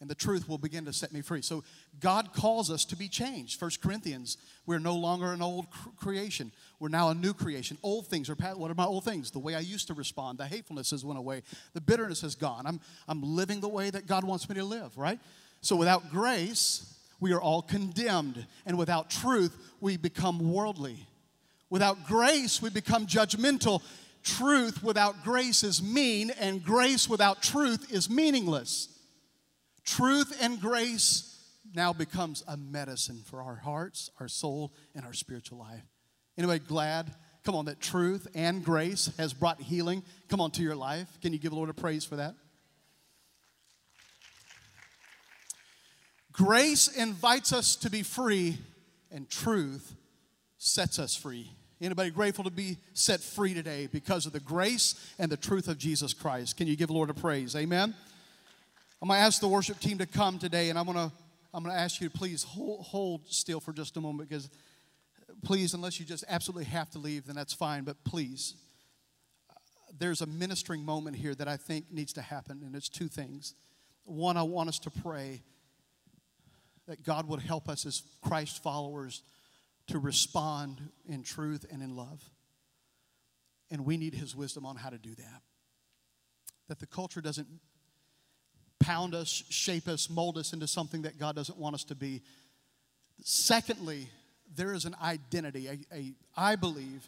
And 0.00 0.10
the 0.10 0.16
truth 0.16 0.48
will 0.48 0.58
begin 0.58 0.84
to 0.86 0.92
set 0.92 1.12
me 1.12 1.20
free. 1.20 1.42
So 1.42 1.62
God 2.00 2.32
calls 2.32 2.72
us 2.72 2.84
to 2.86 2.96
be 2.96 3.06
changed. 3.06 3.60
First 3.60 3.80
Corinthians, 3.80 4.36
we're 4.66 4.80
no 4.80 4.96
longer 4.96 5.32
an 5.32 5.40
old 5.40 5.66
creation. 5.96 6.50
We're 6.80 6.88
now 6.88 7.10
a 7.10 7.14
new 7.14 7.32
creation. 7.32 7.78
Old 7.84 8.08
things 8.08 8.28
are 8.28 8.34
past. 8.34 8.58
What 8.58 8.68
are 8.68 8.74
my 8.74 8.84
old 8.84 9.04
things? 9.04 9.30
The 9.30 9.38
way 9.38 9.54
I 9.54 9.60
used 9.60 9.86
to 9.86 9.94
respond. 9.94 10.38
The 10.38 10.46
hatefulness 10.46 10.90
has 10.90 11.04
went 11.04 11.20
away. 11.20 11.44
The 11.72 11.80
bitterness 11.80 12.22
has 12.22 12.34
gone. 12.34 12.66
I'm, 12.66 12.80
I'm 13.06 13.22
living 13.22 13.60
the 13.60 13.68
way 13.68 13.90
that 13.90 14.08
God 14.08 14.24
wants 14.24 14.48
me 14.48 14.56
to 14.56 14.64
live, 14.64 14.98
right? 14.98 15.20
So 15.60 15.76
without 15.76 16.10
grace, 16.10 16.98
we 17.20 17.32
are 17.32 17.40
all 17.40 17.62
condemned. 17.62 18.44
And 18.66 18.76
without 18.76 19.08
truth, 19.08 19.56
we 19.80 19.96
become 19.98 20.52
worldly. 20.52 21.06
Without 21.70 22.08
grace, 22.08 22.60
we 22.60 22.70
become 22.70 23.06
judgmental 23.06 23.82
truth 24.22 24.82
without 24.82 25.24
grace 25.24 25.62
is 25.62 25.82
mean, 25.82 26.30
and 26.38 26.64
grace 26.64 27.08
without 27.08 27.42
truth 27.42 27.92
is 27.92 28.08
meaningless. 28.08 28.88
Truth 29.84 30.36
and 30.40 30.60
grace 30.60 31.28
now 31.74 31.92
becomes 31.92 32.42
a 32.46 32.56
medicine 32.56 33.22
for 33.24 33.42
our 33.42 33.56
hearts, 33.56 34.10
our 34.20 34.28
soul, 34.28 34.72
and 34.94 35.04
our 35.04 35.12
spiritual 35.12 35.58
life. 35.58 35.82
Anybody 36.36 36.60
glad? 36.60 37.14
Come 37.44 37.54
on, 37.54 37.64
that 37.64 37.80
truth 37.80 38.28
and 38.34 38.64
grace 38.64 39.10
has 39.18 39.32
brought 39.32 39.60
healing. 39.60 40.04
Come 40.28 40.40
on 40.40 40.50
to 40.52 40.62
your 40.62 40.76
life. 40.76 41.08
Can 41.20 41.32
you 41.32 41.38
give 41.38 41.52
a 41.52 41.56
Lord 41.56 41.70
a 41.70 41.74
praise 41.74 42.04
for 42.04 42.16
that? 42.16 42.34
Grace 46.32 46.88
invites 46.88 47.52
us 47.52 47.76
to 47.76 47.90
be 47.90 48.02
free, 48.02 48.56
and 49.10 49.28
truth 49.28 49.94
sets 50.56 50.98
us 50.98 51.14
free. 51.14 51.50
Anybody 51.82 52.10
grateful 52.10 52.44
to 52.44 52.50
be 52.50 52.78
set 52.94 53.20
free 53.20 53.54
today 53.54 53.88
because 53.88 54.24
of 54.24 54.32
the 54.32 54.38
grace 54.38 54.94
and 55.18 55.32
the 55.32 55.36
truth 55.36 55.66
of 55.66 55.78
Jesus 55.78 56.14
Christ? 56.14 56.56
Can 56.56 56.68
you 56.68 56.76
give 56.76 56.86
the 56.86 56.92
Lord 56.92 57.10
a 57.10 57.14
praise? 57.14 57.56
Amen. 57.56 57.92
I'm 59.00 59.08
going 59.08 59.18
to 59.18 59.24
ask 59.24 59.40
the 59.40 59.48
worship 59.48 59.80
team 59.80 59.98
to 59.98 60.06
come 60.06 60.38
today, 60.38 60.70
and 60.70 60.78
I'm 60.78 60.84
going 60.84 60.96
to 60.96 61.12
I'm 61.52 61.64
going 61.64 61.74
to 61.74 61.80
ask 61.80 62.00
you 62.00 62.08
to 62.08 62.16
please 62.16 62.44
hold, 62.44 62.86
hold 62.86 63.26
still 63.26 63.58
for 63.58 63.72
just 63.72 63.96
a 63.96 64.00
moment 64.00 64.28
because, 64.28 64.48
please, 65.44 65.74
unless 65.74 65.98
you 65.98 66.06
just 66.06 66.24
absolutely 66.28 66.64
have 66.66 66.88
to 66.90 66.98
leave, 66.98 67.26
then 67.26 67.34
that's 67.34 67.52
fine. 67.52 67.82
But 67.82 68.02
please, 68.04 68.54
there's 69.98 70.22
a 70.22 70.26
ministering 70.26 70.84
moment 70.84 71.16
here 71.16 71.34
that 71.34 71.48
I 71.48 71.56
think 71.56 71.92
needs 71.92 72.12
to 72.14 72.22
happen, 72.22 72.62
and 72.64 72.76
it's 72.76 72.88
two 72.88 73.08
things. 73.08 73.54
One, 74.04 74.36
I 74.36 74.44
want 74.44 74.68
us 74.68 74.78
to 74.78 74.90
pray 74.90 75.42
that 76.86 77.02
God 77.02 77.28
would 77.28 77.40
help 77.40 77.68
us 77.68 77.84
as 77.84 78.02
Christ 78.22 78.62
followers 78.62 79.22
to 79.92 79.98
respond 79.98 80.80
in 81.06 81.22
truth 81.22 81.66
and 81.70 81.82
in 81.82 81.94
love. 81.94 82.24
And 83.70 83.84
we 83.84 83.98
need 83.98 84.14
His 84.14 84.34
wisdom 84.34 84.64
on 84.64 84.76
how 84.76 84.88
to 84.88 84.96
do 84.96 85.14
that. 85.14 85.42
That 86.68 86.80
the 86.80 86.86
culture 86.86 87.20
doesn't 87.20 87.46
pound 88.80 89.14
us, 89.14 89.28
shape 89.50 89.88
us, 89.88 90.08
mold 90.08 90.38
us 90.38 90.54
into 90.54 90.66
something 90.66 91.02
that 91.02 91.18
God 91.18 91.36
doesn't 91.36 91.58
want 91.58 91.74
us 91.74 91.84
to 91.84 91.94
be. 91.94 92.22
Secondly, 93.22 94.08
there 94.56 94.72
is 94.72 94.86
an 94.86 94.96
identity, 95.02 95.68
a, 95.68 95.94
a, 95.94 96.14
I 96.34 96.56
believe, 96.56 97.06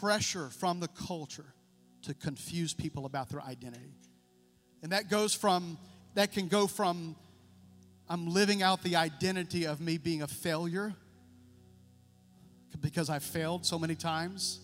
pressure 0.00 0.48
from 0.50 0.80
the 0.80 0.88
culture 0.88 1.54
to 2.02 2.14
confuse 2.14 2.74
people 2.74 3.06
about 3.06 3.28
their 3.28 3.42
identity. 3.42 3.94
And 4.82 4.90
that 4.90 5.08
goes 5.08 5.34
from, 5.34 5.78
that 6.14 6.32
can 6.32 6.48
go 6.48 6.66
from, 6.66 7.14
I'm 8.08 8.26
living 8.26 8.60
out 8.60 8.82
the 8.82 8.96
identity 8.96 9.68
of 9.68 9.80
me 9.80 9.98
being 9.98 10.22
a 10.22 10.28
failure 10.28 10.96
because 12.80 13.10
I've 13.10 13.22
failed 13.22 13.66
so 13.66 13.78
many 13.78 13.94
times. 13.94 14.60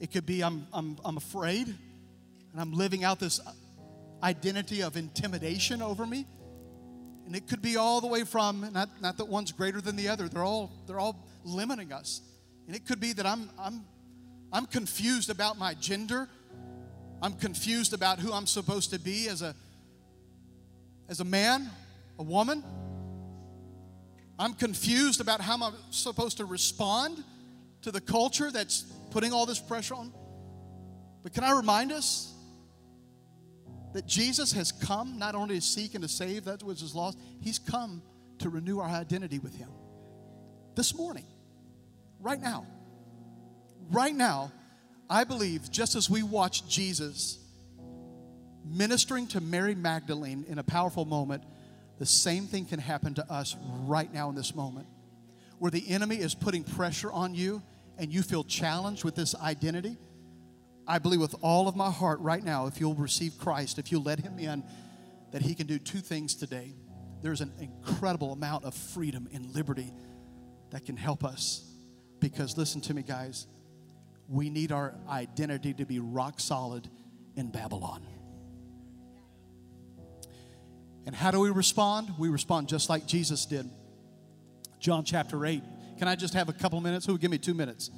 It 0.00 0.12
could 0.12 0.26
be 0.26 0.42
I'm, 0.42 0.66
I'm, 0.72 0.98
I'm 1.04 1.16
afraid 1.16 1.66
and 1.66 2.60
I'm 2.60 2.72
living 2.72 3.04
out 3.04 3.18
this 3.18 3.40
identity 4.22 4.82
of 4.82 4.96
intimidation 4.96 5.82
over 5.82 6.06
me. 6.06 6.26
And 7.26 7.36
it 7.36 7.48
could 7.48 7.62
be 7.62 7.76
all 7.76 8.00
the 8.00 8.08
way 8.08 8.24
from, 8.24 8.68
not, 8.72 8.88
not 9.00 9.16
that 9.18 9.28
one's 9.28 9.52
greater 9.52 9.80
than 9.80 9.96
the 9.96 10.08
other, 10.08 10.28
they're 10.28 10.44
all, 10.44 10.72
they're 10.86 10.98
all 10.98 11.28
limiting 11.44 11.92
us. 11.92 12.20
And 12.66 12.76
it 12.76 12.86
could 12.86 13.00
be 13.00 13.12
that 13.14 13.26
I'm, 13.26 13.50
I'm 13.58 13.84
I'm 14.52 14.66
confused 14.66 15.30
about 15.30 15.58
my 15.58 15.72
gender. 15.74 16.28
I'm 17.22 17.32
confused 17.32 17.94
about 17.94 18.18
who 18.18 18.32
I'm 18.32 18.46
supposed 18.46 18.90
to 18.90 18.98
be 18.98 19.28
as 19.28 19.40
a, 19.40 19.54
as 21.08 21.20
a 21.20 21.24
man, 21.24 21.70
a 22.18 22.22
woman. 22.22 22.62
I'm 24.38 24.54
confused 24.54 25.20
about 25.20 25.40
how 25.40 25.62
I'm 25.62 25.74
supposed 25.90 26.38
to 26.38 26.44
respond 26.44 27.22
to 27.82 27.90
the 27.90 28.00
culture 28.00 28.50
that's 28.50 28.82
putting 29.10 29.32
all 29.32 29.46
this 29.46 29.58
pressure 29.58 29.94
on. 29.94 30.12
But 31.22 31.34
can 31.34 31.44
I 31.44 31.52
remind 31.52 31.92
us 31.92 32.32
that 33.92 34.06
Jesus 34.06 34.52
has 34.52 34.72
come 34.72 35.18
not 35.18 35.34
only 35.34 35.56
to 35.56 35.60
seek 35.60 35.94
and 35.94 36.02
to 36.02 36.08
save 36.08 36.44
that 36.46 36.62
which 36.62 36.82
is 36.82 36.94
lost, 36.94 37.18
He's 37.40 37.58
come 37.58 38.02
to 38.38 38.48
renew 38.48 38.78
our 38.78 38.88
identity 38.88 39.38
with 39.38 39.54
Him. 39.54 39.68
This 40.74 40.94
morning, 40.96 41.26
right 42.20 42.40
now 42.40 42.66
right 43.92 44.14
now, 44.14 44.50
I 45.08 45.24
believe 45.24 45.70
just 45.70 45.94
as 45.94 46.08
we 46.08 46.22
watch 46.22 46.66
Jesus 46.68 47.38
ministering 48.64 49.26
to 49.28 49.40
Mary 49.40 49.74
Magdalene 49.74 50.44
in 50.48 50.58
a 50.58 50.62
powerful 50.62 51.04
moment, 51.04 51.44
the 52.02 52.06
same 52.06 52.48
thing 52.48 52.64
can 52.64 52.80
happen 52.80 53.14
to 53.14 53.32
us 53.32 53.54
right 53.84 54.12
now 54.12 54.28
in 54.28 54.34
this 54.34 54.56
moment. 54.56 54.88
Where 55.60 55.70
the 55.70 55.88
enemy 55.88 56.16
is 56.16 56.34
putting 56.34 56.64
pressure 56.64 57.12
on 57.12 57.32
you 57.32 57.62
and 57.96 58.12
you 58.12 58.22
feel 58.22 58.42
challenged 58.42 59.04
with 59.04 59.14
this 59.14 59.36
identity. 59.36 59.96
I 60.84 60.98
believe 60.98 61.20
with 61.20 61.36
all 61.42 61.68
of 61.68 61.76
my 61.76 61.92
heart 61.92 62.18
right 62.18 62.42
now, 62.42 62.66
if 62.66 62.80
you'll 62.80 62.96
receive 62.96 63.38
Christ, 63.38 63.78
if 63.78 63.92
you'll 63.92 64.02
let 64.02 64.18
Him 64.18 64.40
in, 64.40 64.64
that 65.30 65.42
He 65.42 65.54
can 65.54 65.68
do 65.68 65.78
two 65.78 66.00
things 66.00 66.34
today. 66.34 66.74
There's 67.22 67.40
an 67.40 67.52
incredible 67.60 68.32
amount 68.32 68.64
of 68.64 68.74
freedom 68.74 69.28
and 69.32 69.54
liberty 69.54 69.92
that 70.70 70.84
can 70.84 70.96
help 70.96 71.22
us. 71.22 71.70
Because 72.18 72.58
listen 72.58 72.80
to 72.80 72.94
me, 72.94 73.04
guys, 73.04 73.46
we 74.28 74.50
need 74.50 74.72
our 74.72 74.96
identity 75.08 75.72
to 75.74 75.86
be 75.86 76.00
rock 76.00 76.40
solid 76.40 76.88
in 77.36 77.52
Babylon. 77.52 78.04
And 81.06 81.14
how 81.14 81.30
do 81.30 81.40
we 81.40 81.50
respond? 81.50 82.12
We 82.18 82.28
respond 82.28 82.68
just 82.68 82.88
like 82.88 83.06
Jesus 83.06 83.46
did. 83.46 83.68
John 84.78 85.04
chapter 85.04 85.44
8. 85.44 85.62
Can 85.98 86.08
I 86.08 86.16
just 86.16 86.34
have 86.34 86.48
a 86.48 86.52
couple 86.52 86.80
minutes? 86.80 87.06
Who 87.06 87.18
give 87.18 87.30
me 87.30 87.38
two 87.38 87.54
minutes? 87.54 87.90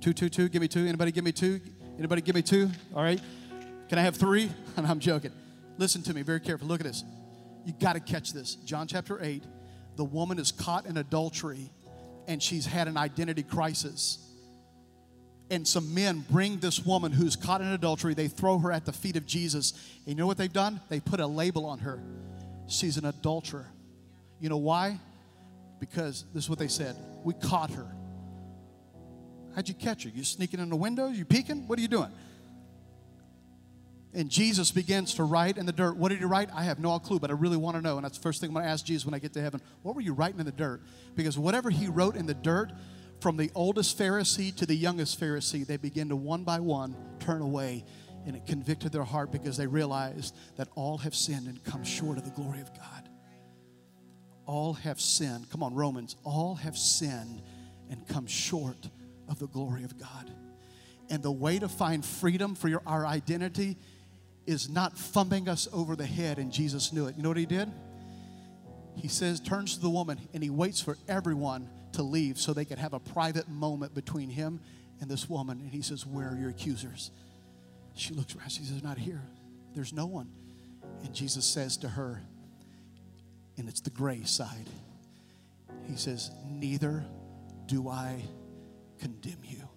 Two, 0.00 0.12
two, 0.12 0.28
two. 0.28 0.48
Give 0.48 0.62
me 0.62 0.68
two. 0.68 0.86
Anybody 0.86 1.12
give 1.12 1.24
me 1.24 1.32
two? 1.32 1.60
Anybody 1.98 2.22
give 2.22 2.34
me 2.34 2.42
two? 2.42 2.70
All 2.94 3.02
right. 3.02 3.20
Can 3.88 3.98
I 3.98 4.02
have 4.02 4.16
three? 4.16 4.50
And 4.76 4.86
I'm 4.86 5.00
joking. 5.00 5.32
Listen 5.78 6.02
to 6.04 6.14
me 6.14 6.22
very 6.22 6.40
carefully. 6.40 6.68
Look 6.68 6.80
at 6.80 6.86
this. 6.86 7.04
You 7.66 7.74
got 7.78 7.94
to 7.94 8.00
catch 8.00 8.32
this. 8.32 8.54
John 8.54 8.86
chapter 8.86 9.22
8. 9.22 9.42
The 9.96 10.04
woman 10.04 10.38
is 10.38 10.52
caught 10.52 10.86
in 10.86 10.96
adultery 10.96 11.70
and 12.26 12.42
she's 12.42 12.64
had 12.64 12.88
an 12.88 12.96
identity 12.96 13.42
crisis 13.42 14.30
and 15.50 15.66
some 15.66 15.92
men 15.92 16.24
bring 16.30 16.58
this 16.58 16.84
woman 16.86 17.10
who's 17.10 17.34
caught 17.34 17.60
in 17.60 17.66
adultery, 17.66 18.14
they 18.14 18.28
throw 18.28 18.58
her 18.58 18.70
at 18.70 18.86
the 18.86 18.92
feet 18.92 19.16
of 19.16 19.26
Jesus. 19.26 19.72
And 20.06 20.08
you 20.08 20.14
know 20.14 20.26
what 20.26 20.38
they've 20.38 20.52
done? 20.52 20.80
They 20.88 21.00
put 21.00 21.18
a 21.18 21.26
label 21.26 21.66
on 21.66 21.80
her. 21.80 22.00
She's 22.70 22.96
an 22.96 23.04
adulterer. 23.04 23.66
You 24.38 24.48
know 24.48 24.56
why? 24.56 25.00
Because 25.80 26.24
this 26.32 26.44
is 26.44 26.50
what 26.50 26.60
they 26.60 26.68
said. 26.68 26.96
We 27.24 27.34
caught 27.34 27.70
her. 27.72 27.86
How'd 29.56 29.68
you 29.68 29.74
catch 29.74 30.04
her? 30.04 30.10
You 30.10 30.22
sneaking 30.22 30.60
in 30.60 30.70
the 30.70 30.76
windows? 30.76 31.18
You 31.18 31.24
peeking? 31.24 31.66
What 31.66 31.78
are 31.80 31.82
you 31.82 31.88
doing? 31.88 32.12
And 34.14 34.30
Jesus 34.30 34.70
begins 34.70 35.14
to 35.14 35.24
write 35.24 35.58
in 35.58 35.66
the 35.66 35.72
dirt. 35.72 35.96
What 35.96 36.10
did 36.10 36.18
he 36.18 36.24
write? 36.24 36.48
I 36.54 36.62
have 36.62 36.78
no 36.78 36.96
clue, 37.00 37.18
but 37.18 37.30
I 37.30 37.32
really 37.32 37.56
want 37.56 37.76
to 37.76 37.82
know. 37.82 37.96
And 37.96 38.04
that's 38.04 38.18
the 38.18 38.22
first 38.22 38.40
thing 38.40 38.50
I'm 38.50 38.54
going 38.54 38.64
to 38.64 38.70
ask 38.70 38.84
Jesus 38.84 39.04
when 39.04 39.14
I 39.14 39.18
get 39.18 39.32
to 39.32 39.40
heaven. 39.40 39.60
What 39.82 39.96
were 39.96 40.00
you 40.00 40.12
writing 40.12 40.38
in 40.38 40.46
the 40.46 40.52
dirt? 40.52 40.80
Because 41.16 41.36
whatever 41.36 41.70
he 41.70 41.88
wrote 41.88 42.14
in 42.14 42.26
the 42.26 42.34
dirt 42.34 42.70
from 43.20 43.36
the 43.36 43.50
oldest 43.54 43.98
Pharisee 43.98 44.54
to 44.56 44.64
the 44.66 44.76
youngest 44.76 45.20
Pharisee, 45.20 45.66
they 45.66 45.76
begin 45.76 46.08
to 46.10 46.16
one 46.16 46.44
by 46.44 46.60
one 46.60 46.94
turn 47.18 47.42
away. 47.42 47.84
And 48.26 48.36
it 48.36 48.46
convicted 48.46 48.92
their 48.92 49.04
heart 49.04 49.32
because 49.32 49.56
they 49.56 49.66
realized 49.66 50.36
that 50.56 50.68
all 50.74 50.98
have 50.98 51.14
sinned 51.14 51.46
and 51.46 51.62
come 51.64 51.84
short 51.84 52.18
of 52.18 52.24
the 52.24 52.30
glory 52.30 52.60
of 52.60 52.72
God. 52.74 53.08
All 54.46 54.74
have 54.74 55.00
sinned. 55.00 55.48
Come 55.50 55.62
on, 55.62 55.74
Romans. 55.74 56.16
All 56.24 56.54
have 56.56 56.76
sinned 56.76 57.40
and 57.90 58.06
come 58.08 58.26
short 58.26 58.88
of 59.28 59.38
the 59.38 59.46
glory 59.46 59.84
of 59.84 59.98
God. 59.98 60.30
And 61.08 61.22
the 61.22 61.32
way 61.32 61.58
to 61.58 61.68
find 61.68 62.04
freedom 62.04 62.54
for 62.54 62.68
your, 62.68 62.82
our 62.86 63.06
identity 63.06 63.76
is 64.46 64.68
not 64.68 64.96
thumping 64.96 65.48
us 65.48 65.68
over 65.72 65.96
the 65.96 66.06
head, 66.06 66.38
and 66.38 66.52
Jesus 66.52 66.92
knew 66.92 67.06
it. 67.06 67.16
You 67.16 67.22
know 67.22 67.28
what 67.30 67.38
he 67.38 67.46
did? 67.46 67.70
He 68.96 69.08
says, 69.08 69.40
turns 69.40 69.74
to 69.74 69.80
the 69.80 69.90
woman, 69.90 70.18
and 70.34 70.42
he 70.42 70.50
waits 70.50 70.80
for 70.80 70.96
everyone 71.08 71.68
to 71.92 72.02
leave 72.02 72.38
so 72.38 72.52
they 72.52 72.64
could 72.64 72.78
have 72.78 72.92
a 72.92 73.00
private 73.00 73.48
moment 73.48 73.94
between 73.94 74.28
him 74.28 74.60
and 75.00 75.10
this 75.10 75.28
woman. 75.28 75.60
And 75.60 75.70
he 75.70 75.82
says, 75.82 76.06
Where 76.06 76.28
are 76.28 76.36
your 76.36 76.50
accusers? 76.50 77.10
She 78.00 78.14
looks 78.14 78.34
around. 78.34 78.50
She 78.50 78.62
says, 78.62 78.82
Not 78.82 78.96
here. 78.96 79.22
There's 79.74 79.92
no 79.92 80.06
one. 80.06 80.28
And 81.04 81.14
Jesus 81.14 81.44
says 81.44 81.76
to 81.78 81.88
her, 81.88 82.22
and 83.58 83.68
it's 83.68 83.80
the 83.80 83.90
gray 83.90 84.24
side, 84.24 84.68
He 85.86 85.96
says, 85.96 86.30
Neither 86.48 87.04
do 87.66 87.88
I 87.88 88.22
condemn 88.98 89.40
you. 89.44 89.68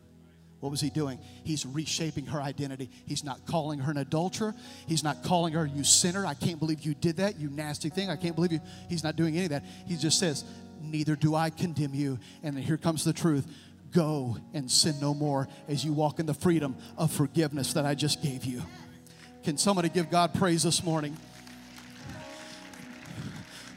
What 0.62 0.70
was 0.70 0.80
he 0.80 0.90
doing? 0.90 1.20
He's 1.44 1.66
reshaping 1.66 2.28
her 2.28 2.42
identity. 2.42 2.90
He's 3.06 3.26
not 3.26 3.46
calling 3.46 3.80
her 3.80 3.92
an 3.92 3.98
adulterer. 3.98 4.56
He's 4.88 5.04
not 5.04 5.22
calling 5.24 5.54
her, 5.54 5.66
you 5.66 5.84
sinner. 5.84 6.26
I 6.26 6.34
can't 6.34 6.58
believe 6.58 6.80
you 6.84 6.94
did 6.94 7.18
that, 7.18 7.38
you 7.38 7.50
nasty 7.50 7.90
thing. 7.90 8.10
I 8.10 8.16
can't 8.16 8.36
believe 8.36 8.54
you. 8.54 8.62
He's 8.88 9.04
not 9.04 9.18
doing 9.18 9.36
any 9.36 9.46
of 9.46 9.52
that. 9.52 9.66
He 9.86 9.98
just 9.98 10.18
says, 10.18 10.46
neither 10.82 11.18
do 11.18 11.36
I 11.36 11.50
condemn 11.50 11.94
you. 11.94 12.18
And 12.44 12.58
here 12.58 12.78
comes 12.78 13.04
the 13.04 13.12
truth 13.12 13.46
go 13.94 14.38
and 14.54 14.70
sin 14.70 14.96
no 15.00 15.14
more 15.14 15.48
as 15.68 15.86
you 15.86 15.94
walk 15.94 16.20
in 16.20 16.26
the 16.26 16.34
freedom 16.34 16.76
of 16.98 17.12
forgiveness 17.12 17.74
that 17.74 17.86
I 17.86 17.96
just 17.96 18.22
gave 18.22 18.44
you. 18.44 18.62
Can 19.44 19.58
somebody 19.58 19.90
give 19.90 20.10
God 20.10 20.34
praise 20.34 20.64
this 20.64 20.84
morning? 20.84 21.16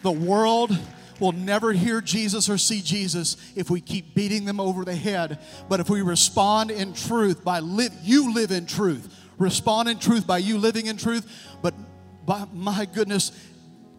The 0.03 0.13
world 0.13 0.77
will 1.19 1.33
never 1.33 1.73
hear 1.73 2.01
Jesus 2.01 2.49
or 2.49 2.59
see 2.59 2.81
Jesus 2.83 3.37
if 3.57 3.71
we 3.71 3.81
keep 3.81 4.15
beating 4.15 4.45
them 4.45 4.61
over 4.61 4.85
the 4.85 4.95
head. 4.95 5.39
But 5.69 5.81
if 5.81 5.89
we 5.89 6.03
respond 6.03 6.71
in 6.71 6.93
truth 6.93 7.43
by 7.43 7.61
live, 7.61 7.93
you 8.03 8.33
live 8.33 8.51
in 8.51 8.67
truth. 8.67 9.13
Respond 9.39 9.89
in 9.89 9.99
truth 9.99 10.27
by 10.27 10.39
you 10.39 10.59
living 10.59 10.87
in 10.87 10.97
truth. 10.97 11.27
But 11.63 11.75
by 12.25 12.47
my 12.53 12.87
goodness, 12.87 13.33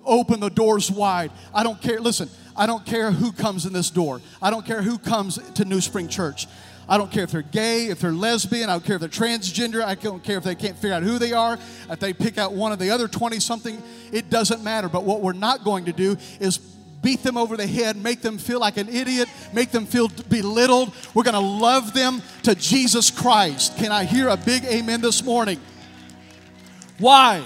open 0.06 0.40
the 0.40 0.50
doors 0.50 0.90
wide. 0.90 1.32
I 1.54 1.64
don't 1.64 1.82
care. 1.82 2.00
Listen, 2.00 2.30
I 2.58 2.66
don't 2.66 2.86
care 2.86 3.12
who 3.12 3.32
comes 3.32 3.66
in 3.66 3.74
this 3.74 3.90
door. 3.90 4.22
I 4.42 4.50
don't 4.50 4.66
care 4.66 4.82
who 4.82 4.98
comes 4.98 5.38
to 5.54 5.66
New 5.66 5.80
Spring 5.80 6.08
Church. 6.08 6.48
I 6.90 6.98
don't 6.98 7.12
care 7.12 7.24
if 7.24 7.32
they're 7.32 7.42
gay, 7.42 7.88
if 7.88 8.00
they're 8.00 8.14
lesbian, 8.14 8.70
I 8.70 8.74
don't 8.74 8.86
care 8.86 8.96
if 8.96 9.02
they're 9.02 9.10
transgender, 9.10 9.84
I 9.84 9.96
don't 9.96 10.24
care 10.24 10.38
if 10.38 10.44
they 10.46 10.56
can't 10.56 10.76
figure 10.78 10.96
out 10.96 11.04
who 11.04 11.20
they 11.20 11.34
are, 11.34 11.60
if 11.90 12.00
they 12.00 12.14
pick 12.14 12.38
out 12.38 12.54
one 12.54 12.72
of 12.72 12.80
the 12.80 12.92
other 12.92 13.10
20 13.10 13.40
something, 13.42 13.82
it 14.14 14.30
doesn't 14.30 14.64
matter. 14.64 14.88
But 14.88 15.04
what 15.04 15.22
we're 15.22 15.34
not 15.34 15.66
going 15.66 15.86
to 15.86 15.94
do 15.94 16.16
is 16.40 16.58
beat 16.58 17.24
them 17.24 17.38
over 17.38 17.58
the 17.58 17.68
head, 17.68 17.98
make 17.98 18.22
them 18.22 18.38
feel 18.38 18.60
like 18.60 18.78
an 18.78 18.88
idiot, 18.90 19.28
make 19.54 19.72
them 19.72 19.86
feel 19.86 20.08
belittled. 20.30 20.94
We're 21.14 21.24
going 21.24 21.34
to 21.34 21.40
love 21.40 21.94
them 21.94 22.22
to 22.44 22.56
Jesus 22.56 23.12
Christ. 23.12 23.78
Can 23.78 23.92
I 23.92 24.06
hear 24.06 24.30
a 24.30 24.38
big 24.38 24.64
amen 24.64 25.02
this 25.02 25.24
morning? 25.24 25.60
Why? 27.00 27.44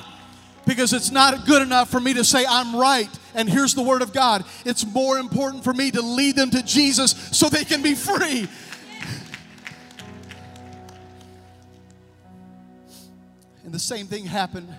Because 0.71 0.93
it's 0.93 1.11
not 1.11 1.45
good 1.45 1.61
enough 1.61 1.89
for 1.89 1.99
me 1.99 2.13
to 2.13 2.23
say 2.23 2.45
I'm 2.47 2.77
right 2.77 3.09
and 3.35 3.49
here's 3.49 3.73
the 3.73 3.81
word 3.81 4.01
of 4.01 4.13
God. 4.13 4.45
It's 4.63 4.85
more 4.85 5.19
important 5.19 5.65
for 5.65 5.73
me 5.73 5.91
to 5.91 6.01
lead 6.01 6.37
them 6.37 6.49
to 6.51 6.63
Jesus 6.63 7.11
so 7.33 7.49
they 7.49 7.65
can 7.65 7.81
be 7.81 7.93
free. 7.93 8.47
And 13.65 13.73
the 13.73 13.79
same 13.79 14.07
thing 14.07 14.23
happened 14.25 14.73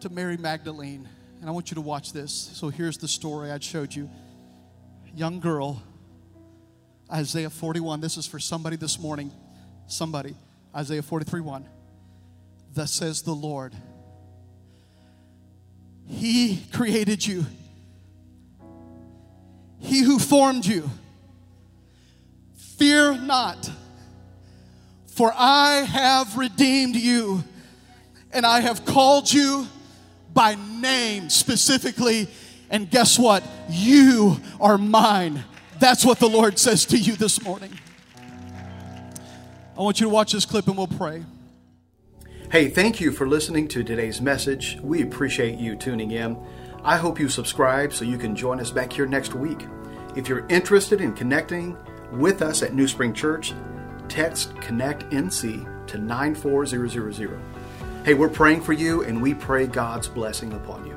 to 0.00 0.08
Mary 0.08 0.36
Magdalene. 0.36 1.08
And 1.40 1.48
I 1.48 1.52
want 1.52 1.70
you 1.70 1.76
to 1.76 1.80
watch 1.80 2.12
this. 2.12 2.32
So 2.32 2.68
here's 2.68 2.98
the 2.98 3.06
story 3.06 3.52
I 3.52 3.60
showed 3.60 3.94
you. 3.94 4.10
Young 5.14 5.38
girl, 5.38 5.80
Isaiah 7.08 7.50
41. 7.50 8.00
This 8.00 8.16
is 8.16 8.26
for 8.26 8.40
somebody 8.40 8.74
this 8.74 8.98
morning. 8.98 9.30
Somebody. 9.86 10.34
Isaiah 10.74 11.02
43 11.02 11.40
1. 11.40 11.68
Thus 12.74 12.90
says 12.90 13.22
the 13.22 13.32
Lord. 13.32 13.76
He 16.08 16.62
created 16.72 17.24
you. 17.26 17.44
He 19.78 20.02
who 20.02 20.18
formed 20.18 20.66
you. 20.66 20.90
Fear 22.56 23.18
not, 23.18 23.70
for 25.06 25.32
I 25.34 25.84
have 25.88 26.36
redeemed 26.36 26.94
you, 26.96 27.42
and 28.32 28.46
I 28.46 28.60
have 28.60 28.84
called 28.84 29.32
you 29.32 29.66
by 30.32 30.56
name 30.80 31.28
specifically. 31.28 32.28
And 32.70 32.88
guess 32.90 33.18
what? 33.18 33.42
You 33.68 34.36
are 34.60 34.78
mine. 34.78 35.42
That's 35.80 36.04
what 36.04 36.18
the 36.18 36.28
Lord 36.28 36.58
says 36.58 36.84
to 36.86 36.98
you 36.98 37.16
this 37.16 37.42
morning. 37.42 37.72
I 39.76 39.80
want 39.80 40.00
you 40.00 40.06
to 40.06 40.10
watch 40.10 40.32
this 40.32 40.44
clip 40.44 40.66
and 40.66 40.76
we'll 40.76 40.86
pray. 40.86 41.24
Hey, 42.50 42.70
thank 42.70 42.98
you 42.98 43.12
for 43.12 43.28
listening 43.28 43.68
to 43.68 43.84
today's 43.84 44.22
message. 44.22 44.78
We 44.82 45.02
appreciate 45.02 45.58
you 45.58 45.76
tuning 45.76 46.12
in. 46.12 46.42
I 46.82 46.96
hope 46.96 47.20
you 47.20 47.28
subscribe 47.28 47.92
so 47.92 48.06
you 48.06 48.16
can 48.16 48.34
join 48.34 48.58
us 48.58 48.70
back 48.70 48.90
here 48.90 49.04
next 49.04 49.34
week. 49.34 49.66
If 50.16 50.30
you're 50.30 50.46
interested 50.48 51.02
in 51.02 51.12
connecting 51.12 51.76
with 52.10 52.40
us 52.40 52.62
at 52.62 52.72
New 52.72 52.88
Spring 52.88 53.12
Church, 53.12 53.52
text 54.08 54.58
Connect 54.62 55.02
NC 55.10 55.86
to 55.88 55.98
94000. 55.98 57.38
Hey, 58.06 58.14
we're 58.14 58.30
praying 58.30 58.62
for 58.62 58.72
you 58.72 59.02
and 59.02 59.20
we 59.20 59.34
pray 59.34 59.66
God's 59.66 60.08
blessing 60.08 60.54
upon 60.54 60.86
you. 60.86 60.87